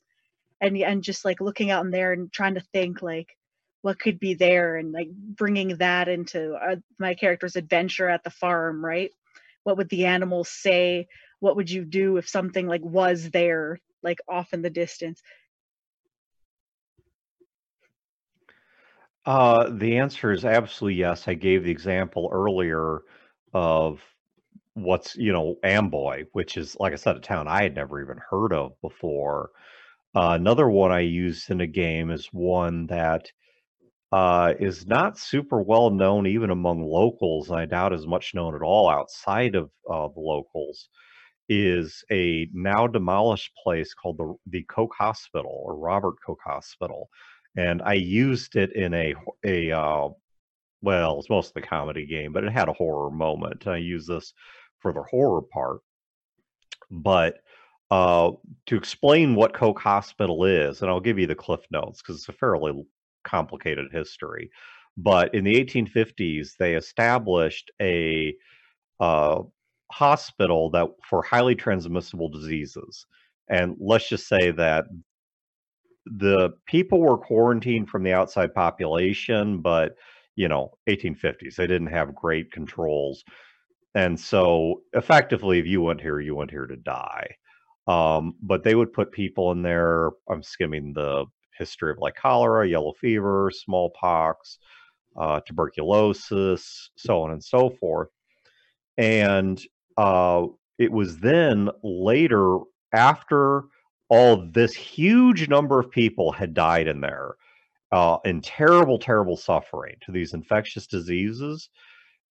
And, 0.60 0.76
and 0.78 1.04
just 1.04 1.24
like 1.24 1.40
looking 1.40 1.70
out 1.70 1.86
in 1.86 1.92
there 1.92 2.14
and 2.14 2.34
trying 2.34 2.56
to 2.56 2.64
think 2.74 3.04
like, 3.04 3.38
what 3.82 4.00
could 4.00 4.20
be 4.20 4.34
there 4.34 4.76
and 4.76 4.92
like 4.92 5.10
bringing 5.12 5.78
that 5.78 6.08
into 6.08 6.54
uh, 6.56 6.76
my 7.00 7.14
character's 7.14 7.56
adventure 7.56 8.10
at 8.10 8.24
the 8.24 8.30
farm 8.30 8.84
right 8.84 9.12
what 9.64 9.78
would 9.78 9.88
the 9.90 10.06
animals 10.06 10.50
say 10.50 11.08
what 11.40 11.56
would 11.56 11.70
you 11.70 11.86
do 11.86 12.18
if 12.18 12.28
something 12.28 12.68
like 12.68 12.84
was 12.84 13.30
there 13.30 13.80
like 14.04 14.18
off 14.28 14.52
in 14.52 14.62
the 14.62 14.70
distance 14.70 15.22
uh, 19.28 19.70
the 19.70 19.98
answer 19.98 20.32
is 20.32 20.46
absolutely 20.46 21.00
yes. 21.00 21.28
I 21.28 21.34
gave 21.36 21.64
the 21.64 21.72
example 21.72 22.30
earlier 22.32 23.02
of 23.54 24.02
what's 24.74 25.16
you 25.18 25.34
know 25.34 25.58
Amboy, 25.64 26.26
which 26.32 26.58
is 26.58 26.78
like 26.80 26.94
I 26.94 26.96
said, 26.96 27.18
a 27.18 27.20
town 27.20 27.48
I 27.48 27.64
had 27.64 27.76
never 27.76 28.02
even 28.02 28.20
heard 28.30 28.54
of 28.54 28.80
before. 28.82 29.52
Uh, 30.16 30.32
another 30.40 30.70
one 30.70 30.92
I 30.94 31.02
used 31.02 31.52
in 31.52 31.62
a 31.62 31.68
game 31.68 32.10
is 32.12 32.28
one 32.32 32.88
that 32.88 33.30
uh, 34.14 34.54
is 34.60 34.88
not 34.88 35.18
super 35.20 35.62
well 35.62 35.90
known 35.90 36.28
even 36.28 36.50
among 36.52 36.82
locals. 36.84 37.50
and 37.50 37.60
I 37.60 37.66
doubt 37.66 37.94
is 37.94 38.08
much 38.08 38.34
known 38.34 38.56
at 38.56 38.62
all 38.62 38.90
outside 38.90 39.56
of 39.56 39.70
uh, 39.92 40.08
the 40.10 40.22
locals. 40.22 40.90
Is 41.50 42.04
a 42.12 42.50
now 42.54 42.88
demolished 42.88 43.52
place 43.64 43.94
called 43.94 44.18
the 44.18 44.36
the 44.48 44.64
Koch 44.64 44.94
Hospital 44.98 45.64
or 45.66 45.78
Robert 45.78 46.16
Koch 46.26 46.42
Hospital, 46.46 47.10
and 47.58 47.82
I 47.82 47.94
used 47.94 48.56
it 48.56 48.74
in 48.74 48.94
a 48.94 49.16
a 49.46 49.72
uh, 49.72 50.10
well, 50.82 51.20
it's 51.20 51.30
mostly 51.30 51.62
comedy 51.62 52.06
game, 52.06 52.32
but 52.32 52.44
it 52.44 52.54
had 52.54 52.70
a 52.70 52.74
horror 52.74 53.10
moment. 53.10 53.68
I 53.68 53.78
use 53.78 54.06
this 54.08 54.34
for 54.80 54.94
the 54.94 55.04
horror 55.04 55.42
part, 55.42 55.80
but 56.92 57.40
uh, 57.90 58.32
to 58.68 58.76
explain 58.76 59.36
what 59.36 59.54
Koch 59.54 59.80
Hospital 59.80 60.46
is, 60.46 60.82
and 60.82 60.92
I'll 60.92 61.00
give 61.00 61.18
you 61.18 61.28
the 61.28 61.36
cliff 61.36 61.62
notes 61.72 62.02
because 62.02 62.18
it's 62.18 62.30
a 62.30 62.34
fairly 62.34 62.86
complicated 63.24 63.88
history. 63.92 64.52
But 64.98 65.34
in 65.34 65.44
the 65.44 65.56
1850s, 65.56 66.52
they 66.60 66.76
established 66.76 67.72
a 67.82 68.36
uh, 69.00 69.44
hospital 69.92 70.70
that 70.72 70.88
for 71.10 71.24
highly 71.24 71.56
transmissible 71.56 72.30
diseases. 72.30 73.06
And 73.50 73.76
let's 73.80 74.10
just 74.10 74.28
say 74.28 74.52
that 74.52 74.86
the 76.18 76.52
people 76.66 77.00
were 77.00 77.18
quarantined 77.18 77.90
from 77.90 78.04
the 78.04 78.14
outside 78.14 78.54
population, 78.54 79.62
but 79.62 79.96
you 80.36 80.48
know, 80.48 80.72
1850s, 80.88 81.56
they 81.56 81.68
didn't 81.68 81.88
have 81.88 82.16
great 82.16 82.52
controls. 82.52 83.24
And 83.96 84.18
so 84.20 84.82
effectively, 84.94 85.58
if 85.60 85.66
you 85.66 85.82
went 85.82 86.00
here, 86.00 86.20
you 86.20 86.36
went 86.36 86.52
here 86.52 86.68
to 86.68 86.76
die. 86.78 87.36
Um, 87.88 88.36
but 88.44 88.64
they 88.64 88.76
would 88.76 88.94
put 88.94 89.12
people 89.12 89.52
in 89.52 89.64
there. 89.64 90.12
I'm 90.30 90.44
skimming 90.44 90.94
the 90.94 91.26
history 91.58 91.92
of 91.92 91.98
like 91.98 92.16
cholera, 92.16 92.68
yellow 92.68 92.94
fever, 92.94 93.52
smallpox, 93.52 94.60
uh, 95.16 95.40
tuberculosis, 95.40 96.92
so 96.96 97.24
on 97.24 97.32
and 97.32 97.44
so 97.44 97.72
forth. 97.72 98.10
And 98.98 99.60
uh, 99.98 100.46
it 100.78 100.92
was 100.92 101.18
then 101.18 101.70
later, 101.84 102.60
after 102.94 103.64
all 104.10 104.50
this 104.52 104.74
huge 104.74 105.50
number 105.50 105.80
of 105.80 105.92
people 105.92 106.32
had 106.32 106.54
died 106.54 106.88
in 106.88 107.02
there 107.02 107.36
uh, 107.92 108.18
in 108.26 108.42
terrible, 108.42 109.00
terrible 109.00 109.38
suffering 109.38 109.96
to 110.06 110.12
these 110.12 110.34
infectious 110.34 110.88
diseases, 110.88 111.70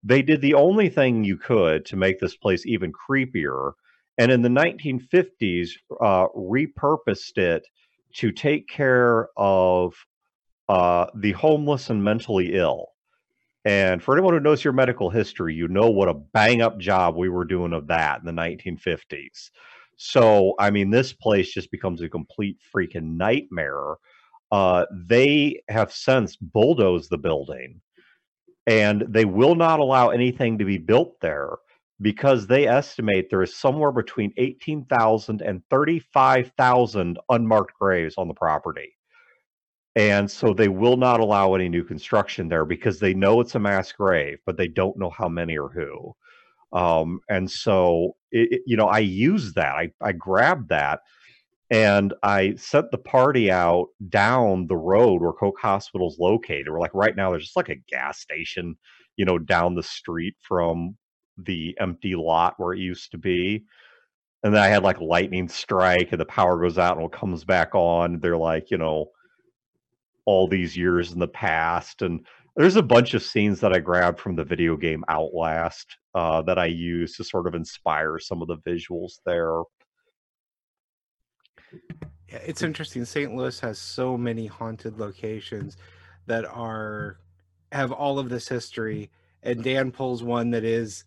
they 0.02 0.22
did 0.22 0.40
the 0.40 0.54
only 0.54 0.88
thing 0.88 1.24
you 1.24 1.36
could 1.36 1.84
to 1.86 1.96
make 1.96 2.20
this 2.20 2.36
place 2.36 2.66
even 2.66 2.92
creepier. 2.92 3.72
And 4.18 4.30
in 4.30 4.42
the 4.42 4.48
1950s, 4.48 5.70
uh, 6.00 6.26
repurposed 6.36 7.38
it 7.38 7.66
to 8.14 8.32
take 8.32 8.68
care 8.68 9.28
of 9.36 9.94
uh, 10.68 11.06
the 11.14 11.32
homeless 11.32 11.90
and 11.90 12.02
mentally 12.02 12.54
ill. 12.54 12.88
And 13.64 14.02
for 14.02 14.14
anyone 14.14 14.32
who 14.32 14.40
knows 14.40 14.62
your 14.62 14.72
medical 14.72 15.10
history, 15.10 15.54
you 15.54 15.66
know 15.66 15.90
what 15.90 16.08
a 16.08 16.14
bang 16.14 16.62
up 16.62 16.78
job 16.78 17.16
we 17.16 17.28
were 17.28 17.44
doing 17.44 17.72
of 17.72 17.88
that 17.88 18.20
in 18.20 18.26
the 18.26 18.32
1950s. 18.32 19.50
So, 19.96 20.54
I 20.58 20.70
mean, 20.70 20.90
this 20.90 21.12
place 21.12 21.52
just 21.52 21.70
becomes 21.70 22.02
a 22.02 22.08
complete 22.08 22.58
freaking 22.74 23.16
nightmare. 23.16 23.94
Uh, 24.52 24.84
they 24.92 25.62
have 25.68 25.92
since 25.92 26.36
bulldozed 26.36 27.10
the 27.10 27.18
building 27.18 27.80
and 28.66 29.04
they 29.08 29.24
will 29.24 29.54
not 29.54 29.80
allow 29.80 30.10
anything 30.10 30.58
to 30.58 30.64
be 30.64 30.78
built 30.78 31.20
there 31.20 31.50
because 32.02 32.46
they 32.46 32.66
estimate 32.66 33.30
there 33.30 33.42
is 33.42 33.56
somewhere 33.56 33.92
between 33.92 34.32
18,000 34.36 35.40
and 35.40 35.62
35,000 35.70 37.18
unmarked 37.30 37.72
graves 37.78 38.16
on 38.18 38.28
the 38.28 38.34
property. 38.34 38.92
And 39.94 40.30
so 40.30 40.52
they 40.52 40.68
will 40.68 40.98
not 40.98 41.20
allow 41.20 41.54
any 41.54 41.70
new 41.70 41.82
construction 41.82 42.48
there 42.48 42.66
because 42.66 43.00
they 43.00 43.14
know 43.14 43.40
it's 43.40 43.54
a 43.54 43.58
mass 43.58 43.92
grave, 43.92 44.38
but 44.44 44.58
they 44.58 44.68
don't 44.68 44.98
know 44.98 45.10
how 45.10 45.28
many 45.28 45.56
or 45.56 45.70
who. 45.70 46.14
Um, 46.76 47.20
and 47.28 47.50
so, 47.50 48.16
it, 48.30 48.52
it, 48.52 48.62
you 48.66 48.76
know, 48.76 48.86
I 48.86 48.98
use 48.98 49.54
that. 49.54 49.74
I, 49.74 49.92
I 50.02 50.12
grabbed 50.12 50.68
that 50.68 51.00
and 51.70 52.14
I 52.22 52.54
sent 52.56 52.90
the 52.90 52.98
party 52.98 53.50
out 53.50 53.88
down 54.08 54.66
the 54.68 54.76
road 54.76 55.20
where 55.20 55.32
Koch 55.32 55.58
Hospital's 55.60 56.18
located. 56.18 56.68
We're 56.68 56.80
like 56.80 56.94
right 56.94 57.16
now 57.16 57.30
there's 57.30 57.44
just 57.44 57.56
like 57.56 57.70
a 57.70 57.82
gas 57.88 58.20
station, 58.20 58.76
you 59.16 59.24
know, 59.24 59.38
down 59.38 59.74
the 59.74 59.82
street 59.82 60.34
from 60.40 60.96
the 61.38 61.76
empty 61.80 62.14
lot 62.14 62.54
where 62.58 62.72
it 62.72 62.78
used 62.78 63.10
to 63.12 63.18
be. 63.18 63.64
And 64.44 64.54
then 64.54 64.62
I 64.62 64.68
had 64.68 64.84
like 64.84 65.00
lightning 65.00 65.48
strike 65.48 66.12
and 66.12 66.20
the 66.20 66.26
power 66.26 66.60
goes 66.60 66.78
out 66.78 66.98
and 66.98 67.06
it 67.06 67.12
comes 67.12 67.44
back 67.44 67.74
on. 67.74 68.20
They're 68.20 68.36
like, 68.36 68.70
you 68.70 68.78
know, 68.78 69.06
all 70.24 70.46
these 70.46 70.76
years 70.76 71.12
in 71.12 71.18
the 71.18 71.26
past. 71.26 72.02
And 72.02 72.24
there's 72.56 72.76
a 72.76 72.82
bunch 72.82 73.12
of 73.14 73.22
scenes 73.22 73.60
that 73.60 73.72
I 73.72 73.78
grabbed 73.78 74.18
from 74.18 74.34
the 74.34 74.44
video 74.44 74.76
game 74.76 75.04
Outlast 75.08 75.96
uh, 76.14 76.40
that 76.42 76.58
I 76.58 76.66
use 76.66 77.16
to 77.16 77.24
sort 77.24 77.46
of 77.46 77.54
inspire 77.54 78.18
some 78.18 78.40
of 78.40 78.48
the 78.48 78.56
visuals 78.58 79.20
there. 79.26 79.60
Yeah, 82.28 82.38
it's 82.38 82.62
interesting. 82.62 83.04
St. 83.04 83.34
Louis 83.34 83.60
has 83.60 83.78
so 83.78 84.16
many 84.16 84.46
haunted 84.46 84.98
locations 84.98 85.76
that 86.26 86.46
are 86.46 87.18
have 87.72 87.92
all 87.92 88.18
of 88.18 88.30
this 88.30 88.48
history, 88.48 89.10
and 89.42 89.62
Dan 89.62 89.92
pulls 89.92 90.22
one 90.22 90.50
that 90.50 90.64
is 90.64 91.04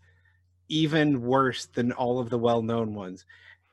even 0.68 1.22
worse 1.22 1.66
than 1.66 1.92
all 1.94 2.20
of 2.20 2.30
the 2.30 2.38
well-known 2.38 2.94
ones. 2.94 3.26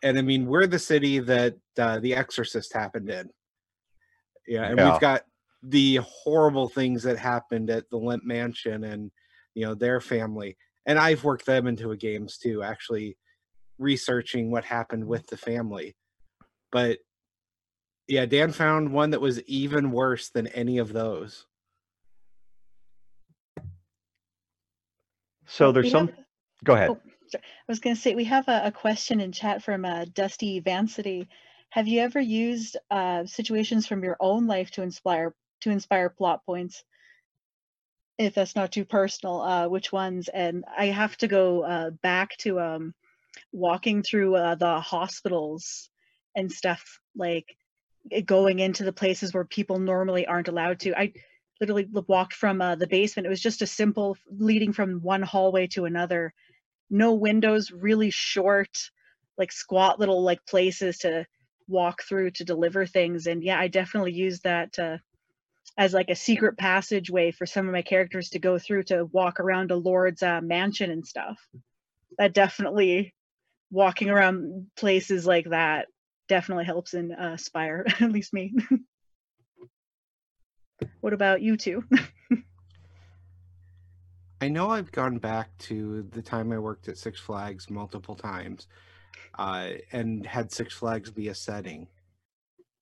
And 0.03 0.17
I 0.19 0.23
mean, 0.23 0.47
we're 0.47 0.67
the 0.67 0.79
city 0.79 1.19
that 1.19 1.57
uh, 1.79 1.99
The 1.99 2.15
Exorcist 2.15 2.73
happened 2.73 3.11
in. 3.11 3.29
Yeah, 4.47 4.65
and 4.65 4.79
Yeah. 4.79 4.93
we've 4.93 5.01
got 5.01 5.25
the 5.63 5.97
horrible 6.03 6.69
things 6.69 7.03
that 7.03 7.19
happened 7.19 7.71
at 7.71 7.89
the 7.91 7.97
Lemp 7.97 8.25
Mansion 8.25 8.85
and 8.85 9.11
you 9.55 9.65
know 9.65 9.75
their 9.75 10.01
family. 10.01 10.57
And 10.87 10.99
I've 10.99 11.25
worked 11.25 11.47
them 11.47 11.67
into 11.67 11.91
a 11.91 11.97
games 11.97 12.39
too, 12.39 12.63
actually 12.63 13.17
researching 13.79 14.51
what 14.51 14.65
happened 14.65 15.05
with 15.07 15.27
the 15.27 15.37
family. 15.37 15.97
But 16.71 16.99
yeah, 18.09 18.27
Dan 18.27 18.53
found 18.53 18.93
one 18.93 19.11
that 19.11 19.21
was 19.21 19.43
even 19.45 19.91
worse 19.91 20.31
than 20.31 20.47
any 20.49 20.79
of 20.79 20.93
those. 20.93 21.47
So 25.47 25.73
there's 25.73 25.87
We 25.87 25.91
some. 25.91 26.09
have- 26.09 26.17
Go 26.65 26.75
ahead. 26.75 26.91
Oh. 26.91 27.01
I 27.35 27.39
was 27.69 27.81
going 27.81 27.97
to 27.97 28.01
say 28.01 28.15
we 28.15 28.25
have 28.25 28.47
a, 28.47 28.67
a 28.67 28.73
question 28.73 29.21
in 29.21 29.33
chat 29.33 29.63
from 29.63 29.85
uh, 29.85 30.05
Dusty 30.15 30.61
Vancity. 30.61 31.27
Have 31.71 31.89
you 31.89 32.01
ever 32.01 32.21
used 32.21 32.77
uh, 32.91 33.27
situations 33.27 33.87
from 33.87 34.05
your 34.05 34.17
own 34.21 34.47
life 34.47 34.71
to 34.73 34.83
inspire 34.83 35.35
to 35.63 35.71
inspire 35.71 36.09
plot 36.09 36.45
points? 36.45 36.85
If 38.19 38.35
that's 38.35 38.57
not 38.57 38.73
too 38.73 38.85
personal, 38.85 39.41
uh, 39.43 39.69
which 39.69 39.93
ones? 39.93 40.29
And 40.29 40.65
I 40.77 40.87
have 40.87 41.17
to 41.19 41.29
go 41.29 41.63
uh, 41.63 41.91
back 41.91 42.37
to 42.39 42.61
um, 42.61 42.95
walking 43.53 44.03
through 44.03 44.37
uh, 44.37 44.55
the 44.55 44.81
hospitals 44.81 45.91
and 46.35 46.51
stuff, 46.51 47.01
like 47.15 47.57
eh, 48.11 48.21
going 48.21 48.59
into 48.59 48.85
the 48.85 48.93
places 48.93 49.35
where 49.35 49.45
people 49.45 49.79
normally 49.79 50.27
aren't 50.27 50.49
allowed 50.49 50.81
to. 50.81 50.99
I 50.99 51.13
literally 51.61 51.89
walked 52.09 52.35
from 52.35 52.61
uh, 52.61 52.77
the 52.77 52.87
basement. 52.87 53.27
It 53.27 53.31
was 53.31 53.41
just 53.41 53.63
a 53.63 53.67
simple 53.67 54.17
leading 54.31 54.73
from 54.73 55.01
one 55.03 55.23
hallway 55.23 55.67
to 55.69 55.85
another 55.85 56.33
no 56.91 57.15
windows, 57.15 57.71
really 57.73 58.11
short, 58.11 58.91
like 59.39 59.53
squat 59.53 59.99
little 59.99 60.23
like 60.23 60.45
places 60.47 60.99
to 60.99 61.27
walk 61.69 62.03
through 62.03 62.31
to 62.33 62.45
deliver 62.45 62.87
things. 62.87 63.27
And 63.27 63.43
yeah, 63.43 63.59
I 63.59 63.69
definitely 63.69 64.13
use 64.13 64.41
that 64.41 64.79
uh, 64.79 64.99
as 65.79 65.93
like 65.93 66.11
a 66.11 66.15
secret 66.15 66.57
passageway 66.57 67.33
for 67.33 67.47
some 67.47 67.67
of 67.67 67.73
my 67.73 67.83
characters 67.83 68.31
to 68.31 68.39
go 68.39 68.59
through 68.59 68.85
to 68.85 69.05
walk 69.07 69.41
around 69.41 69.71
a 69.71 69.77
lord's 69.77 70.23
uh, 70.23 70.41
mansion 70.41 70.91
and 70.91 71.07
stuff. 71.07 71.39
That 72.19 72.33
definitely 72.33 73.15
walking 73.71 74.11
around 74.11 74.69
places 74.77 75.27
like 75.27 75.51
that 75.51 75.87
definitely 76.29 76.65
helps 76.65 76.95
in 76.95 77.13
uh, 77.13 77.37
Spire, 77.37 77.85
at 78.01 78.13
least 78.13 78.33
me. 78.33 78.55
what 81.01 81.13
about 81.13 81.43
you 81.43 81.57
two? 81.57 81.85
I 84.41 84.49
know 84.49 84.71
I've 84.71 84.93
gone 84.93 85.19
back 85.19 85.57
to 85.59 86.03
the 86.11 86.21
time 86.21 86.53
I 86.53 86.59
worked 86.59 86.89
at 86.89 86.99
Six 86.99 87.19
Flags 87.19 87.71
multiple 87.71 88.15
times 88.15 88.67
uh, 89.39 89.69
and 89.93 90.27
had 90.27 90.53
Six 90.53 90.75
Flags 90.75 91.11
be 91.11 91.29
a 91.29 91.35
setting. 91.35 91.89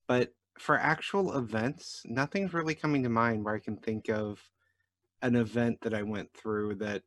But 0.09 0.33
for 0.59 0.79
actual 0.79 1.37
events, 1.37 2.03
nothing's 2.05 2.55
really 2.55 2.75
coming 2.75 3.03
to 3.03 3.09
mind 3.09 3.45
where 3.45 3.55
I 3.55 3.59
can 3.59 3.77
think 3.77 4.09
of 4.09 4.41
an 5.23 5.37
event 5.37 5.81
that 5.83 5.95
I 5.95 6.03
went 6.03 6.33
through 6.33 6.77
that 6.77 7.03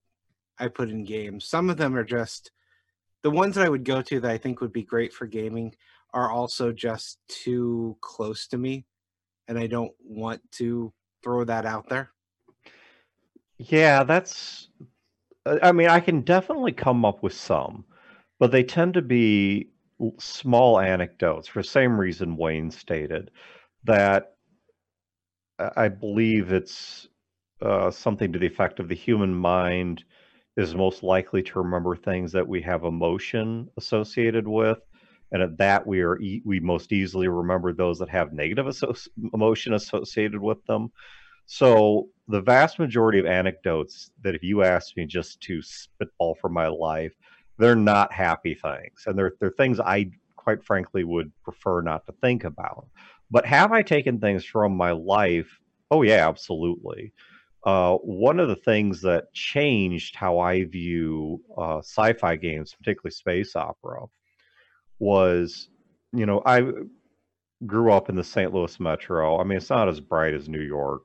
I 0.59 0.67
put 0.67 0.89
in 0.89 1.03
games. 1.03 1.45
Some 1.45 1.69
of 1.69 1.77
them 1.77 1.95
are 1.95 2.03
just 2.03 2.51
the 3.23 3.31
ones 3.31 3.55
that 3.55 3.65
I 3.65 3.69
would 3.69 3.83
go 3.83 4.01
to 4.01 4.19
that 4.19 4.31
I 4.31 4.37
think 4.37 4.61
would 4.61 4.73
be 4.73 4.83
great 4.83 5.13
for 5.13 5.25
gaming 5.25 5.75
are 6.13 6.31
also 6.31 6.71
just 6.71 7.19
too 7.27 7.97
close 8.01 8.47
to 8.47 8.57
me. 8.57 8.85
And 9.47 9.57
I 9.57 9.67
don't 9.67 9.93
want 10.03 10.41
to 10.53 10.93
throw 11.23 11.43
that 11.45 11.65
out 11.65 11.89
there. 11.89 12.11
Yeah, 13.57 14.03
that's. 14.03 14.69
I 15.45 15.71
mean, 15.71 15.87
I 15.87 16.01
can 16.01 16.21
definitely 16.21 16.73
come 16.73 17.05
up 17.05 17.23
with 17.23 17.33
some, 17.33 17.85
but 18.39 18.51
they 18.51 18.63
tend 18.63 18.95
to 18.95 19.01
be 19.01 19.69
small 20.19 20.79
anecdotes 20.79 21.47
for 21.47 21.61
the 21.61 21.67
same 21.67 21.99
reason 21.99 22.37
Wayne 22.37 22.71
stated 22.71 23.31
that 23.83 24.33
I 25.59 25.87
believe 25.87 26.51
it's 26.51 27.07
uh, 27.61 27.89
something 27.89 28.31
to 28.31 28.39
the 28.39 28.45
effect 28.45 28.79
of 28.79 28.87
the 28.87 28.95
human 28.95 29.33
mind 29.33 30.03
is 30.55 30.75
most 30.75 31.03
likely 31.03 31.41
to 31.43 31.59
remember 31.59 31.95
things 31.95 32.31
that 32.31 32.47
we 32.47 32.61
have 32.61 32.83
emotion 32.83 33.69
associated 33.77 34.47
with. 34.47 34.79
And 35.31 35.41
at 35.41 35.57
that, 35.57 35.85
we 35.85 36.01
are 36.01 36.19
e- 36.19 36.41
we 36.45 36.59
most 36.59 36.91
easily 36.91 37.27
remember 37.27 37.73
those 37.73 37.99
that 37.99 38.09
have 38.09 38.33
negative 38.33 38.65
associ- 38.67 39.09
emotion 39.33 39.73
associated 39.73 40.39
with 40.39 40.63
them. 40.65 40.91
So 41.47 42.09
the 42.27 42.41
vast 42.41 42.79
majority 42.79 43.19
of 43.19 43.25
anecdotes 43.25 44.11
that 44.23 44.35
if 44.35 44.43
you 44.43 44.63
ask 44.63 44.95
me 44.95 45.05
just 45.05 45.41
to 45.41 45.61
spitball 45.61 46.35
from 46.35 46.53
my 46.53 46.67
life, 46.67 47.13
they're 47.57 47.75
not 47.75 48.13
happy 48.13 48.55
things. 48.55 49.03
And 49.05 49.17
they're 49.17 49.33
they're 49.39 49.51
things 49.51 49.79
I 49.79 50.11
quite 50.35 50.63
frankly 50.63 51.03
would 51.03 51.31
prefer 51.43 51.81
not 51.81 52.05
to 52.05 52.13
think 52.21 52.43
about. 52.43 52.87
But 53.29 53.45
have 53.45 53.71
I 53.71 53.81
taken 53.81 54.19
things 54.19 54.45
from 54.45 54.75
my 54.75 54.91
life? 54.91 55.59
Oh 55.91 56.01
yeah, 56.01 56.27
absolutely. 56.27 57.13
Uh, 57.65 57.95
one 57.97 58.39
of 58.39 58.47
the 58.47 58.55
things 58.55 59.01
that 59.01 59.33
changed 59.33 60.15
how 60.15 60.39
I 60.39 60.63
view 60.63 61.41
uh, 61.57 61.79
sci-fi 61.79 62.37
games, 62.37 62.73
particularly 62.73 63.11
space 63.11 63.55
opera, 63.57 64.05
was, 64.99 65.67
you 66.13 66.25
know, 66.25 66.41
I 66.45 66.63
grew 67.65 67.91
up 67.91 68.09
in 68.09 68.15
the 68.15 68.23
St. 68.23 68.53
Louis 68.53 68.79
metro. 68.79 69.39
I 69.39 69.43
mean, 69.43 69.57
it's 69.57 69.69
not 69.69 69.89
as 69.89 69.99
bright 69.99 70.33
as 70.33 70.47
New 70.47 70.61
York, 70.61 71.01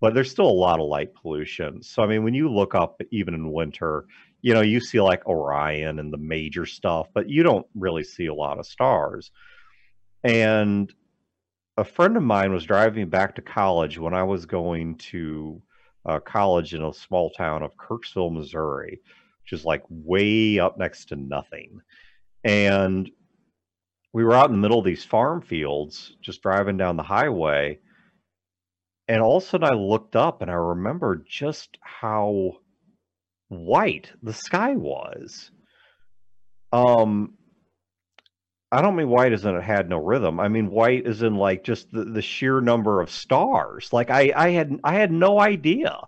but 0.00 0.14
there's 0.14 0.30
still 0.30 0.50
a 0.50 0.52
lot 0.52 0.80
of 0.80 0.86
light 0.86 1.14
pollution. 1.14 1.82
So, 1.82 2.02
I 2.02 2.06
mean, 2.06 2.24
when 2.24 2.34
you 2.34 2.50
look 2.50 2.74
up, 2.74 3.00
even 3.10 3.34
in 3.34 3.52
winter, 3.52 4.04
you 4.42 4.52
know, 4.52 4.60
you 4.60 4.80
see 4.80 5.00
like 5.00 5.26
Orion 5.26 6.00
and 6.00 6.12
the 6.12 6.18
major 6.18 6.66
stuff, 6.66 7.06
but 7.14 7.30
you 7.30 7.44
don't 7.44 7.66
really 7.74 8.02
see 8.02 8.26
a 8.26 8.34
lot 8.34 8.58
of 8.58 8.66
stars. 8.66 9.30
And 10.24 10.92
a 11.76 11.84
friend 11.84 12.16
of 12.16 12.22
mine 12.24 12.52
was 12.52 12.64
driving 12.64 13.08
back 13.08 13.36
to 13.36 13.42
college 13.42 13.98
when 13.98 14.14
I 14.14 14.24
was 14.24 14.44
going 14.44 14.96
to 14.96 15.62
uh, 16.04 16.18
college 16.18 16.74
in 16.74 16.82
a 16.82 16.92
small 16.92 17.30
town 17.30 17.62
of 17.62 17.76
Kirksville, 17.76 18.32
Missouri, 18.32 19.00
which 19.44 19.58
is 19.58 19.64
like 19.64 19.84
way 19.88 20.58
up 20.58 20.76
next 20.76 21.06
to 21.06 21.16
nothing. 21.16 21.80
And 22.44 23.08
we 24.12 24.24
were 24.24 24.34
out 24.34 24.50
in 24.50 24.56
the 24.56 24.60
middle 24.60 24.80
of 24.80 24.84
these 24.84 25.04
farm 25.04 25.40
fields, 25.40 26.16
just 26.20 26.42
driving 26.42 26.76
down 26.76 26.96
the 26.96 27.02
highway. 27.04 27.78
And 29.06 29.22
all 29.22 29.38
of 29.38 29.44
a 29.44 29.46
sudden 29.46 29.70
I 29.70 29.74
looked 29.74 30.16
up 30.16 30.42
and 30.42 30.50
I 30.50 30.54
remembered 30.54 31.26
just 31.28 31.78
how 31.80 32.58
white 33.52 34.10
the 34.22 34.32
sky 34.32 34.74
was. 34.74 35.50
Um, 36.72 37.34
I 38.70 38.80
don't 38.80 38.96
mean 38.96 39.10
white 39.10 39.32
as 39.32 39.44
in 39.44 39.54
it 39.54 39.62
had 39.62 39.88
no 39.88 39.98
rhythm. 39.98 40.40
I 40.40 40.48
mean 40.48 40.70
white 40.70 41.06
as 41.06 41.22
in 41.22 41.34
like 41.34 41.62
just 41.62 41.92
the, 41.92 42.04
the 42.04 42.22
sheer 42.22 42.60
number 42.60 43.00
of 43.00 43.10
stars. 43.10 43.92
Like 43.92 44.10
I, 44.10 44.32
I 44.34 44.50
had 44.50 44.80
I 44.82 44.94
had 44.94 45.12
no 45.12 45.38
idea 45.38 45.98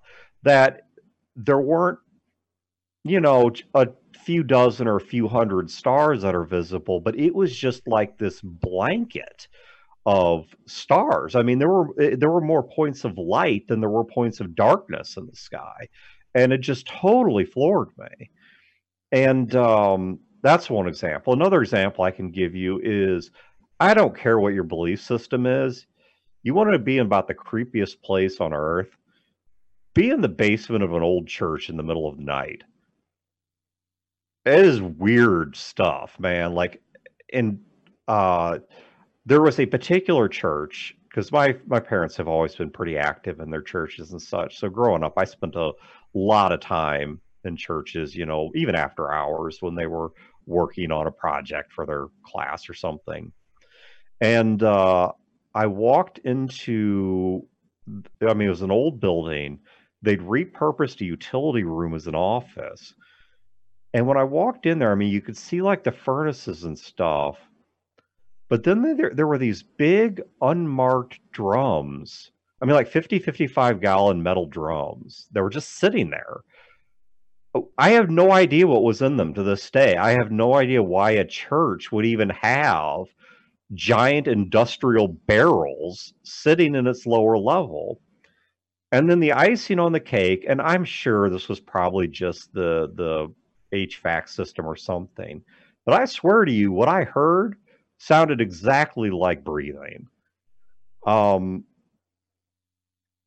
that 0.43 0.87
there 1.37 1.61
weren't, 1.61 1.99
you 3.05 3.21
know, 3.21 3.51
a 3.75 3.89
few 4.25 4.43
dozen 4.43 4.89
or 4.89 4.97
a 4.97 5.01
few 5.01 5.29
hundred 5.29 5.71
stars 5.71 6.23
that 6.23 6.35
are 6.35 6.45
visible, 6.45 7.01
but 7.01 7.19
it 7.19 7.35
was 7.35 7.55
just 7.55 7.87
like 7.87 8.17
this 8.17 8.41
blanket 8.41 9.47
of 10.07 10.47
stars. 10.67 11.35
I 11.35 11.43
mean, 11.43 11.59
there 11.59 11.69
were 11.69 11.89
eh, 12.01 12.17
there 12.19 12.31
were 12.31 12.41
more 12.41 12.63
points 12.63 13.05
of 13.05 13.19
light 13.19 13.69
than 13.69 13.81
there 13.81 13.91
were 13.91 14.05
points 14.05 14.41
of 14.41 14.55
darkness 14.55 15.17
in 15.17 15.27
the 15.27 15.37
sky, 15.37 15.89
and 16.35 16.53
it 16.53 16.59
just 16.59 16.87
totally 16.87 17.45
floored 17.45 17.91
me. 17.99 18.31
And 19.13 19.55
um, 19.55 20.19
that's 20.43 20.69
one 20.69 20.89
example. 20.89 21.33
Another 21.33 21.63
example 21.63 22.05
I 22.05 22.11
can 22.11 22.31
give 22.31 22.55
you 22.55 22.81
is 22.83 23.31
I 23.81 23.95
don't 23.95 24.17
care 24.17 24.39
what 24.39 24.55
your 24.55 24.65
belief 24.65 25.01
system 25.01 25.47
is. 25.47 25.87
You 26.43 26.55
want 26.55 26.73
to 26.73 26.79
be 26.79 26.99
in 26.99 27.07
about 27.07 27.29
the 27.29 27.35
creepiest 27.35 28.03
place 28.03 28.41
on 28.41 28.53
earth? 28.53 28.97
Be 29.95 30.11
in 30.11 30.21
the 30.21 30.29
basement 30.29 30.85
of 30.85 30.93
an 30.93 31.03
old 31.03 31.27
church 31.29 31.71
in 31.71 31.77
the 31.77 31.83
middle 31.83 32.09
of 32.09 32.17
the 32.17 32.25
night. 32.25 32.63
It 34.45 34.65
is 34.65 34.83
weird 34.83 35.57
stuff, 35.57 36.19
man. 36.19 36.55
Like, 36.55 36.83
and 37.33 37.61
uh, 38.09 38.59
there 39.25 39.41
was 39.41 39.59
a 39.59 39.67
particular 39.67 40.29
church 40.29 40.95
because 41.15 41.31
my 41.31 41.57
my 41.67 41.79
parents 41.79 42.17
have 42.17 42.27
always 42.27 42.57
been 42.57 42.71
pretty 42.71 42.99
active 42.99 43.39
in 43.39 43.49
their 43.49 43.63
churches 43.63 44.11
and 44.11 44.21
such. 44.21 44.59
So 44.59 44.69
growing 44.69 45.05
up, 45.05 45.15
I 45.17 45.25
spent 45.25 45.55
a 45.55 45.73
lot 46.13 46.51
of 46.51 46.59
time 46.59 47.21
in 47.45 47.57
churches. 47.57 48.17
You 48.17 48.27
know, 48.27 48.51
even 48.57 48.75
after 48.75 49.13
hours 49.13 49.59
when 49.61 49.77
they 49.77 49.87
were 49.87 50.11
working 50.47 50.91
on 50.91 51.07
a 51.07 51.13
project 51.13 51.73
for 51.73 51.87
their 51.87 52.07
class 52.27 52.69
or 52.69 52.75
something. 52.75 53.33
And 54.21 54.63
uh, 54.63 55.13
I 55.55 55.67
walked 55.67 56.19
into, 56.19 57.47
I 58.21 58.35
mean, 58.35 58.49
it 58.49 58.51
was 58.51 58.63
an 58.63 58.71
old 58.71 59.01
building. 59.01 59.61
They'd 60.03 60.21
repurposed 60.21 61.01
a 61.01 61.05
utility 61.05 61.65
room 61.65 61.95
as 61.95 62.07
an 62.09 62.15
office. 62.15 62.93
And 63.95 64.07
when 64.07 64.19
I 64.19 64.25
walked 64.25 64.67
in 64.67 64.79
there, 64.81 64.93
I 64.93 64.97
mean, 64.97 65.13
you 65.13 65.21
could 65.21 65.37
see 65.37 65.63
like 65.63 65.85
the 65.85 65.93
furnaces 65.93 66.65
and 66.65 66.79
stuff. 66.79 67.39
But 68.55 68.63
then 68.63 68.97
there, 68.97 69.11
there 69.13 69.27
were 69.27 69.37
these 69.37 69.65
big 69.65 70.23
unmarked 70.41 71.19
drums. 71.33 72.31
I 72.63 72.65
mean, 72.65 72.77
like 72.77 72.87
50, 72.87 73.19
55 73.19 73.81
gallon 73.81 74.23
metal 74.23 74.47
drums 74.47 75.27
that 75.33 75.43
were 75.43 75.51
just 75.51 75.71
sitting 75.71 76.11
there. 76.11 76.37
Oh, 77.53 77.73
I 77.77 77.91
have 77.91 78.11
no 78.11 78.31
idea 78.31 78.69
what 78.69 78.85
was 78.85 79.03
in 79.03 79.17
them 79.17 79.35
to 79.35 79.43
this 79.43 79.69
day. 79.73 79.97
I 79.97 80.13
have 80.13 80.31
no 80.31 80.55
idea 80.55 80.85
why 80.85 81.11
a 81.11 81.25
church 81.25 81.91
would 81.91 82.07
even 82.07 82.31
have 82.31 83.07
giant 83.73 84.29
industrial 84.29 85.09
barrels 85.09 86.15
sitting 86.23 86.77
in 86.77 86.87
its 86.87 87.07
lower 87.07 87.37
level. 87.37 88.01
And 88.93 89.11
then 89.11 89.19
the 89.19 89.33
icing 89.33 89.81
on 89.81 89.91
the 89.91 89.99
cake, 89.99 90.47
and 90.49 90.63
I'm 90.63 90.85
sure 90.85 91.29
this 91.29 91.49
was 91.49 91.59
probably 91.59 92.07
just 92.07 92.55
the 92.55 92.89
the 92.95 93.35
HVAC 93.77 94.29
system 94.29 94.65
or 94.65 94.77
something. 94.77 95.43
But 95.85 96.01
I 96.01 96.05
swear 96.05 96.45
to 96.45 96.53
you, 96.53 96.71
what 96.71 96.89
I 96.89 97.03
heard 97.03 97.57
sounded 97.99 98.41
exactly 98.41 99.11
like 99.11 99.45
breathing. 99.45 100.09
Um, 101.07 101.65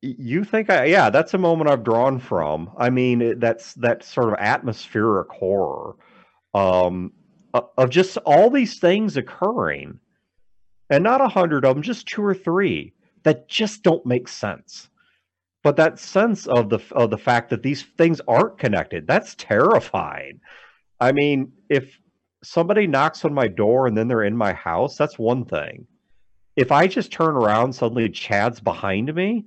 you 0.00 0.44
think 0.44 0.70
I 0.70 0.84
yeah, 0.84 1.10
that's 1.10 1.34
a 1.34 1.38
moment 1.38 1.70
I've 1.70 1.82
drawn 1.84 2.18
from. 2.18 2.70
I 2.76 2.90
mean, 2.90 3.40
that's 3.40 3.74
that 3.74 4.04
sort 4.04 4.28
of 4.28 4.38
atmospheric 4.38 5.28
horror 5.30 5.96
um, 6.54 7.12
of 7.52 7.90
just 7.90 8.16
all 8.18 8.50
these 8.50 8.78
things 8.78 9.16
occurring, 9.16 9.98
and 10.90 11.02
not 11.02 11.20
a 11.20 11.28
hundred 11.28 11.64
of 11.64 11.74
them, 11.74 11.82
just 11.82 12.06
two 12.06 12.24
or 12.24 12.34
three 12.34 12.92
that 13.24 13.48
just 13.48 13.82
don't 13.82 14.06
make 14.06 14.28
sense. 14.28 14.88
But 15.64 15.76
that 15.76 15.98
sense 15.98 16.46
of 16.46 16.70
the 16.70 16.78
of 16.92 17.10
the 17.10 17.18
fact 17.18 17.50
that 17.50 17.62
these 17.62 17.82
things 17.82 18.20
aren't 18.28 18.58
connected, 18.58 19.06
that's 19.06 19.34
terrifying. 19.34 20.40
I 21.00 21.12
mean, 21.12 21.52
if 21.68 21.98
somebody 22.42 22.86
knocks 22.86 23.24
on 23.24 23.34
my 23.34 23.48
door 23.48 23.86
and 23.86 23.96
then 23.96 24.08
they're 24.08 24.24
in 24.24 24.36
my 24.36 24.52
house, 24.52 24.96
that's 24.96 25.18
one 25.18 25.44
thing. 25.44 25.86
If 26.56 26.72
I 26.72 26.86
just 26.86 27.12
turn 27.12 27.36
around, 27.36 27.72
suddenly 27.72 28.08
Chad's 28.08 28.60
behind 28.60 29.14
me, 29.14 29.46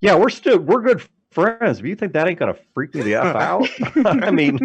yeah, 0.00 0.14
we're 0.14 0.30
still 0.30 0.58
we're 0.58 0.82
good 0.82 1.06
friends. 1.30 1.80
But 1.80 1.88
you 1.88 1.96
think 1.96 2.12
that 2.12 2.28
ain't 2.28 2.38
gonna 2.38 2.56
freak 2.74 2.94
me 2.94 3.02
the 3.02 3.14
f 3.16 3.36
out? 3.36 3.68
I 4.06 4.30
mean, 4.30 4.58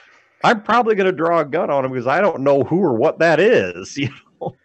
I'm 0.44 0.62
probably 0.62 0.94
gonna 0.94 1.12
draw 1.12 1.40
a 1.40 1.44
gun 1.44 1.70
on 1.70 1.84
him 1.84 1.92
because 1.92 2.06
I 2.06 2.20
don't 2.20 2.40
know 2.40 2.62
who 2.62 2.80
or 2.80 2.94
what 2.94 3.18
that 3.20 3.40
is. 3.40 3.96
You 3.96 4.10
know. 4.40 4.56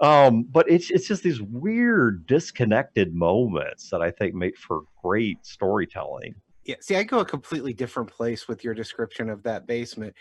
um, 0.00 0.44
but 0.44 0.70
it's 0.70 0.90
it's 0.90 1.06
just 1.06 1.22
these 1.22 1.42
weird 1.42 2.26
disconnected 2.26 3.14
moments 3.14 3.90
that 3.90 4.00
I 4.00 4.10
think 4.10 4.34
make 4.34 4.56
for 4.56 4.82
great 5.02 5.44
storytelling. 5.44 6.34
Yeah, 6.64 6.76
see, 6.80 6.96
I 6.96 7.02
go 7.02 7.18
a 7.18 7.24
completely 7.24 7.74
different 7.74 8.08
place 8.08 8.48
with 8.48 8.64
your 8.64 8.74
description 8.74 9.28
of 9.28 9.42
that 9.42 9.66
basement 9.66 10.14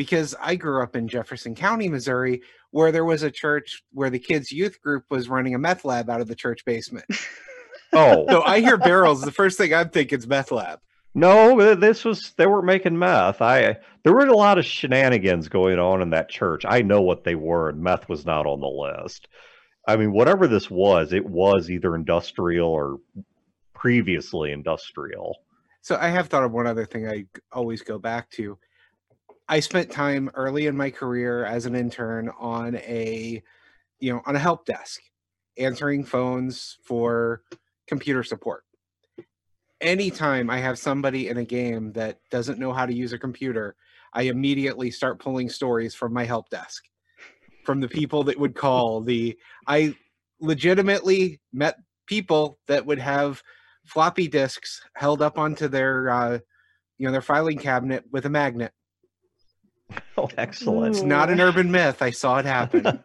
because 0.00 0.34
I 0.40 0.54
grew 0.54 0.82
up 0.82 0.96
in 0.96 1.08
Jefferson 1.08 1.54
County, 1.54 1.86
Missouri, 1.86 2.40
where 2.70 2.90
there 2.90 3.04
was 3.04 3.22
a 3.22 3.30
church 3.30 3.82
where 3.92 4.08
the 4.08 4.18
kids' 4.18 4.50
youth 4.50 4.80
group 4.80 5.04
was 5.10 5.28
running 5.28 5.54
a 5.54 5.58
meth 5.58 5.84
lab 5.84 6.08
out 6.08 6.22
of 6.22 6.26
the 6.26 6.34
church 6.34 6.64
basement. 6.64 7.04
Oh, 7.92 8.24
so 8.28 8.42
I 8.42 8.60
hear 8.60 8.76
barrels. 8.76 9.20
The 9.20 9.32
first 9.32 9.58
thing 9.58 9.74
I'm 9.74 9.90
thinking 9.90 10.18
is 10.20 10.26
meth 10.26 10.52
lab. 10.52 10.78
No, 11.12 11.60
uh, 11.60 11.74
this 11.74 12.04
was 12.04 12.32
they 12.38 12.46
were 12.46 12.62
making 12.62 12.98
meth. 12.98 13.42
I 13.42 13.78
there 14.04 14.14
were 14.14 14.24
a 14.26 14.36
lot 14.36 14.58
of 14.58 14.64
shenanigans 14.64 15.48
going 15.48 15.78
on 15.78 16.00
in 16.00 16.10
that 16.10 16.30
church. 16.30 16.64
I 16.66 16.82
know 16.82 17.02
what 17.02 17.24
they 17.24 17.34
were, 17.34 17.68
and 17.68 17.82
meth 17.82 18.08
was 18.08 18.24
not 18.24 18.46
on 18.46 18.60
the 18.60 18.68
list. 18.68 19.26
I 19.88 19.96
mean, 19.96 20.12
whatever 20.12 20.46
this 20.46 20.70
was, 20.70 21.12
it 21.12 21.26
was 21.26 21.68
either 21.68 21.94
industrial 21.94 22.68
or 22.70 23.00
previously 23.74 24.52
industrial. 24.52 25.36
So 25.82 25.98
I 26.00 26.08
have 26.08 26.28
thought 26.28 26.44
of 26.44 26.52
one 26.52 26.68
other 26.68 26.86
thing 26.86 27.06
I 27.08 27.26
always 27.52 27.82
go 27.82 27.98
back 27.98 28.30
to. 28.30 28.56
I 29.50 29.58
spent 29.58 29.90
time 29.90 30.30
early 30.34 30.66
in 30.66 30.76
my 30.76 30.90
career 30.90 31.44
as 31.44 31.66
an 31.66 31.74
intern 31.74 32.30
on 32.38 32.76
a 32.76 33.42
you 33.98 34.12
know, 34.12 34.22
on 34.24 34.36
a 34.36 34.38
help 34.38 34.64
desk, 34.64 35.02
answering 35.58 36.04
phones 36.04 36.78
for 36.84 37.42
computer 37.88 38.22
support. 38.22 38.62
Anytime 39.80 40.50
I 40.50 40.58
have 40.58 40.78
somebody 40.78 41.28
in 41.28 41.36
a 41.36 41.44
game 41.44 41.92
that 41.92 42.20
doesn't 42.30 42.60
know 42.60 42.72
how 42.72 42.86
to 42.86 42.94
use 42.94 43.12
a 43.12 43.18
computer, 43.18 43.74
I 44.14 44.22
immediately 44.22 44.90
start 44.92 45.18
pulling 45.20 45.48
stories 45.48 45.96
from 45.96 46.12
my 46.12 46.24
help 46.24 46.48
desk, 46.48 46.84
from 47.64 47.80
the 47.80 47.88
people 47.88 48.22
that 48.24 48.38
would 48.38 48.54
call. 48.54 49.00
The 49.00 49.36
I 49.66 49.96
legitimately 50.40 51.40
met 51.52 51.76
people 52.06 52.60
that 52.68 52.86
would 52.86 53.00
have 53.00 53.42
floppy 53.84 54.28
disks 54.28 54.80
held 54.94 55.20
up 55.20 55.38
onto 55.38 55.66
their 55.66 56.08
uh, 56.08 56.38
you 56.98 57.06
know 57.06 57.12
their 57.12 57.20
filing 57.20 57.58
cabinet 57.58 58.04
with 58.12 58.26
a 58.26 58.30
magnet. 58.30 58.72
Oh, 60.16 60.28
excellent! 60.36 60.96
It's 60.96 61.02
not 61.02 61.30
an 61.30 61.40
urban 61.40 61.70
myth. 61.70 62.02
I 62.02 62.10
saw 62.10 62.38
it 62.38 62.44
happen. 62.44 62.84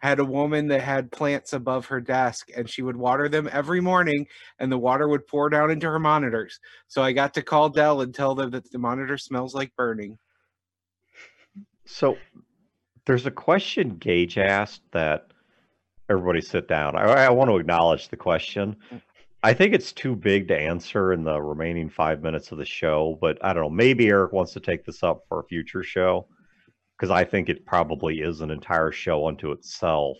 had 0.00 0.20
a 0.20 0.24
woman 0.24 0.68
that 0.68 0.80
had 0.80 1.10
plants 1.10 1.52
above 1.52 1.86
her 1.86 2.00
desk 2.00 2.50
and 2.56 2.68
she 2.68 2.82
would 2.82 2.96
water 2.96 3.28
them 3.28 3.48
every 3.50 3.80
morning 3.80 4.26
and 4.58 4.70
the 4.70 4.78
water 4.78 5.08
would 5.08 5.26
pour 5.26 5.50
down 5.50 5.70
into 5.70 5.88
her 5.88 5.98
monitors. 5.98 6.60
So 6.86 7.02
I 7.02 7.12
got 7.12 7.34
to 7.34 7.42
call 7.42 7.68
Dell 7.68 8.00
and 8.00 8.14
tell 8.14 8.34
them 8.34 8.50
that 8.50 8.70
the 8.70 8.78
monitor 8.78 9.18
smells 9.18 9.54
like 9.54 9.74
burning. 9.76 10.18
So 11.84 12.16
there's 13.06 13.26
a 13.26 13.30
question 13.30 13.96
Gage 13.96 14.38
asked 14.38 14.82
that 14.92 15.32
everybody 16.08 16.40
sit 16.40 16.68
down. 16.68 16.96
I, 16.96 17.26
I 17.26 17.30
want 17.30 17.50
to 17.50 17.56
acknowledge 17.56 18.08
the 18.08 18.16
question. 18.16 18.76
Mm. 18.92 19.02
I 19.40 19.54
think 19.54 19.72
it's 19.72 19.92
too 19.92 20.16
big 20.16 20.48
to 20.48 20.58
answer 20.58 21.12
in 21.12 21.22
the 21.22 21.40
remaining 21.40 21.88
five 21.88 22.22
minutes 22.22 22.50
of 22.50 22.58
the 22.58 22.64
show, 22.64 23.16
but 23.20 23.38
I 23.44 23.52
don't 23.52 23.62
know. 23.62 23.70
Maybe 23.70 24.08
Eric 24.08 24.32
wants 24.32 24.52
to 24.54 24.60
take 24.60 24.84
this 24.84 25.04
up 25.04 25.22
for 25.28 25.38
a 25.38 25.44
future 25.44 25.84
show 25.84 26.26
because 26.96 27.12
I 27.12 27.22
think 27.22 27.48
it 27.48 27.64
probably 27.64 28.20
is 28.20 28.40
an 28.40 28.50
entire 28.50 28.90
show 28.90 29.28
unto 29.28 29.52
itself. 29.52 30.16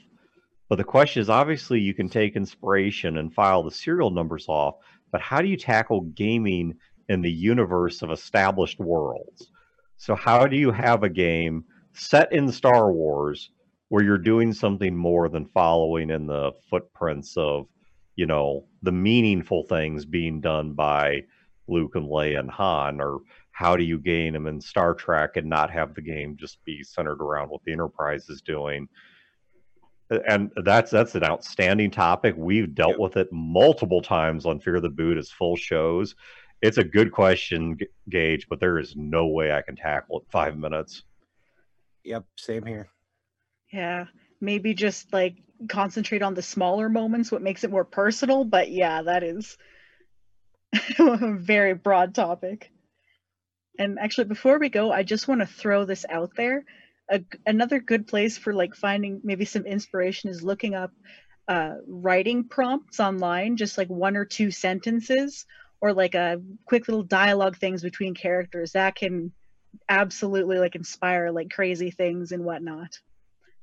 But 0.69 0.77
the 0.77 0.85
question 0.85 1.21
is 1.21 1.29
obviously 1.29 1.81
you 1.81 1.95
can 1.95 2.09
take 2.09 2.37
inspiration 2.37 3.19
and 3.19 3.35
file 3.35 3.65
the 3.65 3.73
serial 3.73 4.11
numbers 4.11 4.47
off, 4.49 4.77
but 5.11 5.21
how 5.21 5.43
do 5.43 5.49
you 5.49 5.57
tackle 5.57 6.03
gaming 6.03 6.75
in 7.09 7.21
the 7.21 7.33
universe 7.33 8.03
of 8.03 8.13
established 8.13 8.79
worlds? 8.79 9.51
So, 9.97 10.15
how 10.15 10.47
do 10.47 10.57
you 10.57 10.71
have 10.71 11.03
a 11.03 11.09
game 11.09 11.65
set 11.93 12.33
in 12.33 12.53
Star 12.53 12.93
Wars 12.93 13.51
where 13.89 14.05
you're 14.05 14.17
doing 14.17 14.53
something 14.53 14.95
more 14.95 15.29
than 15.29 15.47
following 15.47 16.11
in 16.11 16.29
the 16.29 16.53
footprints 16.71 17.37
of, 17.37 17.67
you 18.19 18.27
know, 18.27 18.65
the 18.83 18.91
meaningful 18.91 19.63
things 19.63 20.05
being 20.05 20.41
done 20.41 20.73
by 20.73 21.23
Luke 21.69 21.95
and 21.95 22.07
Leia 22.07 22.41
and 22.41 22.51
Han, 22.51 23.01
or 23.01 23.21
how 23.53 23.77
do 23.77 23.85
you 23.85 23.97
gain 23.97 24.33
them 24.33 24.49
in 24.49 24.61
Star 24.61 24.93
Trek 24.93 25.37
and 25.37 25.49
not 25.49 25.71
have 25.71 25.95
the 25.95 26.03
game 26.03 26.37
just 26.37 26.59
be 26.65 26.83
centered 26.83 27.23
around 27.23 27.49
what 27.49 27.61
the 27.65 27.71
Enterprise 27.71 28.29
is 28.29 28.43
doing? 28.43 28.89
And 30.29 30.51
that's 30.65 30.91
that's 30.91 31.15
an 31.15 31.23
outstanding 31.23 31.93
topic. 31.93 32.35
We've 32.37 32.75
dealt 32.75 32.93
yep. 32.93 32.99
with 32.99 33.17
it 33.19 33.29
multiple 33.31 34.03
times 34.03 34.47
on 34.47 34.59
Fear 34.59 34.81
the 34.81 34.89
Boot 34.89 35.17
as 35.17 35.31
full 35.31 35.55
shows. 35.55 36.17
It's 36.61 36.79
a 36.79 36.85
good 36.85 37.13
question, 37.13 37.79
Gage, 38.09 38.49
but 38.51 38.59
there 38.59 38.81
is 38.81 38.97
no 38.97 39.29
way 39.29 39.53
I 39.53 39.63
can 39.63 39.77
tackle 39.77 40.19
it 40.19 40.27
five 40.29 40.59
minutes. 40.59 41.05
Yep, 42.03 42.25
same 42.37 42.67
here. 42.67 42.89
Yeah, 43.73 44.07
maybe 44.41 44.75
just 44.75 45.13
like 45.13 45.37
concentrate 45.69 46.23
on 46.23 46.35
the 46.35 46.43
smaller 46.43 46.89
moments, 46.89 47.33
what 47.33 47.43
makes 47.43 47.65
it 47.65 47.71
more 47.71 47.85
personal. 47.85 48.45
But 48.45 48.71
yeah, 48.71 49.03
that 49.03 49.23
is 49.23 49.57
a 50.99 51.35
very 51.37 51.75
broad 51.75 52.15
topic. 52.15 52.71
And 53.79 53.99
actually, 53.99 54.25
before 54.25 54.59
we 54.59 54.69
go, 54.69 54.91
I 54.91 55.03
just 55.03 55.29
want 55.29 55.41
to 55.41 55.47
throw 55.47 55.85
this 55.85 56.05
out 56.09 56.33
there. 56.37 56.65
A, 57.11 57.23
another 57.47 57.81
good 57.81 58.07
place 58.07 58.37
for 58.37 58.53
like 58.53 58.75
finding 58.75 59.21
maybe 59.25 59.45
some 59.45 59.67
inspiration 59.67 60.31
is 60.31 60.43
looking 60.43 60.75
up 60.75 60.91
uh, 61.47 61.75
writing 61.87 62.45
prompts 62.45 63.01
online, 63.01 63.57
just 63.57 63.79
like 63.79 63.89
one 63.89 64.17
or 64.17 64.25
two 64.25 64.51
sentences 64.51 65.47
or 65.81 65.93
like 65.93 66.15
a 66.15 66.41
quick 66.67 66.89
little 66.89 67.05
dialogue 67.05 67.57
things 67.57 67.83
between 67.83 68.15
characters 68.15 68.73
that 68.73 68.95
can 68.95 69.33
absolutely 69.89 70.59
like 70.59 70.75
inspire 70.75 71.31
like 71.31 71.51
crazy 71.51 71.91
things 71.91 72.33
and 72.33 72.45
whatnot 72.45 72.99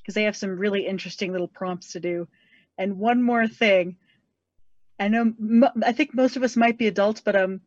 because 0.05 0.13
they 0.13 0.23
have 0.25 0.37
some 0.37 0.51
really 0.51 0.85
interesting 0.85 1.31
little 1.31 1.47
prompts 1.47 1.93
to 1.93 1.99
do. 1.99 2.27
And 2.77 2.99
one 2.99 3.23
more 3.23 3.47
thing, 3.47 3.95
I 4.99 5.07
know 5.07 5.33
I 5.83 5.93
think 5.93 6.13
most 6.13 6.37
of 6.37 6.43
us 6.43 6.55
might 6.55 6.77
be 6.77 6.85
adults, 6.85 7.21
but 7.21 7.35
um, 7.35 7.61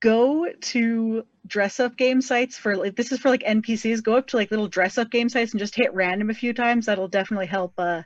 go 0.00 0.46
to 0.60 1.22
dress 1.46 1.78
up 1.78 1.96
game 1.98 2.22
sites 2.22 2.56
for 2.56 2.76
like 2.76 2.96
this 2.96 3.12
is 3.12 3.20
for 3.20 3.28
like 3.28 3.42
npcs 3.42 4.02
go 4.02 4.16
up 4.16 4.26
to 4.26 4.36
like 4.36 4.50
little 4.50 4.66
dress 4.66 4.98
up 4.98 5.10
game 5.10 5.28
sites 5.28 5.52
and 5.52 5.60
just 5.60 5.76
hit 5.76 5.92
random 5.94 6.30
a 6.30 6.34
few 6.34 6.54
times. 6.54 6.86
That'll 6.86 7.08
definitely 7.08 7.46
help 7.46 7.74
uh 7.78 8.02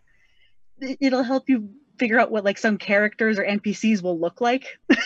it- 0.80 0.98
it'll 1.00 1.22
help 1.22 1.48
you 1.48 1.70
figure 1.98 2.18
out 2.18 2.30
what 2.30 2.44
like 2.44 2.58
some 2.58 2.76
characters 2.76 3.38
or 3.38 3.44
npcs 3.44 4.02
will 4.02 4.18
look 4.18 4.40
like. 4.40 4.78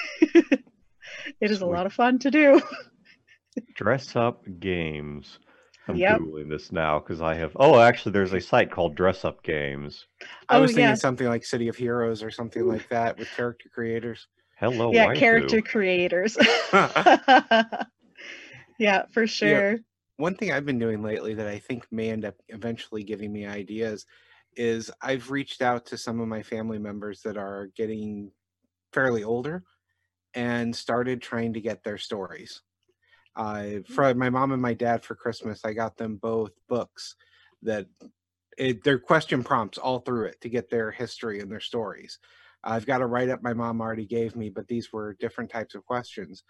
It 1.40 1.50
is 1.50 1.60
a 1.60 1.66
lot 1.66 1.86
of 1.86 1.92
fun 1.92 2.18
to 2.20 2.30
do. 2.30 2.60
Dress 3.74 4.16
up 4.16 4.44
games. 4.58 5.38
I'm 5.88 5.98
Yep. 5.98 6.20
googling 6.20 6.48
this 6.48 6.72
now 6.72 6.98
because 6.98 7.20
I 7.20 7.34
have. 7.34 7.52
Oh, 7.56 7.78
actually, 7.78 8.12
there's 8.12 8.32
a 8.32 8.40
site 8.40 8.70
called 8.70 8.94
Dress 8.94 9.24
Up 9.24 9.42
Games. 9.42 10.06
I 10.48 10.56
Oh, 10.56 10.62
was 10.62 10.72
thinking 10.72 10.88
yeah. 10.88 10.94
something 10.94 11.26
like 11.26 11.44
City 11.44 11.68
of 11.68 11.76
Heroes 11.76 12.22
or 12.22 12.30
something 12.30 12.66
like 12.66 12.88
that 12.88 13.18
with 13.18 13.34
character 13.36 13.68
creators. 13.72 14.26
Hello, 14.58 14.90
yeah 14.92 15.06
waifu. 15.06 15.18
character 15.18 15.60
creators 15.60 16.38
yeah 18.78 19.02
for 19.12 19.26
sure 19.26 19.78
One 20.16 20.36
thing 20.36 20.52
I've 20.52 20.64
been 20.64 20.78
doing 20.78 21.02
lately 21.02 21.34
that 21.34 21.48
I 21.48 21.58
think 21.58 21.86
may 21.90 22.10
end 22.10 22.24
up 22.24 22.36
eventually 22.48 23.02
giving 23.02 23.32
me 23.32 23.46
ideas 23.46 24.06
is 24.56 24.90
I've 25.02 25.30
reached 25.30 25.60
out 25.60 25.84
to 25.86 25.98
some 25.98 26.20
of 26.20 26.28
my 26.28 26.42
family 26.42 26.78
members 26.78 27.20
that 27.22 27.36
are 27.36 27.68
getting 27.76 28.30
fairly 28.92 29.24
older 29.24 29.64
and 30.34 30.74
started 30.74 31.20
trying 31.20 31.52
to 31.54 31.60
get 31.60 31.82
their 31.82 31.98
stories. 31.98 32.62
Uh, 33.36 33.80
for 33.88 34.14
my 34.14 34.30
mom 34.30 34.52
and 34.52 34.62
my 34.62 34.74
dad 34.74 35.04
for 35.04 35.14
Christmas, 35.14 35.64
I 35.64 35.72
got 35.72 35.96
them 35.96 36.16
both 36.16 36.52
books 36.68 37.16
that 37.62 37.86
it, 38.56 38.84
they're 38.84 38.98
question 38.98 39.42
prompts 39.42 39.78
all 39.78 39.98
through 40.00 40.26
it 40.26 40.40
to 40.42 40.48
get 40.48 40.70
their 40.70 40.90
history 40.90 41.40
and 41.40 41.50
their 41.50 41.60
stories. 41.60 42.18
I've 42.62 42.86
got 42.86 43.02
a 43.02 43.06
write 43.06 43.28
up 43.28 43.42
my 43.42 43.52
mom 43.52 43.80
already 43.80 44.06
gave 44.06 44.36
me, 44.36 44.50
but 44.50 44.68
these 44.68 44.92
were 44.92 45.16
different 45.20 45.50
types 45.50 45.74
of 45.74 45.84
questions. 45.84 46.44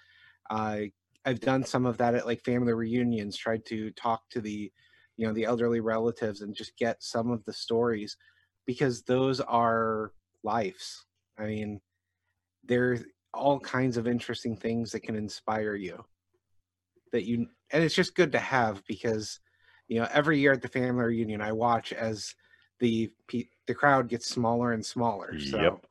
I 0.51 0.93
I've 1.24 1.41
done 1.41 1.64
some 1.64 1.87
of 1.87 1.97
that 1.99 2.14
at 2.14 2.26
like 2.26 2.45
family 2.45 2.74
reunions, 2.74 3.37
tried 3.37 3.64
to 3.66 3.91
talk 3.93 4.28
to 4.30 4.43
the, 4.43 4.70
you 5.16 5.26
know, 5.26 5.32
the 5.32 5.45
elderly 5.45 5.80
relatives 5.80 6.43
and 6.43 6.55
just 6.55 6.76
get 6.76 7.03
some 7.03 7.30
of 7.30 7.43
the 7.47 7.53
stories 7.53 8.18
because 8.66 9.03
those 9.03 9.41
are 9.41 10.12
lives. 10.43 11.07
I 11.39 11.45
mean, 11.45 11.80
there's 12.62 13.05
all 13.32 13.59
kinds 13.59 13.97
of 13.97 14.07
interesting 14.07 14.55
things 14.55 14.93
that 14.93 15.01
can 15.01 15.16
inspire 15.16 15.74
you 15.74 16.05
that 17.14 17.24
you 17.24 17.46
and 17.70 17.84
it's 17.84 17.94
just 17.94 18.16
good 18.16 18.32
to 18.32 18.40
have 18.40 18.82
because 18.88 19.38
you 19.86 20.00
know 20.00 20.08
every 20.12 20.40
year 20.40 20.52
at 20.52 20.60
the 20.60 20.68
family 20.68 21.04
reunion 21.04 21.40
i 21.40 21.52
watch 21.52 21.92
as 21.92 22.34
the 22.80 23.08
the 23.68 23.74
crowd 23.74 24.08
gets 24.08 24.26
smaller 24.28 24.72
and 24.72 24.84
smaller 24.84 25.38
so 25.38 25.60
Yep. 25.62 25.86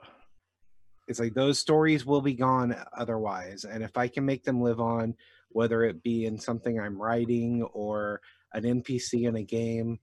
it's 1.07 1.21
like 1.21 1.33
those 1.33 1.57
stories 1.57 2.05
will 2.05 2.19
be 2.21 2.33
gone 2.33 2.73
uh, 2.73 2.83
otherwise 2.91 3.63
and 3.63 3.81
if 3.83 3.95
i 3.95 4.05
can 4.09 4.25
make 4.25 4.43
them 4.43 4.61
live 4.61 4.81
on 4.81 5.15
whether 5.47 5.85
it 5.85 6.03
be 6.03 6.25
in 6.25 6.37
something 6.37 6.77
i'm 6.77 7.01
writing 7.01 7.63
or 7.73 8.19
an 8.53 8.63
npc 8.63 9.25
in 9.25 9.37
a 9.37 9.43
game 9.43 9.99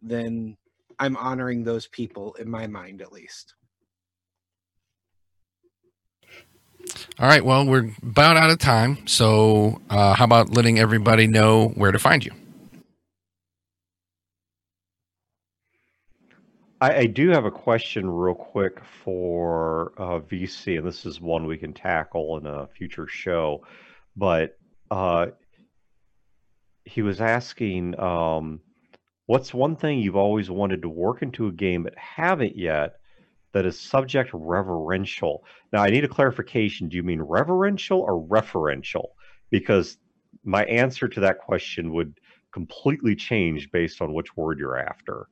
then 0.00 0.56
i'm 1.00 1.16
honoring 1.16 1.64
those 1.64 1.88
people 1.88 2.34
in 2.34 2.48
my 2.48 2.68
mind 2.68 3.02
at 3.02 3.10
least 3.12 3.54
All 7.18 7.26
right. 7.26 7.44
Well, 7.44 7.66
we're 7.66 7.90
about 8.02 8.36
out 8.36 8.50
of 8.50 8.58
time. 8.58 9.06
So, 9.06 9.80
uh, 9.90 10.14
how 10.14 10.24
about 10.24 10.50
letting 10.50 10.78
everybody 10.78 11.26
know 11.26 11.68
where 11.68 11.92
to 11.92 11.98
find 11.98 12.24
you? 12.24 12.32
I, 16.80 16.96
I 16.96 17.06
do 17.06 17.28
have 17.30 17.44
a 17.44 17.50
question 17.50 18.08
real 18.08 18.34
quick 18.34 18.80
for 18.84 19.92
uh, 19.98 20.20
VC, 20.20 20.78
and 20.78 20.86
this 20.86 21.04
is 21.04 21.20
one 21.20 21.46
we 21.46 21.58
can 21.58 21.74
tackle 21.74 22.38
in 22.38 22.46
a 22.46 22.66
future 22.68 23.06
show. 23.06 23.64
But 24.16 24.58
uh, 24.90 25.26
he 26.84 27.02
was 27.02 27.20
asking, 27.20 27.98
um, 28.00 28.60
what's 29.26 29.52
one 29.52 29.76
thing 29.76 29.98
you've 29.98 30.16
always 30.16 30.50
wanted 30.50 30.82
to 30.82 30.88
work 30.88 31.22
into 31.22 31.48
a 31.48 31.52
game 31.52 31.82
but 31.82 31.96
haven't 31.96 32.56
yet 32.56 32.99
that 33.52 33.66
is 33.66 33.78
subject 33.78 34.30
reverential? 34.32 35.44
Now, 35.72 35.82
I 35.82 35.90
need 35.90 36.04
a 36.04 36.08
clarification. 36.08 36.88
Do 36.88 36.96
you 36.96 37.02
mean 37.02 37.20
reverential 37.20 38.00
or 38.00 38.22
referential? 38.26 39.08
Because 39.50 39.98
my 40.44 40.64
answer 40.64 41.08
to 41.08 41.20
that 41.20 41.38
question 41.38 41.92
would 41.92 42.18
completely 42.52 43.14
change 43.14 43.70
based 43.70 44.00
on 44.00 44.12
which 44.12 44.36
word 44.36 44.58
you're 44.58 44.78
after. 44.78 45.28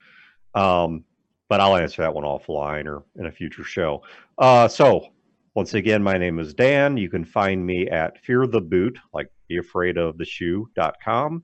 Um, 0.55 1.05
but 1.49 1.61
I'll 1.61 1.77
answer 1.77 2.03
that 2.03 2.15
one 2.15 2.25
offline 2.25 2.87
or 2.87 3.05
in 3.17 3.27
a 3.27 3.33
future 3.33 3.65
show. 3.65 4.03
Uh, 4.37 4.69
so, 4.69 5.09
once 5.55 5.75
again, 5.75 6.03
my 6.03 6.19
name 6.19 6.39
is 6.39 6.55
Dan. 6.55 6.97
You 6.97 7.09
can 7.09 7.25
find 7.25 7.65
me 7.65 7.89
at 7.89 8.23
Fear 8.25 8.47
the 8.47 8.61
Boot, 8.61 8.99
like 9.13 9.29
be 9.49 9.57
afraid 9.57 9.97
of 9.97 10.19
the 10.19 10.25
shoe.com. 10.25 11.43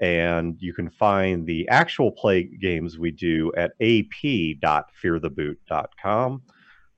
And 0.00 0.56
you 0.60 0.72
can 0.72 0.88
find 0.90 1.44
the 1.46 1.68
actual 1.68 2.12
play 2.12 2.44
games 2.44 2.98
we 2.98 3.10
do 3.10 3.52
at 3.56 3.72
ap.feartheboot.com. 3.80 6.42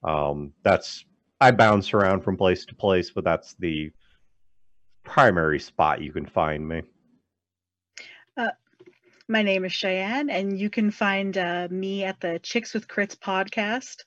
Um, 0.05 0.53
that's, 0.63 1.05
I 1.41 1.51
bounce 1.51 1.95
around 1.95 2.23
from 2.23 2.37
place 2.37 2.65
to 2.67 2.75
place, 2.75 3.11
but 3.11 3.25
that's 3.25 3.55
the 3.55 3.91
primary 5.05 5.59
spot 5.59 6.01
you 6.01 6.13
can 6.13 6.27
find 6.27 6.69
me. 6.69 6.83
My 9.33 9.43
name 9.43 9.65
is 9.65 9.73
Cheyenne, 9.73 10.29
and 10.29 10.59
you 10.59 10.69
can 10.69 10.91
find 10.91 11.39
uh, 11.39 11.67
me 11.71 12.05
at 12.05 12.21
the 12.21 12.39
Chicks 12.43 12.75
with 12.75 12.87
Crits 12.87 13.17
podcast 13.17 14.05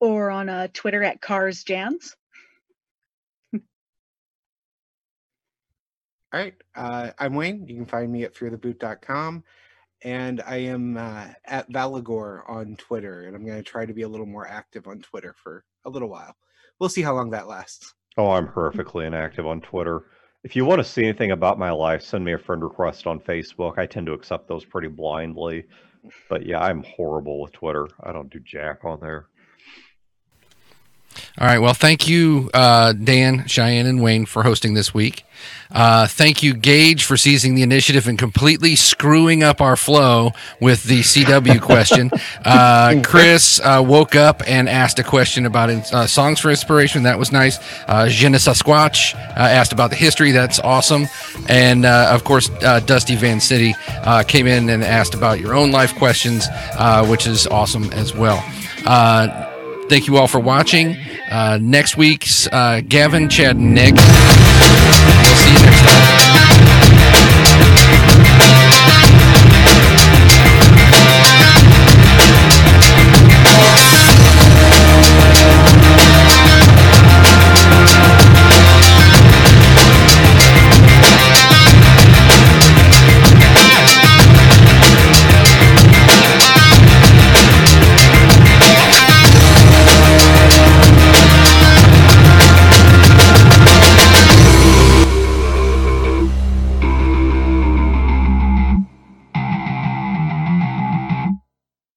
or 0.00 0.30
on 0.30 0.48
uh, 0.48 0.68
Twitter 0.72 1.02
at 1.02 1.20
Cars 1.20 1.62
Jans. 1.62 2.16
All 6.32 6.40
right. 6.40 6.54
Uh, 6.74 7.10
I'm 7.18 7.34
Wayne. 7.34 7.66
You 7.68 7.76
can 7.76 7.84
find 7.84 8.10
me 8.10 8.24
at 8.24 8.34
feartheboot.com. 8.34 9.44
And 10.02 10.42
I 10.46 10.56
am 10.56 10.96
uh, 10.96 11.26
at 11.44 11.70
Valagor 11.70 12.48
on 12.48 12.76
Twitter. 12.76 13.26
And 13.26 13.36
I'm 13.36 13.44
going 13.44 13.58
to 13.58 13.62
try 13.62 13.84
to 13.84 13.92
be 13.92 14.02
a 14.02 14.08
little 14.08 14.26
more 14.26 14.48
active 14.48 14.88
on 14.88 15.00
Twitter 15.00 15.34
for 15.42 15.64
a 15.84 15.90
little 15.90 16.08
while. 16.08 16.34
We'll 16.78 16.88
see 16.88 17.02
how 17.02 17.14
long 17.14 17.30
that 17.30 17.48
lasts. 17.48 17.94
Oh, 18.16 18.30
I'm 18.30 18.48
horrifically 18.48 19.06
inactive 19.06 19.46
on 19.46 19.60
Twitter. 19.60 20.04
If 20.42 20.56
you 20.56 20.64
want 20.64 20.80
to 20.80 20.84
see 20.84 21.04
anything 21.04 21.30
about 21.30 21.58
my 21.58 21.70
life, 21.70 22.02
send 22.02 22.24
me 22.24 22.32
a 22.32 22.38
friend 22.38 22.62
request 22.62 23.06
on 23.06 23.20
Facebook. 23.20 23.78
I 23.78 23.86
tend 23.86 24.06
to 24.06 24.12
accept 24.12 24.48
those 24.48 24.64
pretty 24.64 24.88
blindly. 24.88 25.64
But 26.28 26.46
yeah, 26.46 26.60
I'm 26.60 26.82
horrible 26.82 27.42
with 27.42 27.52
Twitter. 27.52 27.86
I 28.02 28.12
don't 28.12 28.30
do 28.30 28.40
jack 28.40 28.84
on 28.84 29.00
there. 29.00 29.26
All 31.38 31.46
right. 31.46 31.58
Well, 31.58 31.74
thank 31.74 32.08
you, 32.08 32.50
uh, 32.52 32.92
Dan, 32.92 33.46
Cheyenne, 33.46 33.86
and 33.86 34.02
Wayne 34.02 34.26
for 34.26 34.42
hosting 34.42 34.74
this 34.74 34.92
week. 34.92 35.24
Uh, 35.70 36.06
thank 36.06 36.42
you, 36.42 36.54
Gage, 36.54 37.04
for 37.04 37.16
seizing 37.16 37.54
the 37.54 37.62
initiative 37.62 38.06
and 38.06 38.18
completely 38.18 38.76
screwing 38.76 39.42
up 39.42 39.60
our 39.60 39.76
flow 39.76 40.32
with 40.60 40.84
the 40.84 41.00
CW 41.00 41.60
question. 41.62 42.10
Uh, 42.44 43.00
Chris 43.02 43.58
uh, 43.60 43.82
woke 43.84 44.14
up 44.14 44.42
and 44.46 44.68
asked 44.68 44.98
a 44.98 45.02
question 45.02 45.46
about 45.46 45.70
uh, 45.70 46.06
songs 46.06 46.40
for 46.40 46.50
inspiration. 46.50 47.04
That 47.04 47.18
was 47.18 47.32
nice. 47.32 47.58
Uh, 47.88 48.08
Je 48.08 48.28
ne 48.28 48.38
sais 48.38 48.62
uh, 48.68 49.14
asked 49.36 49.72
about 49.72 49.90
the 49.90 49.96
history. 49.96 50.32
That's 50.32 50.60
awesome. 50.60 51.06
And 51.48 51.86
uh, 51.86 52.10
of 52.10 52.24
course, 52.24 52.50
uh, 52.62 52.80
Dusty 52.80 53.16
Van 53.16 53.40
City 53.40 53.74
uh, 53.88 54.22
came 54.24 54.46
in 54.46 54.68
and 54.68 54.84
asked 54.84 55.14
about 55.14 55.40
your 55.40 55.54
own 55.54 55.72
life 55.72 55.94
questions, 55.96 56.46
uh, 56.74 57.06
which 57.06 57.26
is 57.26 57.46
awesome 57.46 57.84
as 57.92 58.14
well. 58.14 58.44
Thank 59.92 60.06
you 60.06 60.16
all 60.16 60.26
for 60.26 60.38
watching. 60.38 60.96
Uh, 61.30 61.58
next 61.60 61.98
week's 61.98 62.46
uh, 62.46 62.80
Gavin, 62.80 63.28
Chad, 63.28 63.56
and 63.56 63.74
Nick. 63.74 63.92
We'll 63.92 64.02
see 65.36 65.52
you 65.52 65.66
next 65.66 65.82
time. 65.82 66.11